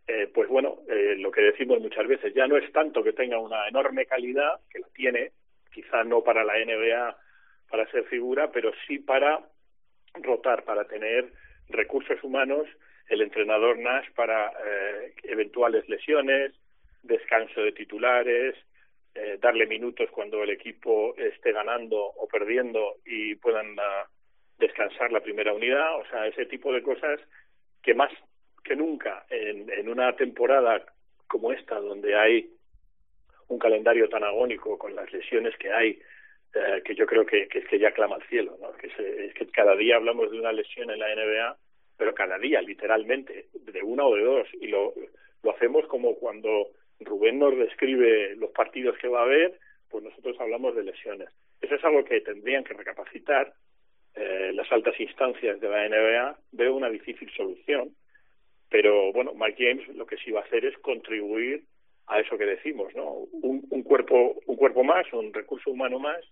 eh, 0.08 0.30
pues 0.34 0.48
bueno, 0.48 0.80
eh, 0.90 1.16
lo 1.18 1.32
que 1.32 1.42
decimos 1.42 1.80
muchas 1.80 2.08
veces, 2.08 2.34
ya 2.34 2.48
no 2.48 2.58
es 2.58 2.72
tanto 2.72 3.04
que 3.04 3.14
tenga 3.14 3.40
una 3.40 3.68
enorme 3.68 4.06
calidad, 4.06 4.60
que 4.70 4.80
la 4.80 4.88
tiene, 4.94 5.32
quizá 5.74 6.04
no 6.04 6.24
para 6.24 6.44
la 6.44 6.54
NBA 6.54 7.18
para 7.70 7.90
ser 7.92 8.06
figura, 8.06 8.52
pero 8.52 8.72
sí 8.88 9.00
para 9.00 9.42
rotar, 10.14 10.64
para 10.64 10.86
tener 10.86 11.32
recursos 11.70 12.24
humanos, 12.24 12.68
el 13.10 13.22
entrenador 13.22 13.78
Nash 13.78 14.10
para 14.16 14.52
eh, 14.66 15.14
eventuales 15.24 15.88
lesiones, 15.90 16.54
descanso 17.04 17.62
de 17.62 17.72
titulares, 17.72 18.56
eh, 19.16 19.38
darle 19.42 19.66
minutos 19.66 20.10
cuando 20.12 20.44
el 20.44 20.50
equipo 20.50 21.16
esté 21.18 21.52
ganando 21.52 21.98
o 21.98 22.28
perdiendo 22.28 22.96
y 23.06 23.36
puedan 23.36 23.76
ah, 23.80 24.08
descansar 24.58 25.12
la 25.12 25.22
primera 25.22 25.54
unidad, 25.54 26.00
o 26.00 26.06
sea, 26.08 26.28
ese 26.28 26.46
tipo 26.46 26.72
de 26.72 26.84
cosas 26.84 27.20
que 27.82 27.94
más 27.94 28.12
que 28.68 28.76
nunca 28.76 29.26
en, 29.30 29.90
una 29.90 30.16
temporada 30.16 30.84
como 31.28 31.52
esta, 31.52 31.80
donde 31.80 32.16
hay 32.16 32.50
un 33.48 33.60
calendario 33.60 34.10
tan 34.10 34.24
agónico 34.24 34.78
con 34.78 34.96
las 34.96 35.12
lesiones 35.12 35.56
que 35.58 35.72
hay, 35.72 36.00
eh, 36.54 36.82
que 36.84 36.96
yo 36.96 37.06
creo 37.06 37.26
que, 37.26 37.48
que 37.48 37.60
es 37.60 37.68
que 37.68 37.80
ya 37.80 37.92
clama 37.92 38.16
al 38.16 38.24
cielo, 38.28 38.58
¿no? 38.62 38.72
que 38.74 38.90
se- 38.92 39.26
es 39.28 39.34
que 39.34 39.48
cada 39.48 39.76
día 39.76 39.96
hablamos 39.96 40.32
de 40.32 40.40
una 40.40 40.52
lesión 40.52 40.90
en 40.92 41.00
la 41.00 41.14
NBA, 41.14 41.58
pero 41.98 42.14
cada 42.14 42.38
día, 42.38 42.62
literalmente, 42.62 43.48
de 43.54 43.82
una 43.84 44.06
o 44.06 44.16
de 44.16 44.24
dos, 44.24 44.48
y 44.62 44.68
lo, 44.68 44.94
lo 45.44 45.52
hacemos 45.52 45.86
como 45.88 46.16
cuando 46.16 46.68
Rubén 47.00 47.40
nos 47.40 47.58
describe 47.58 48.36
los 48.36 48.52
partidos 48.52 48.98
que 48.98 49.08
va 49.08 49.22
a 49.22 49.24
haber, 49.24 49.58
pues 49.90 50.04
nosotros 50.04 50.36
hablamos 50.40 50.76
de 50.76 50.84
lesiones. 50.84 51.30
Eso 51.62 51.76
es 51.76 51.84
algo 51.84 52.04
que 52.04 52.22
tendrían 52.22 52.64
que 52.64 52.74
recapacitar 52.74 53.54
eh, 54.16 54.52
las 54.54 54.72
altas 54.72 55.00
instancias 55.00 55.60
de 55.60 55.70
la 55.70 55.88
NBA. 55.88 56.38
Veo 56.52 56.76
una 56.76 56.90
difícil 56.90 57.32
solución, 57.36 57.96
pero 58.70 59.12
bueno, 59.14 59.34
Mike 59.34 59.64
James 59.66 59.96
lo 59.96 60.06
que 60.06 60.18
sí 60.18 60.32
va 60.32 60.42
a 60.42 60.44
hacer 60.44 60.66
es 60.66 60.78
contribuir 60.80 61.64
a 62.08 62.20
eso 62.20 62.38
que 62.38 62.46
decimos, 62.46 62.94
¿no? 62.96 63.12
Un, 63.32 63.66
un 63.70 63.84
cuerpo, 63.84 64.36
un 64.46 64.56
cuerpo 64.56 64.84
más, 64.84 65.06
un 65.14 65.34
recurso 65.34 65.72
humano 65.72 66.00
más 66.00 66.24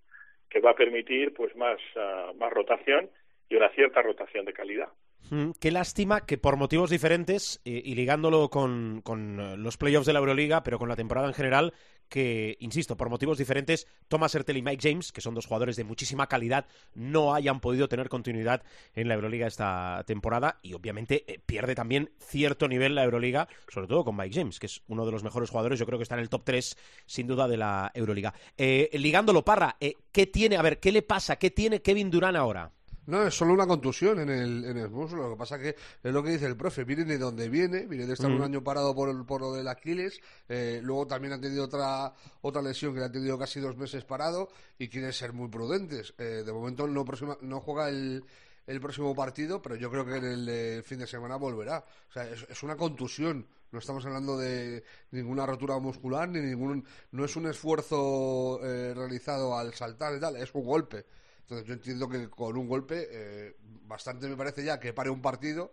que 0.50 0.60
va 0.60 0.72
a 0.72 0.76
permitir 0.76 1.34
pues 1.34 1.56
más, 1.56 1.78
ah, 1.96 2.32
más 2.38 2.52
rotación 2.52 3.10
y 3.50 3.56
una 3.56 3.70
cierta 3.70 4.02
rotación 4.02 4.46
de 4.46 4.54
calidad. 4.54 4.90
Mm, 5.32 5.52
Qué 5.60 5.72
lástima 5.72 6.26
que 6.26 6.38
por 6.38 6.56
motivos 6.56 6.90
diferentes, 6.90 7.60
y 7.64 7.96
ligándolo 7.96 8.50
con, 8.50 9.02
con, 9.02 9.40
eh, 9.40 9.58
los 9.58 9.78
playoffs 9.78 10.06
de 10.06 10.14
la 10.14 10.20
Euroliga, 10.20 10.64
pero 10.64 10.78
con 10.78 10.88
la 10.88 10.96
temporada 10.96 11.28
en 11.28 11.34
general, 11.34 11.74
que, 12.10 12.58
insisto, 12.60 12.98
por 12.98 13.10
motivos 13.10 13.38
diferentes, 13.38 13.88
Thomas 14.08 14.34
Hertel 14.34 14.58
y 14.58 14.62
Mike 14.62 14.90
James, 14.90 15.12
que 15.12 15.22
son 15.22 15.36
dos 15.36 15.46
jugadores 15.46 15.76
de 15.76 15.84
muchísima 15.84 16.28
calidad, 16.28 16.66
no 16.94 17.34
hayan 17.34 17.60
podido 17.60 17.88
tener 17.88 18.10
continuidad 18.10 18.64
en 18.94 19.08
la 19.08 19.16
Euroliga 19.16 19.48
esta 19.48 20.04
temporada 20.06 20.60
y 20.62 20.74
obviamente 20.74 21.26
eh, 21.28 21.40
pierde 21.46 21.76
también 21.76 22.12
cierto 22.20 22.68
nivel 22.68 22.96
la 22.96 23.04
Euroliga, 23.04 23.48
sobre 23.68 23.88
todo 23.88 24.04
con 24.04 24.16
Mike 24.16 24.36
James, 24.36 24.60
que 24.60 24.68
es 24.68 24.82
uno 24.88 25.06
de 25.06 25.12
los 25.12 25.24
mejores 25.24 25.50
jugadores, 25.50 25.80
yo 25.80 25.86
creo 25.86 26.00
que 26.00 26.04
está 26.04 26.16
en 26.16 26.22
el 26.22 26.30
top 26.30 26.44
3 26.46 26.78
sin 27.06 27.28
duda 27.28 27.48
de 27.48 27.58
la 27.58 27.92
Euroliga. 27.94 28.34
Eh, 28.58 28.90
ligándolo, 28.94 29.44
Parra, 29.44 29.78
eh, 29.80 29.96
¿qué 30.12 30.28
tiene, 30.28 30.58
a 30.58 30.62
ver, 30.62 30.80
qué 30.80 30.92
le 30.92 31.02
pasa, 31.02 31.38
qué 31.38 31.52
tiene 31.52 31.82
Kevin 31.82 32.12
Durant 32.12 32.38
ahora? 32.38 32.72
No, 33.08 33.22
es 33.28 33.36
solo 33.36 33.54
una 33.54 33.68
contusión 33.68 34.20
en 34.20 34.30
el, 34.30 34.66
en 34.66 34.78
el 34.78 34.90
muslo. 34.90 35.24
Lo 35.24 35.30
que 35.32 35.38
pasa 35.38 35.60
que 35.60 35.70
es 35.70 36.12
lo 36.14 36.24
que 36.24 36.32
dice 36.32 36.46
el 36.48 36.58
profe. 36.58 36.84
Viene 36.84 37.06
de 37.06 37.18
donde 37.18 37.50
viene, 37.50 37.86
viene 37.86 38.08
de 38.08 38.14
estar 38.14 38.30
Mm. 38.32 38.36
un 38.36 38.42
año 38.42 38.64
parado 38.64 38.96
por, 38.96 39.10
el- 39.10 39.26
por 39.26 39.42
lo 39.42 39.54
del 39.54 39.68
Aquiles. 39.68 40.20
eh, 40.50 40.80
luego 40.84 41.06
también 41.06 41.34
ha 41.34 41.40
tenido 41.40 41.66
otra 41.66 42.14
otra 42.42 42.62
lesión 42.62 42.94
que 42.94 43.00
le 43.00 43.06
ha 43.06 43.12
tenido 43.12 43.38
casi 43.38 43.60
dos 43.60 43.78
meses 43.78 44.04
parado 44.06 44.50
y 44.80 44.88
quiere 44.90 45.14
ser 45.14 45.34
muy 45.34 45.50
prudentes. 45.50 46.14
Eh, 46.18 46.44
de 46.46 46.52
momento 46.54 46.88
no, 46.88 47.06
próxima- 47.06 47.38
no 47.42 47.60
juega 47.62 47.90
el, 47.90 48.24
el 48.68 48.82
próximo 48.82 49.14
partido, 49.16 49.62
pero 49.62 49.76
yo 49.76 49.92
creo 49.92 50.06
que 50.06 50.16
en 50.16 50.26
el 50.26 50.84
fin 50.84 50.98
de 51.00 51.06
semana 51.08 51.36
volverá. 51.36 51.86
O 52.10 52.12
sea, 52.12 52.28
es, 52.28 52.46
es 52.50 52.64
una 52.64 52.76
contusión. 52.76 53.46
No 53.72 53.80
estamos 53.80 54.06
hablando 54.06 54.38
de 54.38 54.84
ninguna 55.12 55.46
rotura 55.46 55.78
muscular 55.80 56.28
ni 56.30 56.40
ningún. 56.40 56.86
No 57.12 57.26
es 57.26 57.36
un 57.36 57.46
esfuerzo 57.48 58.60
eh, 58.64 58.94
realizado 58.96 59.58
al 59.58 59.74
saltar 59.74 60.16
y 60.16 60.20
tal, 60.20 60.38
es 60.38 60.54
un 60.56 60.66
golpe. 60.66 61.06
Entonces 61.46 61.68
yo 61.68 61.74
entiendo 61.74 62.10
que 62.10 62.28
con 62.30 62.58
un 62.58 62.68
golpe 62.68 63.08
eh, 63.12 63.56
bastante 63.84 64.28
me 64.28 64.36
parece 64.36 64.64
ya 64.64 64.80
que 64.80 64.94
pare 64.94 65.12
un 65.12 65.22
partido 65.22 65.72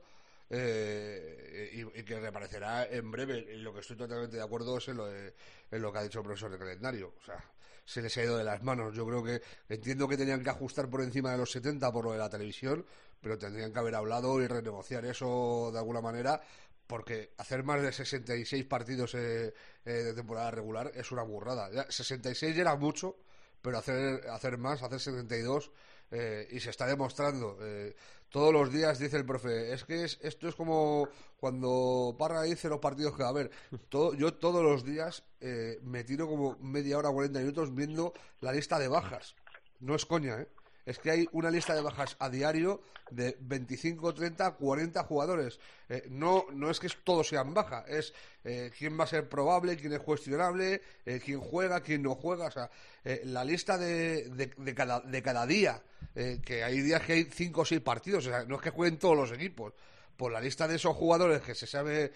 eh, 0.51 1.71
y, 1.95 2.03
que 2.03 2.21
reaparecerá 2.21 2.87
en 2.87 3.11
breve. 3.11 3.57
Lo 3.57 3.73
que 3.73 3.81
estoy 3.81 3.97
totalmente 3.97 4.37
de 4.37 4.43
acuerdo 4.43 4.77
es 4.79 4.89
en 4.89 4.97
lo, 4.99 5.07
de- 5.07 5.35
en 5.71 5.83
lo 5.83 5.93
que 5.93 5.99
ha 5.99 6.03
dicho 6.03 6.19
el 6.21 6.25
profesor 6.27 6.51
de 6.51 6.59
calendario. 6.59 7.15
O 7.21 7.25
sea, 7.25 7.43
se 7.85 8.03
les 8.03 8.15
ha 8.19 8.23
ido 8.25 8.37
de 8.37 8.45
las 8.45 8.63
manos. 8.63 8.95
Yo 8.95 9.07
creo 9.07 9.25
que 9.25 9.41
entiendo 9.69 10.07
que 10.07 10.17
tenían 10.19 10.43
que 10.43 10.51
ajustar 10.51 10.89
por 10.91 11.01
encima 11.03 11.33
de 11.33 11.39
los 11.39 11.51
70 11.51 11.91
por 11.91 12.05
lo 12.05 12.13
de 12.13 12.19
la 12.19 12.29
televisión, 12.29 12.85
pero 13.21 13.39
tendrían 13.39 13.73
que 13.73 13.79
haber 13.79 13.95
hablado 13.95 14.41
y 14.43 14.47
renegociar 14.47 15.05
eso 15.07 15.71
de 15.73 15.79
alguna 15.79 16.01
manera. 16.03 16.41
Porque 16.87 17.33
hacer 17.39 17.65
más 17.65 17.81
de 17.81 17.91
66 17.93 18.65
partidos 18.67 19.15
eh, 19.15 19.55
eh, 19.87 19.91
de 19.91 20.13
temporada 20.13 20.51
regular 20.51 20.93
es 20.95 21.11
una 21.13 21.23
burrada. 21.23 21.71
Ya, 21.71 21.91
66 21.91 22.55
ya 22.55 22.61
era 22.63 22.77
mucho, 22.77 23.17
pero 23.63 23.79
hacer, 23.79 24.29
hacer 24.29 24.59
más, 24.59 24.83
hacer 24.83 25.01
72, 25.01 25.71
eh, 26.11 26.49
y 26.51 26.61
se 26.61 26.71
está 26.71 26.87
demostrando. 26.87 27.57
eh, 27.63 27.95
todos 28.29 28.53
los 28.53 28.73
días 28.73 28.99
dice 28.99 29.19
el 29.19 29.27
profe, 29.27 29.75
es 29.75 29.85
que 29.85 30.05
es, 30.05 30.19
esto 30.23 30.49
es 30.49 30.55
como 30.55 31.07
cuando 31.37 32.17
Parra 32.19 32.43
dice 32.43 32.69
los 32.69 32.81
partidos 32.81 33.15
que 33.15 33.23
a 33.23 33.29
haber. 33.29 33.51
Todo, 33.91 34.15
yo 34.15 34.35
todos 34.35 34.63
los 34.63 34.85
días 34.85 35.23
eh, 35.41 35.79
me 35.83 36.03
tiro 36.03 36.27
como 36.27 36.57
media 36.59 36.97
hora, 36.97 37.11
40 37.11 37.41
minutos 37.41 37.75
viendo 37.75 38.15
la 38.41 38.53
lista 38.53 38.79
de 38.79 38.89
bajas. 38.89 39.37
No 39.81 39.95
es 39.95 40.07
coña, 40.07 40.41
¿eh? 40.41 40.49
Es 40.85 40.99
que 40.99 41.11
hay 41.11 41.29
una 41.33 41.51
lista 41.51 41.75
de 41.75 41.81
bajas 41.81 42.17
a 42.19 42.29
diario 42.29 42.83
de 43.11 43.37
25, 43.41 44.15
30, 44.15 44.53
40 44.53 45.05
jugadores. 45.05 45.61
Eh, 45.89 46.07
no, 46.11 46.47
no 46.53 46.71
es 46.71 46.81
que 46.81 46.89
todos 47.05 47.29
sean 47.29 47.55
baja, 47.55 47.85
es 47.87 48.13
eh, 48.45 48.71
quién 48.77 48.99
va 48.99 49.05
a 49.05 49.07
ser 49.07 49.29
probable, 49.29 49.77
quién 49.77 49.93
es 49.93 50.01
cuestionable, 50.01 50.81
eh, 51.07 51.21
quién 51.25 51.41
juega, 51.41 51.81
quién 51.81 52.03
no 52.03 52.15
juega. 52.15 52.47
O 52.47 52.51
sea, 52.51 52.71
eh, 53.05 53.23
la 53.25 53.45
lista 53.45 53.79
de, 53.79 54.29
de, 54.31 54.53
de 54.57 54.75
cada, 54.75 55.01
de 55.01 55.23
cada 55.23 55.47
día, 55.47 55.83
eh, 56.15 56.41
que 56.45 56.65
hay 56.65 56.81
días 56.81 57.03
que 57.03 57.13
hay 57.13 57.25
5 57.25 57.61
o 57.61 57.65
6 57.65 57.81
partidos, 57.81 58.27
o 58.27 58.31
sea, 58.31 58.45
no 58.45 58.57
es 58.57 58.63
que 58.63 58.71
jueguen 58.71 58.99
todos 58.99 59.17
los 59.17 59.33
equipos. 59.33 59.73
Por 60.17 60.31
la 60.31 60.41
lista 60.41 60.69
de 60.69 60.77
esos 60.77 60.95
jugadores 60.95 61.41
que 61.41 61.55
se 61.55 61.67
sabe 61.67 62.13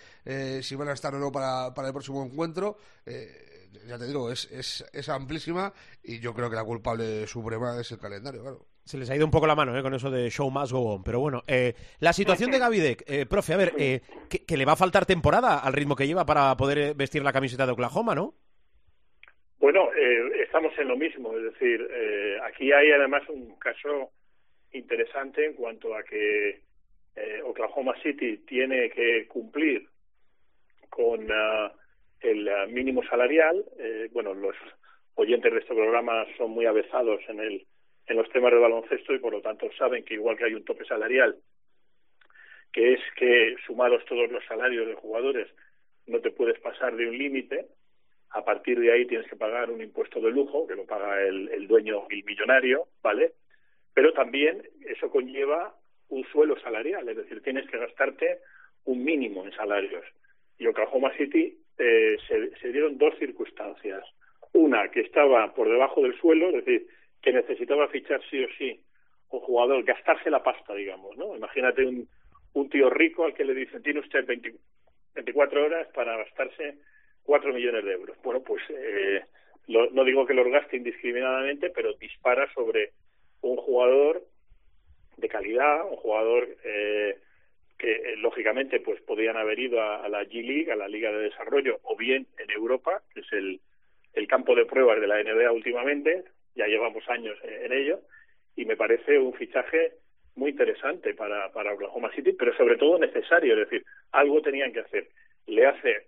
si 0.62 0.76
van 0.76 0.88
a 0.88 0.92
estar 0.92 1.14
o 1.14 1.18
no 1.18 1.32
para, 1.32 1.72
para 1.74 1.88
el 1.88 1.94
próximo 1.94 2.24
encuentro, 2.24 2.76
eh, 3.06 3.55
ya 3.86 3.98
te 3.98 4.06
digo, 4.06 4.30
es, 4.30 4.50
es, 4.50 4.84
es 4.92 5.08
amplísima 5.08 5.72
y 6.02 6.20
yo 6.20 6.34
creo 6.34 6.48
que 6.50 6.56
la 6.56 6.64
culpable 6.64 7.26
suprema 7.26 7.80
es 7.80 7.90
el 7.92 7.98
calendario, 7.98 8.42
claro. 8.42 8.66
Se 8.84 8.96
les 8.98 9.10
ha 9.10 9.16
ido 9.16 9.24
un 9.24 9.32
poco 9.32 9.48
la 9.48 9.56
mano 9.56 9.76
¿eh? 9.76 9.82
con 9.82 9.94
eso 9.94 10.10
de 10.12 10.30
show 10.30 10.48
must 10.48 10.70
go 10.70 10.94
on. 10.94 11.02
Pero 11.02 11.18
bueno, 11.18 11.42
eh, 11.48 11.74
la 11.98 12.12
situación 12.12 12.52
de 12.52 12.60
Gavidec, 12.60 13.02
eh, 13.08 13.26
profe, 13.26 13.52
a 13.52 13.56
ver, 13.56 13.72
eh, 13.78 14.00
que, 14.30 14.44
que 14.44 14.56
le 14.56 14.64
va 14.64 14.74
a 14.74 14.76
faltar 14.76 15.06
temporada 15.06 15.58
al 15.58 15.72
ritmo 15.72 15.96
que 15.96 16.06
lleva 16.06 16.24
para 16.24 16.56
poder 16.56 16.78
eh, 16.78 16.94
vestir 16.94 17.24
la 17.24 17.32
camiseta 17.32 17.66
de 17.66 17.72
Oklahoma, 17.72 18.14
¿no? 18.14 18.34
Bueno, 19.58 19.88
eh, 19.92 20.42
estamos 20.44 20.72
en 20.78 20.86
lo 20.86 20.96
mismo, 20.96 21.36
es 21.36 21.42
decir, 21.52 21.84
eh, 21.90 22.38
aquí 22.44 22.70
hay 22.70 22.92
además 22.92 23.28
un 23.28 23.56
caso 23.58 24.12
interesante 24.72 25.44
en 25.44 25.54
cuanto 25.54 25.96
a 25.96 26.04
que 26.04 26.62
eh, 27.16 27.42
Oklahoma 27.44 27.94
City 28.02 28.44
tiene 28.46 28.88
que 28.90 29.26
cumplir 29.26 29.88
con 30.90 31.26
ah, 31.32 31.72
el 32.20 32.48
ah, 32.48 32.66
mínimo 32.66 33.02
salarial. 33.04 33.64
Eh, 33.78 34.08
bueno, 34.12 34.34
los 34.34 34.56
oyentes 35.14 35.52
de 35.52 35.58
este 35.60 35.74
programa 35.74 36.26
son 36.36 36.50
muy 36.50 36.66
avezados 36.66 37.20
en 37.28 37.40
el 37.40 37.66
en 38.08 38.16
los 38.16 38.30
temas 38.30 38.52
de 38.52 38.58
baloncesto 38.58 39.14
y 39.14 39.18
por 39.18 39.32
lo 39.32 39.40
tanto 39.40 39.68
saben 39.76 40.04
que 40.04 40.14
igual 40.14 40.36
que 40.36 40.44
hay 40.44 40.54
un 40.54 40.64
tope 40.64 40.84
salarial, 40.84 41.36
que 42.72 42.92
es 42.94 43.00
que 43.16 43.56
sumados 43.66 44.04
todos 44.04 44.30
los 44.30 44.44
salarios 44.44 44.86
de 44.86 44.94
jugadores 44.94 45.48
no 46.06 46.20
te 46.20 46.30
puedes 46.30 46.58
pasar 46.60 46.94
de 46.94 47.08
un 47.08 47.18
límite, 47.18 47.66
a 48.30 48.44
partir 48.44 48.78
de 48.78 48.92
ahí 48.92 49.06
tienes 49.06 49.28
que 49.28 49.34
pagar 49.36 49.70
un 49.70 49.82
impuesto 49.82 50.20
de 50.20 50.30
lujo, 50.30 50.66
que 50.66 50.76
lo 50.76 50.86
paga 50.86 51.20
el, 51.22 51.48
el 51.48 51.66
dueño 51.66 52.06
el 52.10 52.22
millonario, 52.22 52.86
¿vale? 53.02 53.32
Pero 53.92 54.12
también 54.12 54.62
eso 54.86 55.10
conlleva 55.10 55.74
un 56.08 56.24
suelo 56.26 56.58
salarial, 56.60 57.08
es 57.08 57.16
decir, 57.16 57.42
tienes 57.42 57.68
que 57.68 57.78
gastarte 57.78 58.38
un 58.84 59.02
mínimo 59.02 59.44
en 59.44 59.52
salarios. 59.52 60.04
y 60.58 60.66
Oklahoma 60.66 61.12
City 61.16 61.58
eh, 61.78 62.16
se, 62.28 62.72
dieron 62.72 62.98
dos 62.98 63.14
circunstancias. 63.18 64.04
Una, 64.52 64.88
que 64.90 65.00
estaba 65.00 65.52
por 65.54 65.68
debajo 65.68 66.02
del 66.02 66.18
suelo, 66.18 66.48
es 66.48 66.64
decir, 66.64 66.86
que 67.20 67.32
necesitaba 67.32 67.88
fichar 67.88 68.20
sí 68.30 68.42
o 68.42 68.48
sí 68.58 68.80
un 69.30 69.40
jugador, 69.40 69.82
gastarse 69.84 70.30
la 70.30 70.42
pasta, 70.42 70.72
digamos, 70.74 71.16
¿no? 71.16 71.36
Imagínate 71.36 71.84
un, 71.84 72.08
un 72.54 72.70
tío 72.70 72.88
rico 72.88 73.24
al 73.24 73.34
que 73.34 73.44
le 73.44 73.54
dicen, 73.54 73.82
tiene 73.82 74.00
usted 74.00 74.24
20 74.24 74.54
24 75.16 75.64
horas 75.64 75.88
para 75.94 76.16
gastarse 76.18 76.76
4 77.24 77.52
millones 77.52 77.84
de 77.84 77.92
euros. 77.92 78.16
Bueno, 78.22 78.42
pues 78.42 78.62
eh, 78.68 79.24
lo, 79.66 79.90
no 79.90 80.04
digo 80.04 80.26
que 80.26 80.34
los 80.34 80.46
gaste 80.48 80.76
indiscriminadamente, 80.76 81.70
pero 81.70 81.94
dispara 81.94 82.52
sobre 82.52 82.92
un 83.40 83.56
jugador 83.56 84.22
de 85.16 85.28
calidad, 85.28 85.86
un 85.90 85.96
jugador 85.96 86.48
eh, 86.64 87.18
que 87.78 87.92
eh, 87.92 88.16
lógicamente 88.16 88.80
pues 88.80 89.00
podrían 89.02 89.36
haber 89.36 89.58
ido 89.58 89.80
a, 89.80 90.08
la 90.08 90.24
G 90.24 90.42
League, 90.42 90.72
a 90.72 90.76
la 90.76 90.88
Liga 90.88 91.12
de 91.12 91.24
Desarrollo, 91.24 91.78
o 91.82 91.96
bien 91.96 92.26
en 92.38 92.50
Europa, 92.50 93.02
que 93.12 93.20
es 93.20 93.32
el, 93.32 93.60
el 94.14 94.26
campo 94.26 94.54
de 94.54 94.66
pruebas 94.66 95.00
de 95.00 95.06
la 95.06 95.22
NBA 95.22 95.52
últimamente, 95.52 96.24
ya 96.54 96.66
llevamos 96.66 97.08
años 97.08 97.38
en 97.42 97.72
ello, 97.72 98.00
y 98.56 98.64
me 98.64 98.76
parece 98.76 99.18
un 99.18 99.34
fichaje 99.34 99.92
muy 100.36 100.50
interesante 100.50 101.14
para, 101.14 101.50
para 101.52 101.74
Oklahoma 101.74 102.10
City, 102.14 102.32
pero 102.32 102.54
sobre 102.56 102.76
todo 102.76 102.98
necesario, 102.98 103.54
es 103.54 103.68
decir, 103.68 103.84
algo 104.12 104.40
tenían 104.42 104.72
que 104.72 104.80
hacer. 104.80 105.08
Le 105.46 105.66
hace, 105.66 106.06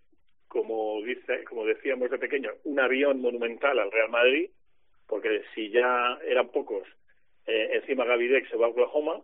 como 0.48 1.02
dice, 1.02 1.44
como 1.44 1.64
decíamos 1.64 2.10
de 2.10 2.18
pequeño, 2.18 2.50
un 2.64 2.78
avión 2.80 3.20
monumental 3.20 3.78
al 3.78 3.90
Real 3.90 4.10
Madrid, 4.10 4.50
porque 5.06 5.42
si 5.54 5.70
ya 5.70 6.18
eran 6.26 6.48
pocos, 6.48 6.86
eh, 7.46 7.70
encima 7.72 8.04
Gavidec 8.04 8.48
se 8.50 8.56
va 8.56 8.66
a 8.66 8.70
Oklahoma, 8.70 9.22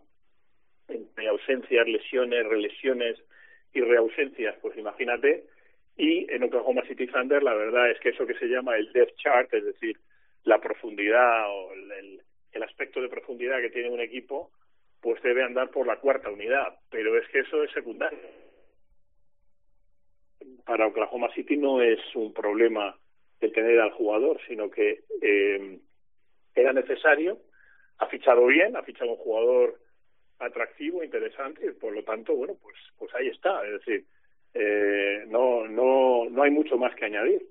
entre 0.89 1.29
ausencias, 1.29 1.87
lesiones, 1.87 2.47
relesiones 2.47 3.19
y 3.73 3.81
reausencias, 3.81 4.57
pues 4.61 4.77
imagínate, 4.77 5.47
y 5.97 6.31
en 6.33 6.43
Oklahoma 6.43 6.83
City 6.87 7.07
Thunder 7.07 7.43
la 7.43 7.55
verdad 7.55 7.91
es 7.91 8.01
que 8.01 8.11
eso 8.11 8.27
que 8.27 8.39
se 8.39 8.47
llama 8.47 8.77
el 8.77 8.93
depth 8.93 9.17
chart, 9.17 9.53
es 9.55 9.65
decir, 9.65 9.99
la 10.45 10.61
profundidad 10.61 11.51
o 11.51 11.73
el, 11.73 12.21
el, 12.53 12.63
aspecto 12.63 13.01
de 13.01 13.09
profundidad 13.09 13.61
que 13.61 13.71
tiene 13.71 13.91
un 13.91 14.01
equipo, 14.01 14.51
pues 15.01 15.23
debe 15.23 15.43
andar 15.43 15.71
por 15.71 15.87
la 15.87 15.97
cuarta 15.97 16.31
unidad, 16.31 16.79
pero 16.91 17.17
es 17.19 17.29
que 17.29 17.41
eso 17.41 17.63
es 17.63 17.71
secundario. 17.73 18.19
Para 20.65 20.87
Oklahoma 20.87 21.33
City 21.35 21.57
no 21.57 21.83
es 21.83 22.01
un 22.15 22.33
problema 22.33 22.97
el 23.41 23.53
tener 23.53 23.81
al 23.81 23.93
jugador, 23.93 24.41
sino 24.49 24.71
que 24.71 25.05
eh, 25.21 25.79
era 26.55 26.73
necesario, 26.73 27.39
ha 27.99 28.07
fichado 28.07 28.47
bien, 28.47 28.77
ha 28.77 28.83
fichado 28.83 29.11
un 29.11 29.19
jugador 29.19 29.79
atractivo, 30.39 31.03
interesante, 31.03 31.67
y 31.67 31.71
por 31.73 31.93
lo 31.93 32.03
tanto, 32.03 32.35
bueno, 32.35 32.55
pues, 32.63 32.77
pues 32.99 33.15
ahí 33.15 33.29
está, 33.29 33.65
es 33.67 33.73
decir, 33.73 34.05
eh, 34.55 35.25
no, 35.29 35.67
no, 35.67 36.29
no 36.31 36.43
hay 36.43 36.51
mucho 36.51 36.77
más 36.77 36.95
que 36.95 37.07
añadir. 37.07 37.47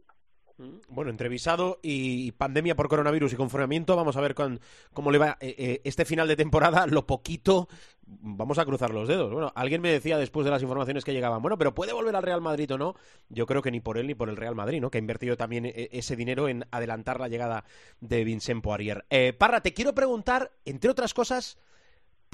Bueno, 0.88 1.09
entrevistado 1.09 1.79
y 1.81 2.31
pandemia 2.34 2.75
por 2.75 2.88
coronavirus 2.88 3.34
y 3.34 3.36
confinamiento, 3.36 3.95
vamos 3.95 4.15
a 4.17 4.21
ver 4.21 4.36
con, 4.36 4.59
cómo 4.93 5.11
le 5.11 5.17
va 5.17 5.38
eh, 5.41 5.55
eh, 5.57 5.81
este 5.84 6.05
final 6.05 6.27
de 6.27 6.36
temporada, 6.36 6.86
lo 6.86 7.07
poquito, 7.07 7.67
vamos 8.05 8.59
a 8.59 8.65
cruzar 8.65 8.91
los 8.93 9.07
dedos. 9.07 9.31
Bueno, 9.31 9.51
alguien 9.55 9.81
me 9.81 9.91
decía 9.91 10.17
después 10.17 10.45
de 10.45 10.51
las 10.51 10.61
informaciones 10.61 11.03
que 11.03 11.13
llegaban, 11.13 11.41
bueno, 11.41 11.57
pero 11.57 11.73
¿puede 11.73 11.91
volver 11.91 12.15
al 12.15 12.23
Real 12.23 12.41
Madrid 12.41 12.71
o 12.71 12.77
no? 12.77 12.95
Yo 13.29 13.47
creo 13.47 13.63
que 13.63 13.71
ni 13.71 13.79
por 13.79 13.97
él 13.97 14.07
ni 14.07 14.15
por 14.15 14.29
el 14.29 14.38
Real 14.38 14.55
Madrid, 14.55 14.79
¿no? 14.79 14.91
Que 14.91 14.99
ha 14.99 15.01
invertido 15.01 15.36
también 15.36 15.65
eh, 15.65 15.89
ese 15.91 16.15
dinero 16.15 16.47
en 16.47 16.65
adelantar 16.71 17.19
la 17.19 17.27
llegada 17.29 17.65
de 17.99 18.23
Vincent 18.23 18.63
Poirier. 18.63 19.05
Eh, 19.09 19.34
Parra, 19.34 19.61
te 19.61 19.73
quiero 19.73 19.93
preguntar, 19.93 20.51
entre 20.65 20.91
otras 20.91 21.13
cosas, 21.15 21.57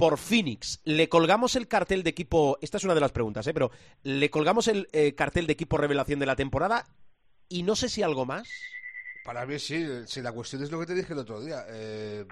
por 0.00 0.16
Phoenix. 0.16 0.80
¿Le 0.84 1.10
colgamos 1.10 1.56
el 1.56 1.68
cartel 1.68 2.02
de 2.02 2.08
equipo? 2.08 2.56
Esta 2.62 2.78
es 2.78 2.84
una 2.84 2.94
de 2.94 3.02
las 3.02 3.12
preguntas, 3.12 3.46
¿eh? 3.46 3.52
Pero 3.52 3.70
¿le 4.02 4.30
colgamos 4.30 4.66
el 4.66 4.88
eh, 4.92 5.14
cartel 5.14 5.46
de 5.46 5.52
equipo 5.52 5.76
revelación 5.76 6.18
de 6.18 6.24
la 6.24 6.36
temporada? 6.36 6.86
Y 7.50 7.64
no 7.64 7.76
sé 7.76 7.90
si 7.90 8.02
algo 8.02 8.24
más. 8.24 8.48
Para 9.26 9.44
mí 9.44 9.58
sí, 9.58 9.86
si 10.06 10.22
la 10.22 10.32
cuestión 10.32 10.62
es 10.62 10.70
lo 10.70 10.80
que 10.80 10.86
te 10.86 10.94
dije 10.94 11.12
el 11.12 11.18
otro 11.18 11.42
día. 11.42 11.66
Eh, 11.68 12.24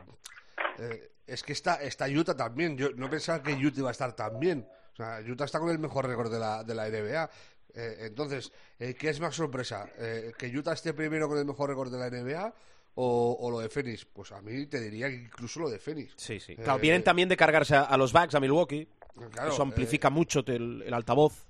eh, 0.79 1.11
es 1.27 1.43
que 1.43 1.53
está, 1.53 1.75
está 1.83 2.07
Utah 2.09 2.35
también. 2.35 2.75
Yo 2.79 2.89
no 2.97 3.11
pensaba 3.11 3.43
que 3.43 3.53
Utah 3.53 3.81
iba 3.81 3.91
a 3.91 3.93
estar 3.93 4.17
tan 4.17 4.41
bien. 4.41 4.67
O 4.95 4.97
sea, 4.97 5.21
Utah 5.21 5.45
está 5.45 5.59
con 5.59 5.69
el 5.69 5.79
mejor 5.79 6.07
récord 6.07 6.33
de 6.33 6.39
la, 6.39 6.65
de 6.65 6.75
la 6.75 6.89
NBA. 6.89 7.31
Entonces, 7.75 8.51
¿qué 8.79 9.11
es 9.11 9.21
más 9.21 9.35
sorpresa? 9.35 9.91
¿Que 10.39 10.51
Utah 10.57 10.73
esté 10.73 10.95
primero 10.95 11.29
con 11.29 11.37
el 11.37 11.45
mejor 11.45 11.69
récord 11.69 11.93
de 11.93 11.99
la 11.99 12.09
NBA? 12.09 12.55
O, 13.01 13.37
o, 13.39 13.49
lo 13.49 13.61
de 13.61 13.69
Phoenix, 13.69 14.05
pues 14.07 14.33
a 14.33 14.41
mí 14.43 14.67
te 14.67 14.81
diría 14.81 15.09
que 15.09 15.15
incluso 15.15 15.61
lo 15.61 15.71
de 15.71 15.79
Phoenix. 15.79 16.15
Sí, 16.17 16.41
sí. 16.41 16.57
Claro, 16.57 16.81
vienen 16.81 17.05
también 17.05 17.29
de 17.29 17.37
cargarse 17.37 17.77
a, 17.77 17.83
a 17.83 17.97
los 17.97 18.13
Bucks, 18.13 18.35
a 18.35 18.41
Milwaukee. 18.41 18.89
Claro, 19.31 19.53
Eso 19.53 19.63
amplifica 19.63 20.11
mucho 20.11 20.43
el, 20.47 20.83
el 20.85 20.93
altavoz. 20.93 21.47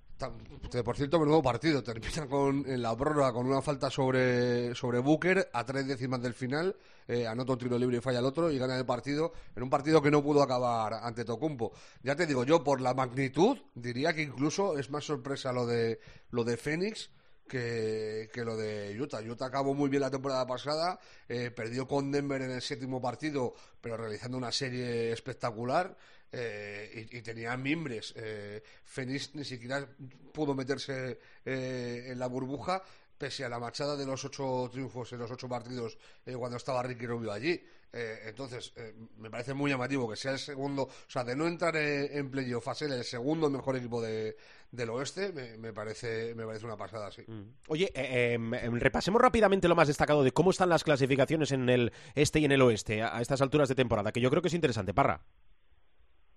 Por 0.85 0.97
cierto, 0.97 1.19
menudo 1.19 1.41
partido. 1.41 1.83
Termina 1.83 2.27
con, 2.27 2.69
en 2.69 2.83
la 2.83 2.95
prórroga 2.95 3.33
con 3.33 3.47
una 3.47 3.63
falta 3.63 3.89
sobre, 3.89 4.75
sobre 4.75 4.99
Booker 4.99 5.49
a 5.53 5.65
tres 5.65 5.87
décimas 5.87 6.21
del 6.21 6.35
final. 6.35 6.77
Eh, 7.07 7.27
anota 7.27 7.53
un 7.53 7.59
tiro 7.59 7.79
libre 7.79 7.97
y 7.97 8.01
falla 8.01 8.19
el 8.19 8.27
otro 8.27 8.51
y 8.51 8.59
gana 8.59 8.77
el 8.77 8.85
partido 8.85 9.33
en 9.57 9.63
un 9.63 9.71
partido 9.71 10.03
que 10.03 10.11
no 10.11 10.23
pudo 10.23 10.43
acabar 10.43 10.93
ante 11.03 11.25
Tocumpo. 11.25 11.73
Ya 12.03 12.15
te 12.15 12.27
digo, 12.27 12.45
yo 12.45 12.63
por 12.63 12.83
la 12.83 12.93
magnitud 12.93 13.57
diría 13.75 14.13
que 14.13 14.23
incluso 14.23 14.79
es 14.79 14.91
más 14.91 15.05
sorpresa 15.05 15.53
lo 15.53 15.67
de, 15.67 15.99
lo 16.31 16.45
de 16.45 16.59
Phoenix 16.59 17.11
que, 17.49 18.31
que, 18.33 18.45
lo 18.45 18.57
de 18.57 18.97
Utah. 19.01 19.21
Utah 19.21 19.47
acabó 19.47 19.75
muy 19.75 19.89
bien 19.89 20.03
la 20.03 20.11
temporada 20.11 20.47
pasada, 20.47 21.01
eh, 21.29 21.51
perdió 21.51 21.89
con 21.89 22.13
Denver 22.13 22.43
en 22.43 22.53
el 22.53 22.63
séptimo 22.63 23.01
partido, 23.01 23.55
pero 23.81 23.97
realizando 23.97 24.37
una 24.37 24.53
serie 24.53 25.13
espectacular. 25.13 25.97
Eh, 26.31 27.09
y, 27.11 27.19
y, 27.19 27.23
tenía 27.23 27.57
mimbres. 27.57 28.13
Eh, 28.17 28.63
Phoenix 28.85 29.35
ni 29.35 29.45
siquiera 29.45 29.89
pudo 30.33 30.55
meterse 30.55 31.19
eh, 31.45 32.09
en 32.09 32.19
la 32.19 32.27
burbuja, 32.27 32.83
pese 33.19 33.45
a 33.45 33.49
la 33.49 33.59
marchada 33.59 33.97
de 33.97 34.07
los 34.07 34.25
ocho 34.25 34.69
triunfos 34.71 35.13
en 35.13 35.19
los 35.19 35.31
ocho 35.31 35.49
partidos 35.49 35.99
eh, 36.25 36.35
cuando 36.35 36.57
estaba 36.57 36.83
Ricky 36.83 37.07
Rubio 37.07 37.33
allí. 37.33 37.61
Eh, 37.93 38.21
entonces, 38.27 38.73
eh, 38.77 38.95
me 39.17 39.31
parece 39.31 39.55
muy 39.55 39.71
llamativo 39.71 40.09
que 40.09 40.17
sea 40.17 40.33
el 40.33 40.39
segundo, 40.39 40.83
o 40.83 41.11
sea, 41.11 41.25
de 41.25 41.35
no 41.35 41.47
entrar 41.47 41.75
en, 41.77 42.19
en 42.19 42.31
playoff 42.31 42.69
a 42.69 42.75
ser 42.75 42.93
el 42.93 43.03
segundo 43.03 43.49
mejor 43.49 43.77
equipo 43.77 44.03
de, 44.03 44.37
del 44.71 44.91
oeste, 44.91 45.33
me, 45.33 45.57
me, 45.57 45.73
parece, 45.73 46.35
me 46.35 46.45
parece 46.45 46.67
una 46.67 46.77
pasada, 46.77 47.11
sí. 47.11 47.23
Mm. 47.27 47.55
Oye, 47.69 47.91
eh, 47.95 48.39
repasemos 48.73 49.21
rápidamente 49.21 49.69
lo 49.69 49.75
más 49.75 49.89
destacado 49.89 50.23
de 50.23 50.33
cómo 50.33 50.51
están 50.51 50.69
las 50.69 50.85
clasificaciones 50.85 51.51
en 51.53 51.69
el 51.71 51.93
este 52.15 52.41
y 52.41 52.45
en 52.45 52.53
el 52.53 52.61
oeste 52.61 53.03
a, 53.03 53.17
a 53.17 53.23
estas 53.23 53.41
alturas 53.41 53.69
de 53.71 53.75
temporada, 53.75 54.13
que 54.13 54.21
yo 54.21 54.29
creo 54.29 54.43
que 54.43 54.49
es 54.49 54.55
interesante. 54.55 54.93
Parra. 54.93 55.23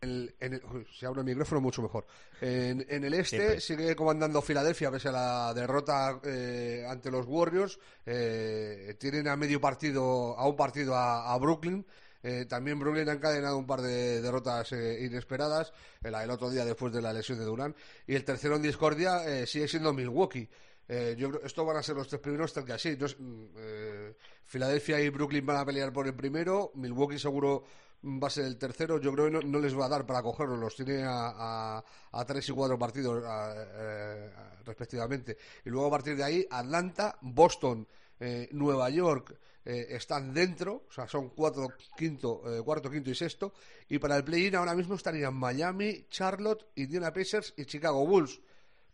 El, 0.02 0.34
en 0.40 0.56
el, 0.56 0.62
uy, 0.74 0.86
si 0.92 1.06
abro 1.06 1.22
el 1.22 1.28
micrófono 1.28 1.62
mucho 1.62 1.82
mejor. 1.84 2.08
En, 2.42 2.84
en 2.90 3.04
el 3.04 3.14
este 3.14 3.38
Siempre. 3.38 3.62
sigue 3.62 3.96
comandando 3.96 4.42
Filadelfia 4.42 4.90
pese 4.90 5.10
a 5.10 5.12
la 5.12 5.54
derrota 5.54 6.20
eh, 6.24 6.86
ante 6.90 7.12
los 7.12 7.28
Warriors. 7.28 7.80
Eh, 8.06 8.96
tienen 9.00 9.28
a 9.28 9.36
medio 9.36 9.62
partido, 9.62 10.36
a 10.38 10.48
un 10.48 10.56
partido 10.56 10.96
a, 10.96 11.32
a 11.32 11.38
Brooklyn. 11.38 11.86
Eh, 12.24 12.46
también 12.46 12.80
Brooklyn 12.80 13.10
ha 13.10 13.14
encadenado 13.14 13.58
un 13.58 13.66
par 13.66 13.82
de 13.82 14.22
derrotas 14.22 14.72
eh, 14.74 15.06
inesperadas, 15.06 15.74
el, 16.04 16.14
otro 16.30 16.50
día 16.50 16.66
después 16.66 16.94
de 16.94 17.02
la 17.02 17.14
lesión 17.14 17.40
de 17.40 17.46
Durán. 17.46 17.76
Y 18.08 18.16
el 18.16 18.24
tercero 18.24 18.56
en 18.56 18.62
discordia 18.62 19.26
eh, 19.26 19.46
sigue 19.48 19.68
siendo 19.68 19.94
Milwaukee. 19.94 20.48
Eh, 20.88 21.16
yo 21.18 21.30
creo 21.30 21.46
estos 21.46 21.66
van 21.66 21.78
a 21.78 21.84
ser 21.84 21.96
los 21.96 22.08
tres 22.08 22.22
primeros 22.22 22.54
tal 22.54 22.66
que 22.66 22.74
así. 22.74 22.90
Entonces, 22.90 23.18
eh, 23.58 24.14
Filadelfia 24.46 25.00
y 25.00 25.10
Brooklyn 25.10 25.46
van 25.46 25.58
a 25.58 25.66
pelear 25.66 25.94
por 25.94 26.06
el 26.06 26.14
primero. 26.14 26.72
Milwaukee 26.76 27.18
seguro 27.18 27.64
va 28.04 28.28
a 28.28 28.30
ser 28.30 28.46
el 28.46 28.58
tercero. 28.58 29.00
Yo 29.00 29.12
creo 29.14 29.26
que 29.26 29.32
no, 29.32 29.42
no 29.42 29.60
les 29.60 29.78
va 29.78 29.86
a 29.86 29.90
dar 29.90 30.06
para 30.06 30.22
cogerlos. 30.22 30.60
Los 30.60 30.76
tiene 30.76 31.04
a, 31.04 31.84
a, 32.12 32.26
tres 32.26 32.48
y 32.50 32.52
cuatro 32.52 32.78
partidos 32.78 33.24
eh, 33.26 34.30
respectivamente. 34.66 35.38
Y 35.66 35.70
luego 35.70 35.88
a 35.88 35.92
partir 35.92 36.16
de 36.16 36.24
ahí, 36.24 36.48
Atlanta, 36.50 37.18
Boston, 37.22 37.88
eh, 38.20 38.50
Nueva 38.52 38.90
York. 38.90 39.38
Eh, 39.64 39.90
están 39.92 40.34
dentro, 40.34 40.86
o 40.90 40.92
sea, 40.92 41.08
son 41.08 41.30
cuatro, 41.30 41.68
quinto, 41.96 42.42
cuarto, 42.66 42.90
quinto 42.90 43.12
y 43.12 43.16
sexto. 43.16 43.54
Y 43.90 44.00
para 44.00 44.18
el 44.18 44.24
play-in 44.24 44.56
ahora 44.56 44.74
mismo 44.74 44.96
estarían 44.96 45.36
Miami, 45.36 46.08
Charlotte, 46.10 46.66
Indiana 46.76 47.14
Pacers 47.14 47.54
y 47.58 47.66
Chicago 47.66 48.04
Bulls. 48.08 48.42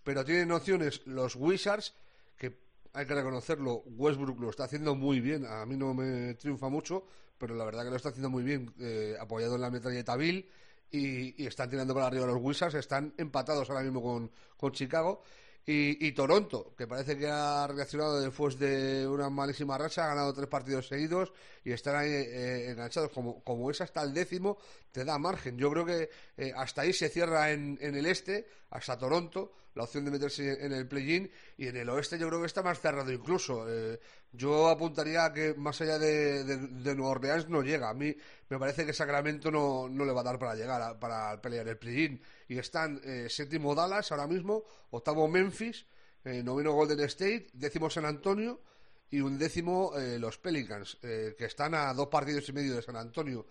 Pero 0.03 0.25
tienen 0.25 0.51
opciones 0.51 1.01
los 1.05 1.37
Wizards, 1.37 1.93
que 2.37 2.57
hay 2.91 3.05
que 3.05 3.13
reconocerlo, 3.13 3.83
Westbrook 3.85 4.41
lo 4.41 4.49
está 4.49 4.65
haciendo 4.65 4.93
muy 4.93 5.21
bien. 5.21 5.45
A 5.45 5.65
mí 5.65 5.77
no 5.77 5.93
me 5.93 6.33
triunfa 6.33 6.67
mucho, 6.67 7.05
pero 7.37 7.55
la 7.55 7.65
verdad 7.65 7.83
que 7.83 7.89
lo 7.89 7.95
está 7.95 8.09
haciendo 8.09 8.29
muy 8.29 8.43
bien, 8.43 8.73
eh, 8.79 9.15
apoyado 9.19 9.55
en 9.55 9.61
la 9.61 9.69
metralleta 9.69 10.15
Bill. 10.15 10.49
Y, 10.89 11.45
están 11.45 11.69
tirando 11.69 11.93
para 11.93 12.07
arriba 12.07 12.25
los 12.25 12.37
Wizards, 12.41 12.75
están 12.75 13.13
empatados 13.17 13.69
ahora 13.69 13.83
mismo 13.83 14.01
con, 14.01 14.31
con 14.55 14.71
Chicago. 14.71 15.21
Y, 15.65 16.07
y, 16.07 16.13
Toronto, 16.13 16.73
que 16.77 16.87
parece 16.87 17.17
que 17.17 17.27
ha 17.27 17.67
reaccionado 17.67 18.21
después 18.21 18.57
de 18.57 19.05
una 19.05 19.29
malísima 19.29 19.77
racha, 19.77 20.05
ha 20.05 20.07
ganado 20.07 20.33
tres 20.33 20.47
partidos 20.47 20.87
seguidos 20.87 21.33
y 21.67 21.73
están 21.73 21.97
ahí 21.97 22.09
eh, 22.09 22.71
enganchados. 22.71 23.11
Como, 23.11 23.43
como 23.43 23.69
es 23.69 23.81
hasta 23.81 24.01
el 24.01 24.13
décimo, 24.13 24.57
te 24.89 25.03
da 25.03 25.19
margen. 25.19 25.57
Yo 25.57 25.69
creo 25.69 25.85
que 25.85 26.09
eh, 26.37 26.53
hasta 26.55 26.83
ahí 26.83 26.93
se 26.93 27.09
cierra 27.09 27.51
en, 27.51 27.77
en, 27.81 27.93
el 27.93 28.05
este, 28.05 28.47
hasta 28.69 28.97
Toronto, 28.97 29.51
la 29.75 29.83
opción 29.83 30.05
de 30.05 30.11
meterse 30.11 30.65
en 30.65 30.71
el 30.71 30.87
play-in. 30.87 31.29
Y 31.57 31.67
en 31.67 31.75
el 31.75 31.89
oeste 31.89 32.17
yo 32.17 32.29
creo 32.29 32.39
que 32.39 32.45
está 32.45 32.63
más 32.63 32.79
cerrado 32.79 33.11
incluso. 33.11 33.65
Eh, 33.67 33.99
yo 34.31 34.69
apuntaría 34.69 35.25
a 35.25 35.33
que 35.33 35.55
más 35.55 35.81
allá 35.81 35.99
de, 35.99 36.45
de, 36.45 36.57
de, 36.57 36.95
Nueva 36.95 37.11
Orleans 37.11 37.49
no 37.49 37.61
llega. 37.61 37.89
A 37.89 37.93
mí 37.93 38.15
me 38.47 38.57
parece 38.57 38.85
que 38.85 38.93
Sacramento 38.93 39.51
no, 39.51 39.89
no 39.89 40.05
le 40.05 40.13
va 40.13 40.21
a 40.21 40.23
dar 40.23 40.39
para 40.39 40.55
llegar 40.55 40.81
a, 40.81 40.97
para 40.97 41.41
pelear 41.41 41.67
el 41.67 41.77
play-in. 41.77 42.21
Y 42.47 42.59
están 42.59 43.01
eh, 43.03 43.27
séptimo 43.29 43.75
Dallas 43.75 44.09
ahora 44.13 44.25
mismo, 44.25 44.63
octavo 44.91 45.27
Memphis. 45.27 45.85
eh, 46.23 46.41
noveno 46.41 46.71
Golden 46.71 47.01
State, 47.01 47.49
décimo 47.51 47.89
San 47.89 48.05
Antonio 48.05 48.61
y 49.09 49.21
un 49.21 49.37
décimo 49.37 49.93
eh, 49.97 50.19
los 50.19 50.37
Pelicans, 50.37 50.97
eh, 51.01 51.35
que 51.37 51.45
están 51.45 51.73
a 51.75 51.93
dos 51.93 52.07
partidos 52.07 52.47
y 52.49 52.53
medio 52.53 52.75
de 52.75 52.81
San 52.81 52.95
Antonio. 52.95 53.45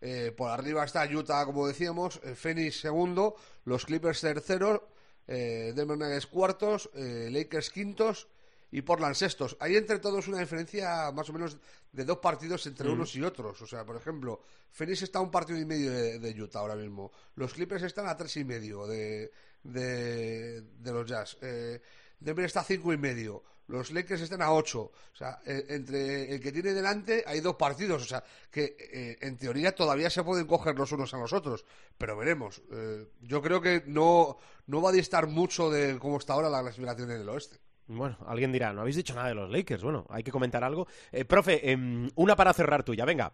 Eh, 0.00 0.32
por 0.34 0.50
arriba 0.50 0.84
está 0.84 1.06
Utah, 1.06 1.44
como 1.44 1.66
decíamos, 1.66 2.20
eh, 2.24 2.34
Phoenix 2.34 2.80
segundo, 2.80 3.36
los 3.64 3.84
Clippers 3.84 4.20
tercero, 4.20 4.88
eh, 5.26 5.72
Denver 5.74 5.98
Nuggets 5.98 6.26
cuartos, 6.26 6.90
Lakers 6.94 7.70
quintos 7.70 8.28
y 8.72 8.82
Portland 8.82 9.14
sextos. 9.14 9.56
Hay 9.60 9.76
entre 9.76 9.98
todos 9.98 10.28
una 10.28 10.38
diferencia 10.38 11.10
más 11.12 11.28
o 11.28 11.32
menos 11.32 11.58
de 11.92 12.04
dos 12.04 12.18
partidos 12.18 12.66
entre 12.66 12.88
unos 12.88 13.14
y 13.16 13.22
otros. 13.22 13.60
O 13.60 13.66
sea, 13.66 13.84
por 13.84 13.96
ejemplo, 13.96 14.40
Phoenix 14.70 15.02
está 15.02 15.18
a 15.18 15.22
un 15.22 15.30
partido 15.30 15.58
y 15.58 15.64
medio 15.64 15.90
de, 15.90 16.18
de 16.18 16.42
Utah 16.42 16.60
ahora 16.60 16.76
mismo. 16.76 17.12
Los 17.34 17.52
Clippers 17.52 17.82
están 17.82 18.06
a 18.08 18.16
tres 18.16 18.36
y 18.36 18.44
medio 18.44 18.86
de, 18.86 19.32
de, 19.64 20.62
de 20.62 20.92
los 20.92 21.04
Jazz. 21.06 21.36
Eh, 21.42 21.80
Denver 22.18 22.44
está 22.44 22.60
a 22.60 22.64
cinco 22.64 22.92
y 22.92 22.96
medio. 22.96 23.42
Los 23.70 23.90
Lakers 23.92 24.20
están 24.22 24.42
a 24.42 24.52
ocho. 24.52 24.80
O 25.12 25.16
sea, 25.16 25.38
eh, 25.46 25.64
entre 25.68 26.34
el 26.34 26.40
que 26.40 26.52
tiene 26.52 26.72
delante 26.72 27.22
hay 27.26 27.40
dos 27.40 27.54
partidos. 27.56 28.02
O 28.02 28.04
sea, 28.06 28.22
que 28.50 28.76
eh, 28.92 29.16
en 29.20 29.38
teoría 29.38 29.72
todavía 29.74 30.10
se 30.10 30.24
pueden 30.24 30.46
coger 30.46 30.76
los 30.76 30.90
unos 30.92 31.14
a 31.14 31.18
los 31.18 31.32
otros. 31.32 31.64
Pero 31.96 32.16
veremos. 32.16 32.62
Eh, 32.72 33.06
yo 33.20 33.40
creo 33.40 33.60
que 33.60 33.82
no, 33.86 34.36
no 34.66 34.82
va 34.82 34.90
a 34.90 34.92
distar 34.92 35.26
mucho 35.28 35.70
de 35.70 35.98
cómo 35.98 36.18
está 36.18 36.32
ahora 36.34 36.48
la 36.50 36.62
clasificación 36.62 37.10
en 37.10 37.20
el 37.20 37.28
oeste. 37.28 37.58
Bueno, 37.86 38.16
alguien 38.26 38.52
dirá, 38.52 38.72
no 38.72 38.82
habéis 38.82 38.96
dicho 38.96 39.14
nada 39.14 39.28
de 39.28 39.34
los 39.34 39.50
Lakers. 39.50 39.82
Bueno, 39.82 40.06
hay 40.10 40.22
que 40.22 40.30
comentar 40.30 40.62
algo. 40.62 40.86
Eh, 41.10 41.24
profe, 41.24 41.70
em, 41.70 42.08
una 42.16 42.36
para 42.36 42.52
cerrar 42.52 42.82
tuya, 42.84 43.04
venga. 43.04 43.32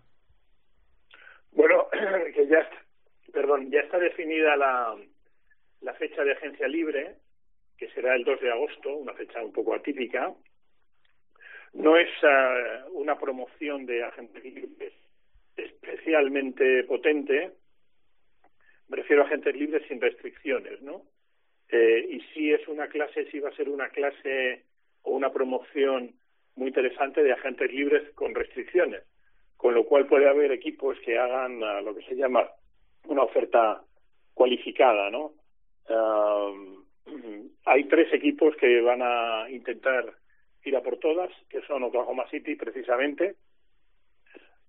Bueno, 1.52 1.86
que 2.34 2.46
ya, 2.48 2.58
está- 2.60 2.82
perdón, 3.32 3.70
ya 3.70 3.80
está 3.80 3.98
definida 3.98 4.56
la, 4.56 4.94
la 5.80 5.94
fecha 5.94 6.22
de 6.24 6.32
agencia 6.32 6.68
libre, 6.68 7.18
que 7.76 7.88
será 7.90 8.14
el 8.14 8.24
2 8.24 8.40
de 8.40 8.50
agosto, 8.50 8.94
una 8.96 9.12
fecha 9.14 9.42
un 9.42 9.52
poco 9.52 9.74
atípica. 9.74 10.32
No 11.74 11.96
es 11.96 12.08
ah, 12.22 12.86
una 12.92 13.18
promoción 13.18 13.86
de 13.86 14.04
agentes 14.04 14.44
libres 14.44 14.92
especialmente 15.56 16.84
potente, 16.84 17.52
me 18.88 18.96
refiero 18.98 19.22
a 19.22 19.26
agentes 19.26 19.56
libres 19.56 19.82
sin 19.88 20.00
restricciones, 20.00 20.82
¿no? 20.82 21.02
Eh, 21.70 22.06
y 22.10 22.20
sí 22.32 22.52
es 22.52 22.68
una 22.68 22.88
clase, 22.88 23.28
sí 23.30 23.40
va 23.40 23.48
a 23.48 23.56
ser 23.56 23.68
una 23.68 23.88
clase 23.88 24.64
o 25.02 25.12
una 25.12 25.32
promoción 25.32 26.14
muy 26.54 26.68
interesante 26.68 27.22
de 27.22 27.32
agentes 27.32 27.72
libres 27.72 28.14
con 28.14 28.34
restricciones 28.34 29.02
con 29.56 29.74
lo 29.74 29.84
cual 29.84 30.06
puede 30.06 30.28
haber 30.28 30.52
equipos 30.52 30.98
que 31.04 31.18
hagan 31.18 31.62
ah, 31.64 31.80
lo 31.80 31.94
que 31.94 32.02
se 32.02 32.14
llama 32.14 32.48
una 33.06 33.22
oferta 33.22 33.82
cualificada, 34.34 35.10
¿no? 35.10 35.32
Ah, 35.88 36.52
hay 37.64 37.84
tres 37.84 38.12
equipos 38.12 38.56
que 38.56 38.80
van 38.80 39.00
a 39.02 39.50
intentar 39.50 40.14
ir 40.64 40.76
a 40.76 40.82
por 40.82 40.98
todas, 40.98 41.30
que 41.48 41.62
son 41.62 41.84
Oklahoma 41.84 42.28
City 42.30 42.56
precisamente, 42.56 43.36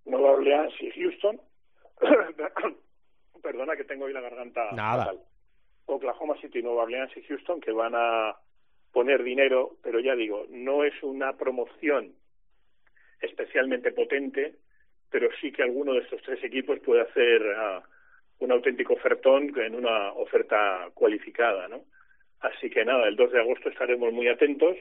Nueva 0.06 0.32
Orleans 0.32 0.74
y 0.80 0.92
Houston. 0.92 1.40
Perdona 3.42 3.76
que 3.76 3.84
tengo 3.84 4.06
hoy 4.06 4.14
la 4.14 4.22
garganta 4.22 4.72
Nada. 4.74 5.06
fatal. 5.06 5.20
Oklahoma 5.86 6.36
City, 6.42 6.62
Nueva 6.62 6.84
Orleans 6.84 7.16
y 7.16 7.24
Houston 7.24 7.62
que 7.62 7.72
van 7.72 7.94
a 7.96 8.36
poner 8.92 9.24
dinero, 9.24 9.78
pero 9.82 10.00
ya 10.00 10.16
digo, 10.16 10.46
no 10.50 10.84
es 10.84 10.94
una 11.04 11.38
promoción 11.38 12.14
especialmente 13.22 13.92
potente, 13.92 14.56
pero 15.10 15.30
sí 15.40 15.52
que 15.52 15.64
alguno 15.64 15.94
de 15.94 16.00
estos 16.00 16.22
tres 16.22 16.44
equipos 16.44 16.80
puede 16.80 17.02
hacer 17.02 17.42
ah, 17.56 17.84
un 18.40 18.52
auténtico 18.52 18.94
ofertón 18.94 19.52
en 19.60 19.76
una 19.76 20.12
oferta 20.14 20.90
cualificada, 20.94 21.68
¿no? 21.68 21.86
Así 22.40 22.70
que 22.70 22.86
nada, 22.86 23.08
el 23.08 23.16
2 23.16 23.32
de 23.32 23.40
agosto 23.40 23.70
estaremos 23.70 24.14
muy 24.14 24.28
atentos 24.28 24.78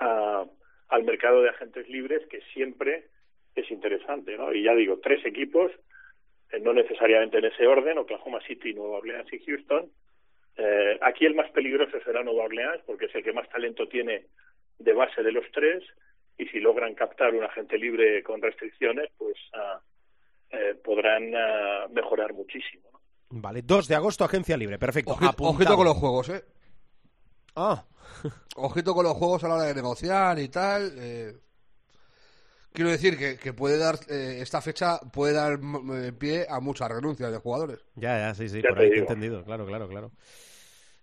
a- 0.00 0.44
al 0.88 1.04
mercado 1.04 1.42
de 1.42 1.50
agentes 1.50 1.88
libres, 1.88 2.26
que 2.28 2.40
siempre 2.52 3.06
es 3.54 3.70
interesante, 3.70 4.36
¿no? 4.36 4.52
Y 4.52 4.62
ya 4.64 4.74
digo, 4.74 4.98
tres 5.02 5.24
equipos, 5.24 5.70
eh, 6.52 6.60
no 6.60 6.72
necesariamente 6.72 7.38
en 7.38 7.46
ese 7.46 7.66
orden, 7.66 7.98
Oklahoma 7.98 8.40
City, 8.46 8.74
Nueva 8.74 8.98
Orleans 8.98 9.32
y 9.32 9.38
Houston. 9.44 9.90
Eh, 10.56 10.98
aquí 11.02 11.26
el 11.26 11.34
más 11.34 11.50
peligroso 11.50 11.98
será 12.04 12.22
Nueva 12.22 12.44
Orleans, 12.44 12.82
porque 12.86 13.06
es 13.06 13.14
el 13.14 13.24
que 13.24 13.32
más 13.32 13.48
talento 13.48 13.88
tiene 13.88 14.26
de 14.78 14.92
base 14.92 15.22
de 15.22 15.32
los 15.32 15.44
tres, 15.52 15.82
y 16.38 16.46
si 16.48 16.60
logran 16.60 16.94
captar 16.94 17.34
un 17.34 17.44
agente 17.44 17.78
libre 17.78 18.22
con 18.22 18.42
restricciones, 18.42 19.08
pues 19.16 19.36
ah, 19.54 19.80
eh, 20.50 20.74
podrán 20.84 21.32
ah, 21.34 21.86
mejorar 21.90 22.32
muchísimo. 22.34 22.88
¿no? 22.92 23.00
Vale, 23.40 23.62
2 23.62 23.88
de 23.88 23.94
agosto, 23.96 24.24
agencia 24.24 24.56
libre, 24.56 24.78
perfecto. 24.78 25.12
Ojito 25.12 25.76
con 25.76 25.84
los 25.86 25.96
juegos, 25.96 26.28
¿eh? 26.28 26.42
Ah, 27.56 27.84
Ojito 28.56 28.92
con 28.94 29.04
los 29.04 29.14
juegos 29.16 29.44
a 29.44 29.48
la 29.48 29.54
hora 29.54 29.64
de 29.64 29.74
negociar 29.74 30.38
y 30.38 30.48
tal. 30.48 30.92
eh. 30.96 31.40
Quiero 32.72 32.90
decir 32.90 33.16
que, 33.18 33.38
que 33.38 33.52
puede 33.54 33.78
dar 33.78 33.98
eh, 34.08 34.38
esta 34.40 34.60
fecha 34.60 34.98
puede 35.12 35.32
dar 35.32 35.58
mm, 35.58 35.92
eh, 36.04 36.12
pie 36.12 36.46
a 36.48 36.60
muchas 36.60 36.90
renuncias 36.90 37.32
de 37.32 37.38
jugadores. 37.38 37.80
ya, 37.94 38.18
ya, 38.18 38.34
sí, 38.34 38.48
sí, 38.48 38.62
Ya 38.62 38.68
por 38.68 38.78
ahí 38.78 38.90
te 38.90 38.98
he 39.00 39.00
digo. 39.00 39.02
entendido, 39.02 39.44
claro, 39.44 39.66
claro, 39.66 39.88
claro. 39.88 40.12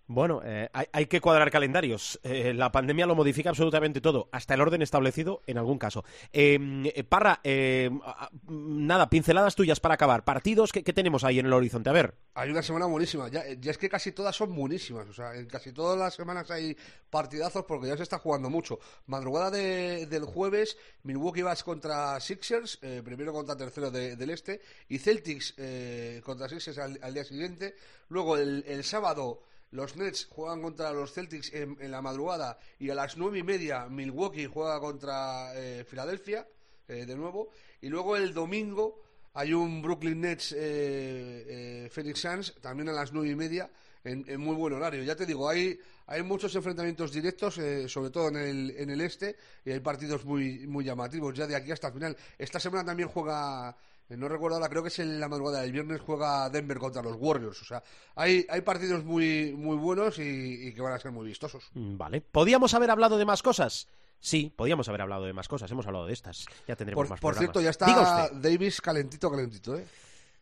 Bueno, 0.06 0.42
eh, 0.44 0.68
hay, 0.92 1.06
que 1.06 1.22
cuadrar 1.22 1.50
calendarios. 1.50 2.20
Eh, 2.22 2.52
la 2.52 2.70
pandemia 2.70 3.06
lo 3.06 3.14
modifica 3.14 3.48
absolutamente 3.48 4.02
todo, 4.02 4.28
hasta 4.32 4.52
el 4.52 4.60
orden 4.60 4.82
establecido 4.82 5.40
en 5.46 5.56
algún 5.56 5.78
caso. 5.78 6.04
Eh, 6.30 6.58
eh, 6.94 7.04
Parra, 7.04 7.40
a- 7.42 8.30
nada, 8.46 9.08
pinceladas 9.08 9.54
tuyas 9.54 9.80
para 9.80 9.94
acabar. 9.94 10.22
Partidos, 10.24 10.72
¿qué, 10.72 10.82
tenemos 10.82 11.24
ahí 11.24 11.38
en 11.38 11.46
el 11.46 11.52
horizonte? 11.54 11.88
A 11.88 11.94
ver. 11.94 12.14
Hay 12.34 12.50
una 12.50 12.62
semana 12.62 12.84
buenísima. 12.84 13.28
Ya, 13.28 13.44
ya 13.58 13.70
es 13.70 13.78
que 13.78 13.88
casi 13.88 14.12
todas 14.12 14.36
son 14.36 14.54
buenísimas. 14.54 15.08
O 15.08 15.14
sea, 15.14 15.34
en 15.36 15.46
casi 15.46 15.72
todas 15.72 15.98
las 15.98 16.12
semanas 16.14 16.50
hay 16.50 16.76
partidazos 17.08 17.64
porque 17.64 17.88
ya 17.88 17.96
se 17.96 18.02
está 18.02 18.18
jugando 18.18 18.50
mucho. 18.50 18.78
Madrugada 19.06 19.50
de- 19.50 20.06
del 20.06 20.24
jueves, 20.24 20.76
Milwaukee 21.02 21.42
Bucks 21.42 21.64
contra 21.64 22.20
Sixers, 22.20 22.78
eh, 22.82 23.00
primero 23.02 23.32
contra 23.32 23.56
tercero 23.56 23.90
de- 23.90 24.16
del 24.16 24.28
este, 24.30 24.60
y 24.88 24.98
Celtics 24.98 25.54
eh, 25.56 26.20
contra 26.24 26.46
Sixers 26.46 26.76
al, 26.76 27.14
día 27.14 27.24
siguiente. 27.24 27.74
Luego 28.10 28.36
el 28.36 28.84
sábado. 28.84 29.40
Los 29.74 29.96
Nets 29.96 30.28
juegan 30.30 30.62
contra 30.62 30.92
los 30.92 31.12
Celtics 31.12 31.52
en, 31.52 31.76
en 31.80 31.90
la 31.90 32.00
madrugada 32.00 32.58
y 32.78 32.90
a 32.90 32.94
las 32.94 33.16
nueve 33.16 33.40
y 33.40 33.42
media 33.42 33.88
Milwaukee 33.88 34.46
juega 34.46 34.78
contra 34.78 35.52
eh, 35.56 35.84
Filadelfia 35.84 36.46
eh, 36.86 37.04
de 37.04 37.16
nuevo 37.16 37.48
y 37.80 37.88
luego 37.88 38.16
el 38.16 38.32
domingo 38.32 39.02
hay 39.32 39.52
un 39.52 39.82
Brooklyn 39.82 40.20
Nets 40.20 40.52
eh, 40.52 40.56
eh, 40.56 41.88
Phoenix 41.90 42.20
Suns 42.20 42.54
también 42.60 42.88
a 42.88 42.92
las 42.92 43.12
nueve 43.12 43.30
y 43.30 43.34
media 43.34 43.68
en, 44.04 44.24
en 44.28 44.40
muy 44.40 44.54
buen 44.54 44.74
horario. 44.74 45.02
Ya 45.02 45.16
te 45.16 45.26
digo, 45.26 45.48
hay, 45.48 45.76
hay 46.06 46.22
muchos 46.22 46.54
enfrentamientos 46.54 47.10
directos, 47.10 47.58
eh, 47.58 47.88
sobre 47.88 48.10
todo 48.10 48.28
en 48.28 48.36
el, 48.36 48.70
en 48.76 48.90
el 48.90 49.00
este, 49.00 49.34
y 49.64 49.72
hay 49.72 49.80
partidos 49.80 50.24
muy, 50.24 50.68
muy 50.68 50.84
llamativos 50.84 51.34
ya 51.34 51.46
de 51.46 51.56
aquí 51.56 51.72
hasta 51.72 51.88
el 51.88 51.94
final. 51.94 52.16
Esta 52.38 52.60
semana 52.60 52.84
también 52.84 53.08
juega, 53.08 53.76
no 54.10 54.28
recuerdo 54.28 54.56
ahora, 54.56 54.68
creo 54.68 54.82
que 54.82 54.88
es 54.88 54.98
en 54.98 55.18
la 55.18 55.28
madrugada 55.28 55.62
del 55.62 55.72
viernes, 55.72 56.00
juega 56.00 56.48
Denver 56.50 56.78
contra 56.78 57.02
los 57.02 57.16
Warriors. 57.18 57.60
O 57.62 57.64
sea, 57.64 57.82
hay, 58.14 58.46
hay 58.48 58.60
partidos 58.60 59.04
muy, 59.04 59.54
muy 59.56 59.76
buenos 59.76 60.18
y, 60.18 60.68
y 60.68 60.74
que 60.74 60.80
van 60.82 60.92
a 60.92 60.98
ser 60.98 61.10
muy 61.12 61.26
vistosos. 61.26 61.64
Mm, 61.74 61.96
Vale. 61.96 62.20
¿Podíamos 62.20 62.74
haber 62.74 62.90
hablado 62.90 63.18
de 63.18 63.24
más 63.24 63.42
cosas? 63.42 63.88
Sí, 64.20 64.52
podíamos 64.54 64.88
haber 64.88 65.02
hablado 65.02 65.24
de 65.24 65.32
más 65.32 65.48
cosas. 65.48 65.70
Hemos 65.70 65.86
hablado 65.86 66.06
de 66.06 66.12
estas. 66.12 66.46
Ya 66.68 66.76
tendremos 66.76 67.02
Por, 67.02 67.10
más 67.10 67.20
por 67.20 67.34
programas. 67.34 67.52
cierto, 67.54 67.60
ya 67.60 67.70
está. 67.70 68.30
Davis 68.32 68.80
calentito, 68.80 69.30
calentito, 69.30 69.76
¿eh? 69.76 69.84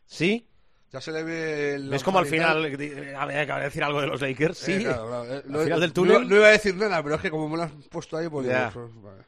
¿Sí? 0.05 0.47
Ya 0.91 1.01
se 1.01 1.11
le 1.11 1.23
ve... 1.23 1.73
el 1.75 1.89
¿Ves 1.89 2.03
como 2.03 2.19
al 2.19 2.27
final 2.27 2.65
eh, 2.65 3.15
había 3.17 3.45
que 3.47 3.53
decir 3.63 3.83
algo 3.83 3.99
de 3.99 4.07
los 4.07 4.21
Lakers? 4.21 4.57
Sí. 4.57 4.73
Eh, 4.73 4.79
claro, 4.83 5.07
claro, 5.07 5.25
eh, 5.25 5.43
Al 5.53 5.63
final 5.63 5.79
del 5.81 5.91
túnel. 5.93 6.29
No, 6.29 6.35
iba 6.35 6.47
a 6.47 6.51
decir 6.51 6.75
nada, 6.75 7.01
pero 7.01 7.15
es 7.15 7.21
que 7.21 7.31
como 7.31 7.49
me 7.49 7.57
lo 7.57 7.63
has 7.63 7.71
puesto 7.89 8.15
ahí, 8.15 8.29
pues... 8.29 8.45
Pues, 8.73 8.89
vale. 9.01 9.23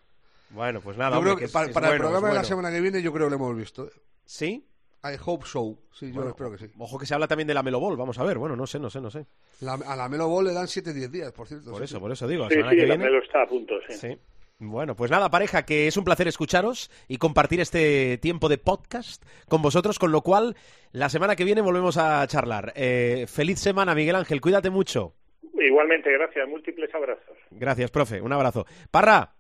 Bueno, 0.52 0.80
pues 0.80 0.96
nada. 0.96 1.12
Yo 1.12 1.18
hombre, 1.18 1.32
creo 1.32 1.40
que 1.40 1.46
es- 1.46 1.52
para, 1.52 1.66
es 1.68 1.74
para 1.74 1.88
bueno, 1.88 1.96
el 1.96 2.02
programa 2.02 2.28
es 2.28 2.34
de 2.34 2.40
la 2.40 2.44
semana 2.44 2.70
que 2.72 2.82
viene 2.82 3.02
yo 3.02 3.12
creo 3.12 3.26
que 3.26 3.32
lo 3.32 3.36
hemos 3.38 3.58
visto. 3.58 3.90
¿Sí? 4.26 4.66
I 5.04 5.18
hope 5.24 5.46
so. 5.46 5.78
Sí, 5.94 6.08
yo 6.08 6.16
Bueno, 6.16 6.30
espero 6.32 6.52
que 6.52 6.58
sí. 6.58 6.66
Ojo 6.80 6.98
que 6.98 7.06
se 7.06 7.14
habla 7.14 7.28
también 7.28 7.48
de 7.48 7.54
la 7.54 7.62
Melo 7.62 7.80
Ball. 7.80 7.96
Vamos 7.96 8.18
a 8.18 8.24
ver. 8.24 8.38
Bueno, 8.40 8.56
no 8.56 8.66
sé, 8.66 8.80
no 8.80 8.90
sé, 8.90 9.00
no 9.02 9.12
sé. 9.12 9.26
La- 9.62 9.74
a 9.74 9.96
la 9.96 10.10
Melo 10.10 10.28
Ball 10.28 10.46
le 10.46 10.54
dan 10.54 10.66
7-10 10.68 11.12
días, 11.12 11.32
por 11.32 11.48
cierto. 11.48 11.70
Por 11.72 11.78
sí, 11.80 11.84
eso, 11.86 11.98
sí. 11.98 12.00
por 12.02 12.12
eso 12.12 12.28
digo. 12.28 12.44
La 12.44 12.50
Sí, 12.50 12.56
semana 12.56 12.72
sí, 12.72 12.76
que 12.78 12.88
la 12.88 12.96
viene. 12.96 13.04
Melo 13.12 13.24
está 13.24 13.44
a 13.44 13.48
punto, 13.48 13.76
sí. 13.88 13.94
Sí. 13.96 14.18
Bueno, 14.58 14.96
pues 14.96 15.12
nada, 15.12 15.30
pareja, 15.30 15.64
que 15.66 15.86
es 15.88 15.98
un 15.98 16.06
placer 16.06 16.28
escucharos 16.30 16.90
y 17.10 17.18
compartir 17.18 17.60
este 17.60 18.18
tiempo 18.20 18.48
de 18.50 18.58
podcast 18.58 19.22
con 19.50 19.62
vosotros, 19.62 20.00
con 20.00 20.12
lo 20.14 20.22
cual 20.22 20.56
la 20.94 21.10
semana 21.10 21.36
que 21.36 21.44
viene 21.44 21.62
volvemos 21.62 21.98
a 21.98 22.26
charlar. 22.26 22.72
Eh, 22.76 23.26
feliz 23.28 23.60
semana, 23.60 23.94
Miguel 23.94 24.16
Ángel, 24.16 24.40
cuídate 24.42 24.70
mucho. 24.70 25.14
Igualmente, 25.54 26.10
gracias. 26.12 26.48
Múltiples 26.48 26.90
abrazos. 26.96 27.36
Gracias, 27.52 27.92
profe, 27.92 28.22
un 28.22 28.32
abrazo. 28.32 28.66
Parra, 28.90 29.36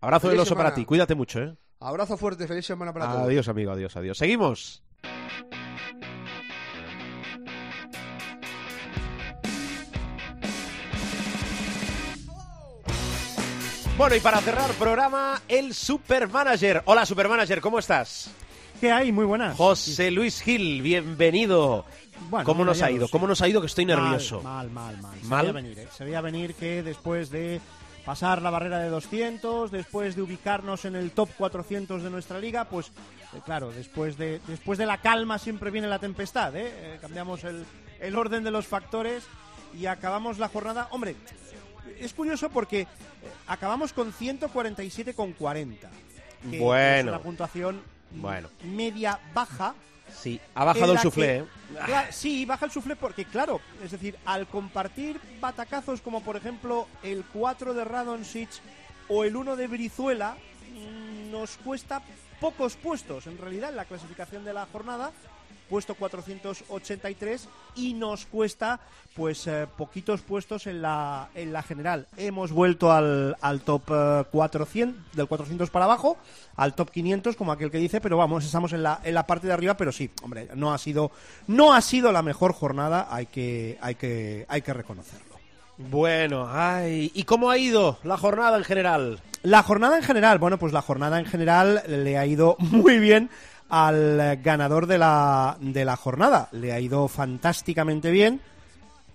abrazo 0.00 0.28
Feliz 0.28 0.32
del 0.38 0.40
oso 0.42 0.56
para 0.56 0.72
ti, 0.72 0.84
cuídate 0.84 1.14
mucho, 1.16 1.42
¿eh? 1.42 1.54
Abrazo 1.82 2.16
fuerte, 2.16 2.46
feliz 2.46 2.64
semana 2.64 2.92
para 2.92 3.10
todos. 3.10 3.26
Adiós, 3.26 3.48
amigo, 3.48 3.72
adiós, 3.72 3.96
adiós. 3.96 4.16
Seguimos. 4.18 4.82
Bueno, 13.96 14.16
y 14.16 14.20
para 14.20 14.40
cerrar 14.40 14.70
programa, 14.72 15.42
el 15.48 15.74
Supermanager. 15.74 16.82
Hola, 16.86 17.04
Supermanager, 17.04 17.60
¿cómo 17.60 17.78
estás? 17.78 18.30
¿Qué 18.80 18.90
hay? 18.90 19.12
Muy 19.12 19.24
buenas. 19.24 19.56
José 19.56 20.10
Luis 20.10 20.40
Gil, 20.40 20.82
bienvenido. 20.82 21.84
Bueno, 22.30 22.44
¿Cómo 22.46 22.64
nos 22.64 22.80
ha 22.82 22.90
ido? 22.90 23.08
¿Cómo 23.08 23.26
nos 23.26 23.42
ha 23.42 23.48
ido 23.48 23.60
que 23.60 23.66
estoy 23.66 23.86
Mal, 23.86 23.96
nervioso? 24.00 24.40
Mal, 24.42 24.70
mal, 24.70 24.96
mal. 24.98 25.18
Se 25.20 25.26
¿Mal? 25.26 25.42
veía 25.46 25.52
venir, 25.52 25.78
¿eh? 25.78 25.88
Se 25.96 26.04
veía 26.04 26.20
venir 26.20 26.54
que 26.54 26.82
después 26.82 27.30
de 27.30 27.60
pasar 28.04 28.42
la 28.42 28.50
barrera 28.50 28.78
de 28.78 28.88
200, 28.88 29.70
después 29.70 30.16
de 30.16 30.22
ubicarnos 30.22 30.84
en 30.84 30.96
el 30.96 31.12
top 31.12 31.30
400 31.36 32.02
de 32.02 32.10
nuestra 32.10 32.38
liga, 32.38 32.64
pues 32.64 32.88
eh, 33.32 33.40
claro, 33.44 33.70
después 33.72 34.16
de, 34.18 34.40
después 34.46 34.78
de 34.78 34.86
la 34.86 34.98
calma 34.98 35.38
siempre 35.38 35.70
viene 35.70 35.86
la 35.88 35.98
tempestad, 35.98 36.54
¿eh? 36.56 36.66
Eh, 36.72 36.98
cambiamos 37.00 37.44
el, 37.44 37.64
el 38.00 38.16
orden 38.16 38.42
de 38.44 38.50
los 38.50 38.66
factores 38.66 39.24
y 39.78 39.86
acabamos 39.86 40.38
la 40.38 40.48
jornada. 40.48 40.88
Hombre, 40.90 41.14
es 41.98 42.12
curioso 42.12 42.50
porque 42.50 42.80
eh, 42.82 42.86
acabamos 43.46 43.92
con 43.92 44.12
147,40. 44.12 45.76
que 46.50 46.58
Bueno. 46.58 47.10
Es 47.10 47.16
una 47.16 47.22
puntuación 47.22 47.80
Bueno. 48.10 48.48
media 48.64 49.18
baja. 49.32 49.74
Sí, 50.14 50.40
ha 50.54 50.64
bajado 50.64 50.92
el 50.92 50.98
suflé, 50.98 51.38
¿eh? 51.38 51.44
Sí, 52.10 52.44
baja 52.44 52.66
el 52.66 52.70
suflé 52.70 52.96
porque, 52.96 53.24
claro, 53.24 53.60
es 53.82 53.90
decir, 53.90 54.16
al 54.24 54.46
compartir 54.46 55.20
batacazos 55.40 56.00
como 56.00 56.22
por 56.22 56.36
ejemplo 56.36 56.86
el 57.02 57.24
4 57.32 57.74
de 57.74 57.84
Radonjic 57.84 58.50
o 59.08 59.24
el 59.24 59.36
1 59.36 59.56
de 59.56 59.66
Brizuela, 59.66 60.36
mm, 60.72 61.30
nos 61.30 61.56
cuesta 61.58 62.02
pocos 62.40 62.76
puestos 62.76 63.26
en 63.26 63.38
realidad 63.38 63.70
en 63.70 63.76
la 63.76 63.84
clasificación 63.84 64.44
de 64.44 64.52
la 64.52 64.66
jornada, 64.66 65.12
puesto 65.72 65.94
483 65.94 67.48
y 67.76 67.94
nos 67.94 68.26
cuesta 68.26 68.78
pues 69.16 69.46
eh, 69.46 69.66
poquitos 69.78 70.20
puestos 70.20 70.66
en 70.66 70.82
la, 70.82 71.30
en 71.34 71.50
la 71.50 71.62
general. 71.62 72.06
Hemos 72.18 72.52
vuelto 72.52 72.92
al, 72.92 73.38
al 73.40 73.62
top 73.62 73.84
eh, 73.88 74.24
400, 74.30 75.16
del 75.16 75.26
400 75.26 75.70
para 75.70 75.86
abajo, 75.86 76.18
al 76.56 76.74
top 76.74 76.90
500 76.90 77.36
como 77.36 77.52
aquel 77.52 77.70
que 77.70 77.78
dice, 77.78 78.02
pero 78.02 78.18
vamos, 78.18 78.44
estamos 78.44 78.74
en 78.74 78.82
la, 78.82 79.00
en 79.02 79.14
la 79.14 79.26
parte 79.26 79.46
de 79.46 79.54
arriba, 79.54 79.74
pero 79.74 79.92
sí, 79.92 80.10
hombre, 80.22 80.48
no 80.54 80.74
ha 80.74 80.78
sido, 80.78 81.10
no 81.46 81.72
ha 81.72 81.80
sido 81.80 82.12
la 82.12 82.20
mejor 82.20 82.52
jornada, 82.52 83.08
hay 83.10 83.24
que, 83.24 83.78
hay 83.80 83.94
que, 83.94 84.44
hay 84.50 84.60
que 84.60 84.74
reconocerlo. 84.74 85.36
Bueno, 85.78 86.48
ay, 86.50 87.10
¿y 87.14 87.24
cómo 87.24 87.48
ha 87.48 87.56
ido 87.56 87.98
la 88.04 88.18
jornada 88.18 88.58
en 88.58 88.64
general? 88.64 89.20
La 89.42 89.62
jornada 89.62 89.96
en 89.96 90.02
general, 90.02 90.38
bueno, 90.38 90.58
pues 90.58 90.74
la 90.74 90.82
jornada 90.82 91.18
en 91.18 91.24
general 91.24 91.82
le 91.88 92.18
ha 92.18 92.26
ido 92.26 92.56
muy 92.58 92.98
bien 92.98 93.30
al 93.74 94.36
ganador 94.42 94.86
de 94.86 94.98
la, 94.98 95.56
de 95.60 95.84
la 95.86 95.96
jornada. 95.96 96.48
Le 96.52 96.72
ha 96.74 96.78
ido 96.78 97.08
fantásticamente 97.08 98.10
bien. 98.10 98.40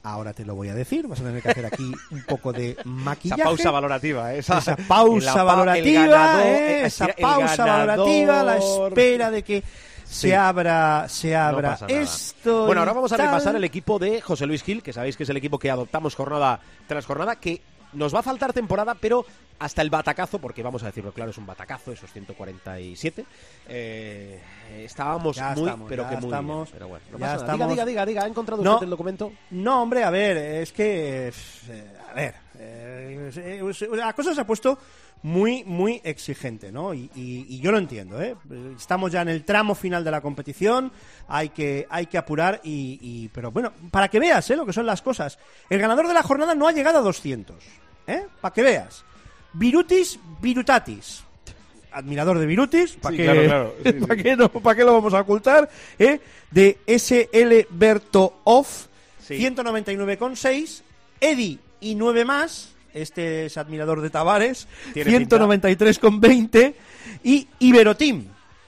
Ahora 0.01 0.33
te 0.33 0.45
lo 0.45 0.55
voy 0.55 0.69
a 0.69 0.73
decir, 0.73 1.05
vas 1.07 1.19
a 1.19 1.23
tener 1.25 1.43
que 1.43 1.49
hacer 1.51 1.65
aquí 1.67 1.91
un 2.11 2.23
poco 2.23 2.51
de 2.53 2.75
maquillaje. 2.85 3.41
Esa 3.41 3.49
pausa 3.49 3.71
valorativa, 3.71 4.33
¿eh? 4.33 4.39
esa, 4.39 4.57
Esa 4.57 4.75
pausa 4.87 5.35
pa- 5.35 5.43
valorativa, 5.43 6.01
ganador, 6.07 6.45
¿eh? 6.45 6.85
esa 6.85 7.07
pausa 7.21 7.65
valorativa, 7.65 8.43
la 8.43 8.57
espera 8.57 9.29
de 9.31 9.43
que 9.43 9.63
Sí. 10.07 10.29
se 10.29 10.35
abra, 10.37 11.05
se 11.09 11.35
abra 11.35 11.77
esto. 11.89 12.65
Bueno, 12.65 12.79
ahora 12.79 12.93
vamos 12.93 13.11
a 13.11 13.17
repasar 13.17 13.57
el 13.57 13.63
equipo 13.65 13.99
de 13.99 14.21
José 14.21 14.45
Luis 14.47 14.63
Gil, 14.63 14.81
que 14.81 14.93
sabéis 14.93 15.17
que 15.17 15.23
es 15.23 15.29
el 15.29 15.35
equipo 15.35 15.59
que 15.59 15.69
adoptamos 15.69 16.15
jornada 16.15 16.61
tras 16.87 17.05
jornada, 17.05 17.35
que 17.35 17.61
nos 17.93 18.13
va 18.13 18.19
a 18.19 18.23
faltar 18.23 18.53
temporada, 18.53 18.95
pero 18.95 19.25
hasta 19.59 19.81
el 19.81 19.89
batacazo, 19.89 20.39
porque 20.39 20.61
vamos 20.61 20.83
a 20.83 20.87
decirlo 20.87 21.11
claro, 21.11 21.31
es 21.31 21.37
un 21.37 21.45
batacazo, 21.47 21.91
esos 21.91 22.11
147. 22.13 23.25
eh, 23.67 24.39
estábamos 24.85 25.35
Ya 25.35 25.51
muy, 25.55 25.63
estamos, 25.65 25.89
pero 25.89 26.03
ya 26.03 26.09
que 26.09 26.15
muy 26.17 26.25
estamos, 26.25 26.67
bien. 26.69 26.73
Pero 26.73 26.87
bueno, 26.89 27.05
no 27.11 27.17
ya 27.17 27.19
pasa 27.19 27.31
nada. 27.33 27.45
estamos- 27.45 27.57
Diga, 27.69 27.85
diga, 27.85 27.85
diga, 27.85 28.05
diga, 28.05 28.23
¿ha 28.23 28.27
encontrado 28.27 28.63
No. 28.63 28.73
usted 28.73 28.83
el 28.85 28.89
documento? 28.91 29.31
No, 29.51 29.81
hombre, 29.81 30.03
a 30.03 30.09
ver, 30.09 30.37
es 30.37 30.71
que. 30.71 31.29
eh, 31.69 31.91
a 32.09 32.13
ver. 32.13 32.35
Eh, 33.35 33.59
eh, 33.61 33.87
la 33.95 34.13
cosa 34.13 34.33
se 34.33 34.41
ha 34.41 34.47
puesto 34.47 34.77
muy, 35.23 35.63
muy 35.65 35.99
exigente, 36.03 36.71
¿no? 36.71 36.93
Y, 36.93 37.09
y- 37.15 37.45
y 37.49 37.59
yo 37.59 37.71
lo 37.71 37.79
entiendo, 37.79 38.21
¿eh? 38.21 38.35
Estamos 38.77 39.11
ya 39.11 39.21
en 39.23 39.29
el 39.29 39.43
tramo 39.43 39.73
final 39.75 40.03
de 40.03 40.11
la 40.11 40.21
competición, 40.21 40.91
hay 41.27 41.49
que, 41.49 41.87
hay 41.89 42.05
que 42.05 42.17
apurar, 42.17 42.61
y, 42.63 42.99
y- 43.01 43.29
pero 43.29 43.51
bueno, 43.51 43.73
para 43.91 44.07
que 44.07 44.19
veas, 44.19 44.49
¿eh? 44.51 44.55
Lo 44.55 44.65
que 44.65 44.73
son 44.73 44.85
las 44.85 45.01
cosas. 45.01 45.37
El 45.69 45.79
ganador 45.79 46.07
de 46.07 46.13
la 46.13 46.23
jornada 46.23 46.53
no 46.55 46.67
ha 46.67 46.71
llegado 46.71 46.99
a 46.99 47.01
200, 47.01 47.55
¿eh? 48.07 48.25
Para 48.39 48.53
que 48.53 48.61
veas. 48.61 49.03
Virutis 49.53 50.19
Virutatis. 50.41 51.23
Admirador 51.91 52.37
de 52.37 52.45
Virutis, 52.45 52.91
¿para 53.01 53.11
Sí, 53.11 53.17
qué, 53.17 53.23
claro, 53.23 53.43
claro. 53.45 53.75
Sí, 53.83 53.91
sí. 53.99 54.05
¿pa' 54.05 54.15
qué 54.15 54.35
no, 54.35 54.49
pa' 54.49 54.75
qué 54.75 54.83
lo 54.83 54.93
vamos 54.93 55.13
a 55.15 55.21
ocultar? 55.21 55.67
¿eh? 55.97 56.19
De 56.51 56.77
SL 56.85 57.65
Berto 57.71 58.41
Off, 58.43 58.85
Sí. 59.19 59.35
199,6. 59.39 60.83
Eddie 61.19 61.57
y 61.81 61.95
9 61.95 62.23
más. 62.23 62.73
Este 62.93 63.45
es 63.45 63.57
admirador 63.57 64.01
de 64.01 64.09
Tavares. 64.09 64.67
Tiene 64.93 65.11
193,20. 65.11 66.73
Y 67.23 67.47
Iberoteam, 67.59 68.25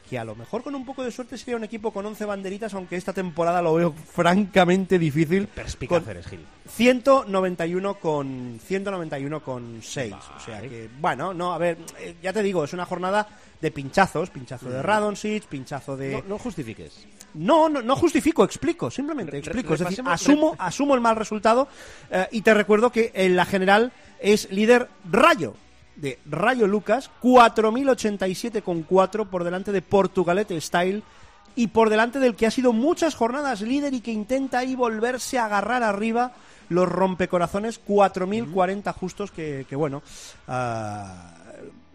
que 0.09 0.17
a 0.17 0.25
lo 0.25 0.35
mejor 0.35 0.63
con 0.63 0.73
un 0.73 0.85
poco 0.85 1.03
de 1.03 1.11
suerte 1.11 1.37
sería 1.37 1.55
un 1.55 1.63
equipo 1.63 1.91
con 1.91 2.05
11 2.05 2.25
banderitas, 2.25 2.73
aunque 2.73 2.95
esta 2.95 3.13
temporada 3.13 3.61
lo 3.61 3.75
veo 3.75 3.93
francamente 3.93 4.97
difícil. 4.97 5.47
Perspicaz 5.47 6.07
eres, 6.07 6.25
Gil. 6.25 6.39
191 6.67 7.93
con 7.95 8.59
191 8.65 9.43
con 9.43 9.79
6. 9.83 10.13
O 10.35 10.39
sea 10.39 10.61
que, 10.61 10.89
bueno, 10.99 11.33
no, 11.33 11.53
a 11.53 11.59
ver, 11.59 11.77
eh, 11.99 12.15
ya 12.23 12.33
te 12.33 12.41
digo, 12.41 12.63
es 12.63 12.73
una 12.73 12.85
jornada 12.85 13.27
de 13.61 13.71
pinchazos, 13.71 14.31
pinchazo 14.31 14.69
de 14.69 14.81
Radonjic, 14.81 15.45
pinchazo 15.45 15.95
de 15.95 16.11
No, 16.13 16.23
no 16.27 16.37
justifiques. 16.39 17.05
No, 17.33 17.69
no, 17.69 17.81
no 17.81 17.95
justifico, 17.95 18.43
explico, 18.43 18.91
simplemente 18.91 19.37
explico. 19.37 19.73
Es 19.73 19.79
decir, 19.81 20.03
asumo, 20.05 20.55
asumo 20.57 20.95
el 20.95 21.01
mal 21.01 21.15
resultado 21.15 21.67
eh, 22.09 22.27
y 22.31 22.41
te 22.41 22.53
recuerdo 22.53 22.91
que 22.91 23.11
en 23.13 23.35
la 23.35 23.45
general 23.45 23.91
es 24.19 24.51
líder 24.51 24.89
Rayo, 25.09 25.55
de 25.95 26.19
Rayo 26.25 26.67
Lucas, 26.67 27.09
4.087,4 27.21 29.27
por 29.27 29.43
delante 29.43 29.71
de 29.71 29.81
Portugalete 29.81 30.59
Style 30.59 31.03
y 31.55 31.67
por 31.67 31.89
delante 31.89 32.19
del 32.19 32.35
que 32.35 32.47
ha 32.47 32.51
sido 32.51 32.73
muchas 32.73 33.15
jornadas 33.15 33.61
líder 33.61 33.93
y 33.93 34.01
que 34.01 34.11
intenta 34.11 34.59
ahí 34.59 34.75
volverse 34.75 35.39
a 35.39 35.45
agarrar 35.45 35.83
arriba 35.83 36.33
los 36.69 36.87
rompecorazones, 36.87 37.81
4.040 37.85 38.93
justos 38.93 39.31
que, 39.31 39.65
que 39.67 39.75
bueno, 39.75 40.03
ah, 40.47 41.33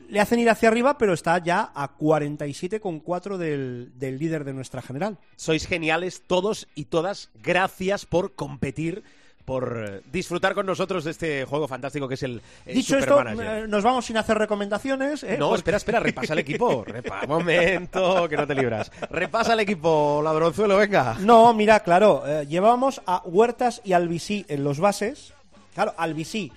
le 0.09 0.21
hacen 0.21 0.39
ir 0.39 0.51
hacia 0.51 0.69
arriba, 0.69 0.99
pero 0.99 1.13
está 1.13 1.39
ya 1.39 1.71
a 1.75 1.97
47,4 1.97 3.37
del, 3.37 3.93
del 3.97 4.19
líder 4.19 4.45
de 4.45 4.53
nuestra 4.53 4.83
general. 4.83 5.19
Sois 5.37 5.67
geniales 5.67 6.23
todos 6.27 6.69
y 6.75 6.87
todas. 6.87 7.31
Gracias 7.43 8.07
por 8.07 8.35
competir, 8.35 9.03
por 9.45 9.85
eh, 9.87 10.01
disfrutar 10.11 10.55
con 10.55 10.65
nosotros 10.67 11.05
de 11.05 11.11
este 11.11 11.45
juego 11.45 11.69
fantástico 11.69 12.09
que 12.09 12.15
es 12.15 12.23
el, 12.23 12.41
el 12.65 12.75
Dicho 12.75 12.95
Super 12.99 13.01
esto, 13.09 13.17
Manager. 13.25 13.65
eh, 13.65 13.69
nos 13.69 13.83
vamos 13.85 14.07
sin 14.07 14.17
hacer 14.17 14.39
recomendaciones. 14.39 15.23
¿eh? 15.23 15.37
No, 15.39 15.49
Porque- 15.49 15.59
espera, 15.61 15.77
espera, 15.77 16.01
repasa 16.01 16.33
el 16.33 16.39
equipo. 16.39 16.85
Repa, 16.87 17.27
momento, 17.27 18.29
que 18.29 18.37
no 18.37 18.47
te 18.47 18.55
libras. 18.55 18.91
Repasa 19.11 19.53
el 19.53 19.61
equipo, 19.61 20.21
ladronzuelo, 20.25 20.77
venga. 20.79 21.17
No, 21.21 21.53
mira, 21.55 21.81
claro, 21.81 22.23
eh, 22.27 22.47
llevábamos 22.47 23.03
a 23.07 23.23
Huertas 23.25 23.81
y 23.85 23.93
Albisí 23.93 24.47
en 24.49 24.65
los 24.65 24.79
bases. 24.81 25.35
Claro, 25.75 25.93
Albisí 25.97 26.53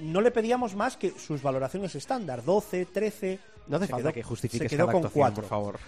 no 0.00 0.20
le 0.20 0.30
pedíamos 0.30 0.74
más 0.74 0.96
que 0.96 1.12
sus 1.18 1.42
valoraciones 1.42 1.94
estándar, 1.94 2.44
12, 2.44 2.86
13. 2.86 3.38
No 3.68 3.76
hace 3.76 3.86
se 3.86 3.90
falta 3.92 4.08
quedó- 4.08 4.14
que 4.14 4.22
justifiques 4.22 4.70
se 4.70 4.76
quedó 4.76 4.86
con 4.86 4.96
actuación, 4.96 5.12
4. 5.20 5.42
por 5.42 5.48
favor. 5.48 5.78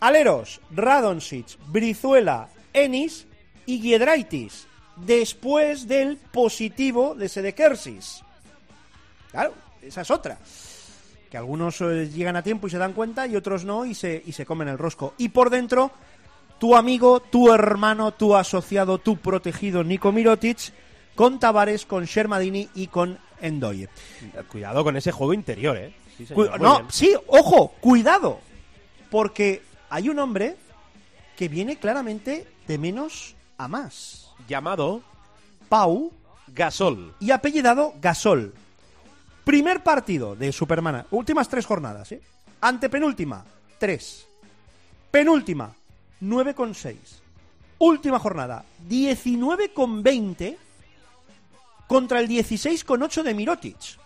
Aleros, 0.00 0.60
Radonjic, 0.70 1.58
Brizuela, 1.68 2.48
Enis 2.72 3.26
y 3.66 3.80
Giedraitis, 3.80 4.66
después 4.96 5.86
del 5.88 6.16
positivo 6.16 7.14
de 7.14 7.28
Sedekersis. 7.28 8.22
Claro, 9.30 9.54
esa 9.82 10.02
es 10.02 10.10
otra. 10.10 10.38
Que 11.30 11.36
algunos 11.38 11.80
eh, 11.80 12.08
llegan 12.12 12.36
a 12.36 12.42
tiempo 12.42 12.66
y 12.66 12.70
se 12.70 12.78
dan 12.78 12.92
cuenta 12.92 13.26
y 13.26 13.34
otros 13.36 13.64
no 13.64 13.84
y 13.86 13.94
se, 13.94 14.22
y 14.24 14.32
se 14.32 14.46
comen 14.46 14.68
el 14.68 14.78
rosco. 14.78 15.14
Y 15.18 15.30
por 15.30 15.50
dentro, 15.50 15.90
tu 16.58 16.76
amigo, 16.76 17.20
tu 17.20 17.52
hermano, 17.52 18.12
tu 18.12 18.36
asociado, 18.36 18.98
tu 18.98 19.16
protegido 19.16 19.82
Nico 19.82 20.12
Mirotic, 20.12 20.72
con 21.14 21.38
Tavares, 21.38 21.86
con 21.86 22.04
Shermadini 22.04 22.68
y 22.74 22.88
con 22.88 23.18
Endoye. 23.40 23.88
Cuidado 24.48 24.82
con 24.84 24.96
ese 24.96 25.12
juego 25.12 25.34
interior, 25.34 25.76
¿eh? 25.76 25.94
Sí, 26.16 26.26
señor, 26.26 26.60
no, 26.60 26.78
bien. 26.78 26.90
sí, 26.90 27.14
ojo, 27.26 27.74
cuidado. 27.80 28.40
Porque 29.10 29.62
hay 29.90 30.08
un 30.08 30.18
hombre 30.18 30.56
que 31.36 31.48
viene 31.48 31.76
claramente 31.76 32.46
de 32.66 32.78
menos 32.78 33.34
a 33.58 33.68
más. 33.68 34.30
Llamado 34.48 35.02
Pau 35.68 36.12
Gasol. 36.48 37.14
y 37.20 37.30
apellidado 37.30 37.94
Gasol. 38.00 38.54
Primer 39.44 39.82
partido 39.82 40.34
de 40.36 40.52
Superman. 40.52 41.06
Últimas 41.10 41.48
tres 41.48 41.66
jornadas, 41.66 42.12
¿eh? 42.12 42.22
Antepenúltima, 42.60 43.44
3. 43.78 44.26
Penúltima, 45.10 45.74
9,6. 46.22 46.96
Última 47.78 48.18
jornada, 48.18 48.64
19,20 48.88 50.56
contra 51.86 52.20
el 52.20 52.28
16,8 52.28 53.22
de 53.22 53.34
Mirotic. 53.34 53.80
Sí, 53.80 53.98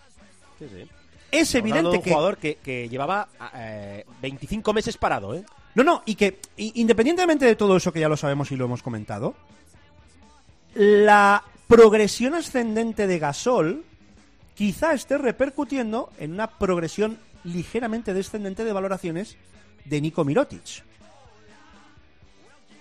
sí. 0.59 0.89
Es 1.31 1.53
de 1.53 1.59
evidente 1.59 1.97
un 1.97 2.01
que... 2.01 2.09
jugador 2.11 2.37
que, 2.37 2.55
que 2.55 2.89
llevaba 2.89 3.29
eh, 3.55 4.05
25 4.21 4.73
meses 4.73 4.97
parado, 4.97 5.35
¿eh? 5.35 5.43
No, 5.75 5.83
no, 5.83 6.03
y 6.05 6.15
que 6.15 6.39
independientemente 6.57 7.45
de 7.45 7.55
todo 7.55 7.77
eso 7.77 7.93
que 7.93 7.99
ya 7.99 8.09
lo 8.09 8.17
sabemos 8.17 8.51
y 8.51 8.55
lo 8.55 8.65
hemos 8.65 8.81
comentado, 8.81 9.35
la 10.73 11.43
progresión 11.67 12.33
ascendente 12.33 13.05
de 13.05 13.19
Gasol 13.19 13.85
quizá 14.55 14.93
esté 14.93 15.17
repercutiendo 15.17 16.11
en 16.17 16.33
una 16.33 16.47
progresión 16.47 17.19
ligeramente 17.43 18.13
descendente 18.13 18.65
de 18.65 18.73
valoraciones 18.73 19.37
de 19.85 20.01
Nico 20.01 20.25
Mirotic. 20.25 20.83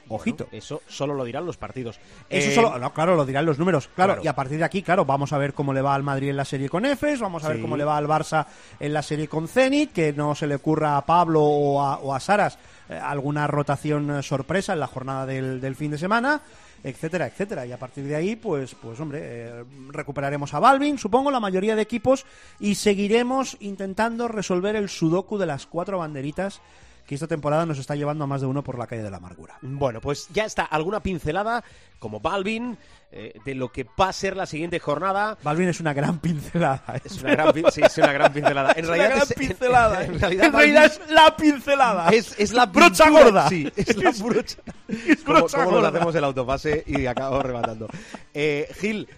Ojito. 0.08 0.44
Bueno, 0.44 0.58
eso 0.58 0.82
solo 0.86 1.14
lo 1.14 1.24
dirán 1.24 1.44
los 1.46 1.56
partidos. 1.56 2.00
Eso 2.28 2.50
Eh, 2.50 2.54
solo, 2.54 2.78
no, 2.78 2.92
claro, 2.92 3.16
lo 3.16 3.24
dirán 3.26 3.44
los 3.46 3.58
números. 3.58 3.88
Claro, 3.94 4.14
claro. 4.14 4.24
y 4.24 4.28
a 4.28 4.34
partir 4.34 4.58
de 4.58 4.64
aquí, 4.64 4.82
claro, 4.82 5.04
vamos 5.04 5.32
a 5.32 5.38
ver 5.38 5.52
cómo 5.54 5.72
le 5.72 5.82
va 5.82 5.94
al 5.94 6.02
Madrid 6.02 6.30
en 6.30 6.36
la 6.36 6.44
serie 6.44 6.68
con 6.68 6.84
Efes, 6.86 7.20
vamos 7.20 7.44
a 7.44 7.48
ver 7.48 7.60
cómo 7.60 7.76
le 7.76 7.84
va 7.84 7.96
al 7.96 8.06
Barça 8.06 8.46
en 8.80 8.92
la 8.92 9.02
serie 9.02 9.28
con 9.28 9.48
Zenit, 9.48 9.92
que 9.92 10.12
no 10.12 10.34
se 10.34 10.46
le 10.46 10.54
ocurra 10.56 10.96
a 10.96 11.04
Pablo 11.06 11.42
o 11.42 11.82
a, 11.82 11.98
o 11.98 12.14
a 12.14 12.20
Saras 12.20 12.58
eh, 12.88 12.94
alguna 12.94 13.46
rotación 13.46 14.10
eh, 14.10 14.22
sorpresa 14.22 14.72
en 14.72 14.80
la 14.80 14.86
jornada 14.86 15.26
del, 15.26 15.60
del 15.60 15.76
fin 15.76 15.90
de 15.90 15.98
semana, 15.98 16.40
etcétera, 16.82 17.26
etcétera. 17.26 17.66
Y 17.66 17.72
a 17.72 17.78
partir 17.78 18.04
de 18.04 18.14
ahí, 18.16 18.36
pues, 18.36 18.74
pues 18.74 18.98
hombre, 19.00 19.20
eh, 19.22 19.64
recuperaremos 19.90 20.54
a 20.54 20.60
Balvin, 20.60 20.96
supongo, 20.96 21.30
la 21.30 21.40
mayoría 21.40 21.76
de 21.76 21.82
equipos, 21.82 22.24
y 22.60 22.76
seguiremos 22.76 23.56
intentando 23.60 24.28
resolver 24.28 24.76
el 24.76 24.88
sudoku 24.88 25.36
de 25.38 25.46
las 25.46 25.66
cuatro 25.66 25.98
banderitas 25.98 26.60
que 27.08 27.14
esta 27.14 27.26
temporada 27.26 27.64
nos 27.64 27.78
está 27.78 27.94
llevando 27.96 28.24
a 28.24 28.26
más 28.26 28.42
de 28.42 28.46
uno 28.46 28.62
por 28.62 28.78
la 28.78 28.86
calle 28.86 29.02
de 29.02 29.10
la 29.10 29.16
amargura. 29.16 29.56
Bueno, 29.62 29.98
pues 29.98 30.28
ya 30.30 30.44
está 30.44 30.64
alguna 30.64 31.00
pincelada, 31.00 31.64
como 31.98 32.20
Balvin, 32.20 32.76
eh, 33.10 33.32
de 33.46 33.54
lo 33.54 33.72
que 33.72 33.86
va 33.98 34.10
a 34.10 34.12
ser 34.12 34.36
la 34.36 34.44
siguiente 34.44 34.78
jornada. 34.78 35.38
Balvin 35.42 35.70
es 35.70 35.80
una 35.80 35.94
gran 35.94 36.18
pincelada. 36.20 36.82
¿eh? 36.96 37.00
Es 37.02 37.22
una 37.22 37.30
gran, 37.32 37.54
sí, 37.72 37.80
es 37.82 37.96
una 37.96 38.12
gran 38.12 38.30
pincelada. 38.30 38.72
En 38.72 38.78
Es 38.80 38.84
una 38.84 38.96
realidad 38.96 39.08
gran 39.16 39.22
es- 39.22 39.30
en- 39.30 39.38
pincelada. 39.48 40.04
En, 40.04 40.20
realidad, 40.20 40.44
En 40.46 40.52
realidad 40.52 40.84
Balvin 40.84 41.06
es 41.06 41.10
la 41.10 41.34
pincelada. 41.36 42.08
es, 42.10 42.34
es 42.38 42.52
la 42.52 42.66
brocha 42.66 43.04
pintura- 43.06 43.24
gorda. 43.24 43.48
Sí, 43.48 43.72
es 43.74 43.96
la 44.02 44.10
brocha. 44.10 44.58
Es 44.88 45.24
brocha 45.24 45.64
como 45.64 45.70
gorda. 45.76 45.88
hacemos 45.88 46.14
el 46.14 46.24
autopase 46.24 46.84
y 46.86 47.06
acabamos 47.06 47.42
rematando. 47.42 47.88
Eh, 48.34 48.68
Gil, 48.78 49.08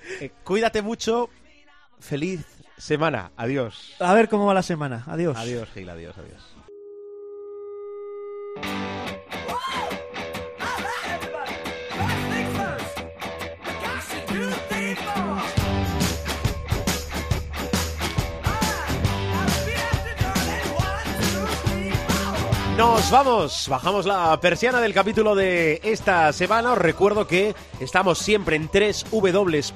cuídate 0.45 0.81
mucho. 0.81 1.29
Feliz 1.99 2.47
semana. 2.79 3.33
Adiós. 3.37 3.97
A 3.99 4.15
ver 4.15 4.29
cómo 4.29 4.47
va 4.47 4.55
la 4.55 4.63
semana. 4.63 5.03
Adiós. 5.09 5.37
Adiós, 5.37 5.69
Gil. 5.75 5.91
Adiós, 5.91 6.17
adiós. 6.17 6.50
Nos 22.81 23.11
vamos, 23.11 23.69
bajamos 23.69 24.07
la 24.07 24.41
persiana 24.41 24.81
del 24.81 24.95
capítulo 24.95 25.35
de 25.35 25.83
esta 25.85 26.33
semana. 26.33 26.73
Os 26.73 26.79
recuerdo 26.79 27.27
que 27.27 27.55
estamos 27.79 28.19
siempre 28.19 28.57
en 28.57 28.71
www.cope.es, 29.13 29.75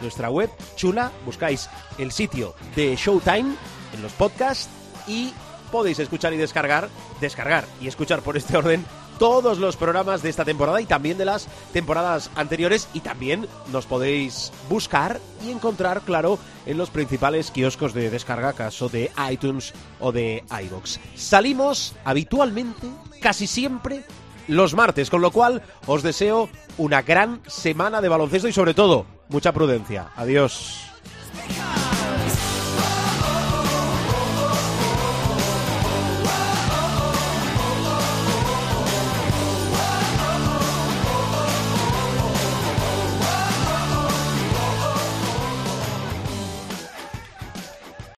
nuestra 0.00 0.30
web 0.30 0.48
chula. 0.76 1.12
Buscáis 1.26 1.68
el 1.98 2.10
sitio 2.10 2.54
de 2.74 2.96
Showtime 2.96 3.54
en 3.92 4.02
los 4.02 4.12
podcasts 4.12 4.70
y 5.06 5.34
podéis 5.70 5.98
escuchar 5.98 6.32
y 6.32 6.38
descargar, 6.38 6.88
descargar 7.20 7.66
y 7.82 7.88
escuchar 7.88 8.22
por 8.22 8.38
este 8.38 8.56
orden 8.56 8.82
todos 9.18 9.58
los 9.58 9.76
programas 9.76 10.22
de 10.22 10.30
esta 10.30 10.44
temporada 10.44 10.80
y 10.80 10.86
también 10.86 11.18
de 11.18 11.24
las 11.24 11.48
temporadas 11.72 12.30
anteriores 12.36 12.88
y 12.94 13.00
también 13.00 13.46
nos 13.72 13.86
podéis 13.86 14.52
buscar 14.68 15.20
y 15.44 15.50
encontrar, 15.50 16.02
claro, 16.02 16.38
en 16.66 16.78
los 16.78 16.90
principales 16.90 17.50
kioscos 17.50 17.94
de 17.94 18.10
descarga, 18.10 18.52
caso 18.52 18.88
de 18.88 19.10
iTunes 19.30 19.74
o 20.00 20.12
de 20.12 20.44
iBox. 20.64 21.00
Salimos 21.16 21.94
habitualmente, 22.04 22.88
casi 23.20 23.46
siempre, 23.46 24.04
los 24.46 24.74
martes, 24.74 25.10
con 25.10 25.20
lo 25.20 25.30
cual 25.30 25.62
os 25.86 26.02
deseo 26.02 26.48
una 26.78 27.02
gran 27.02 27.40
semana 27.46 28.00
de 28.00 28.08
baloncesto 28.08 28.48
y 28.48 28.52
sobre 28.52 28.74
todo 28.74 29.06
mucha 29.28 29.52
prudencia. 29.52 30.10
Adiós. 30.16 30.84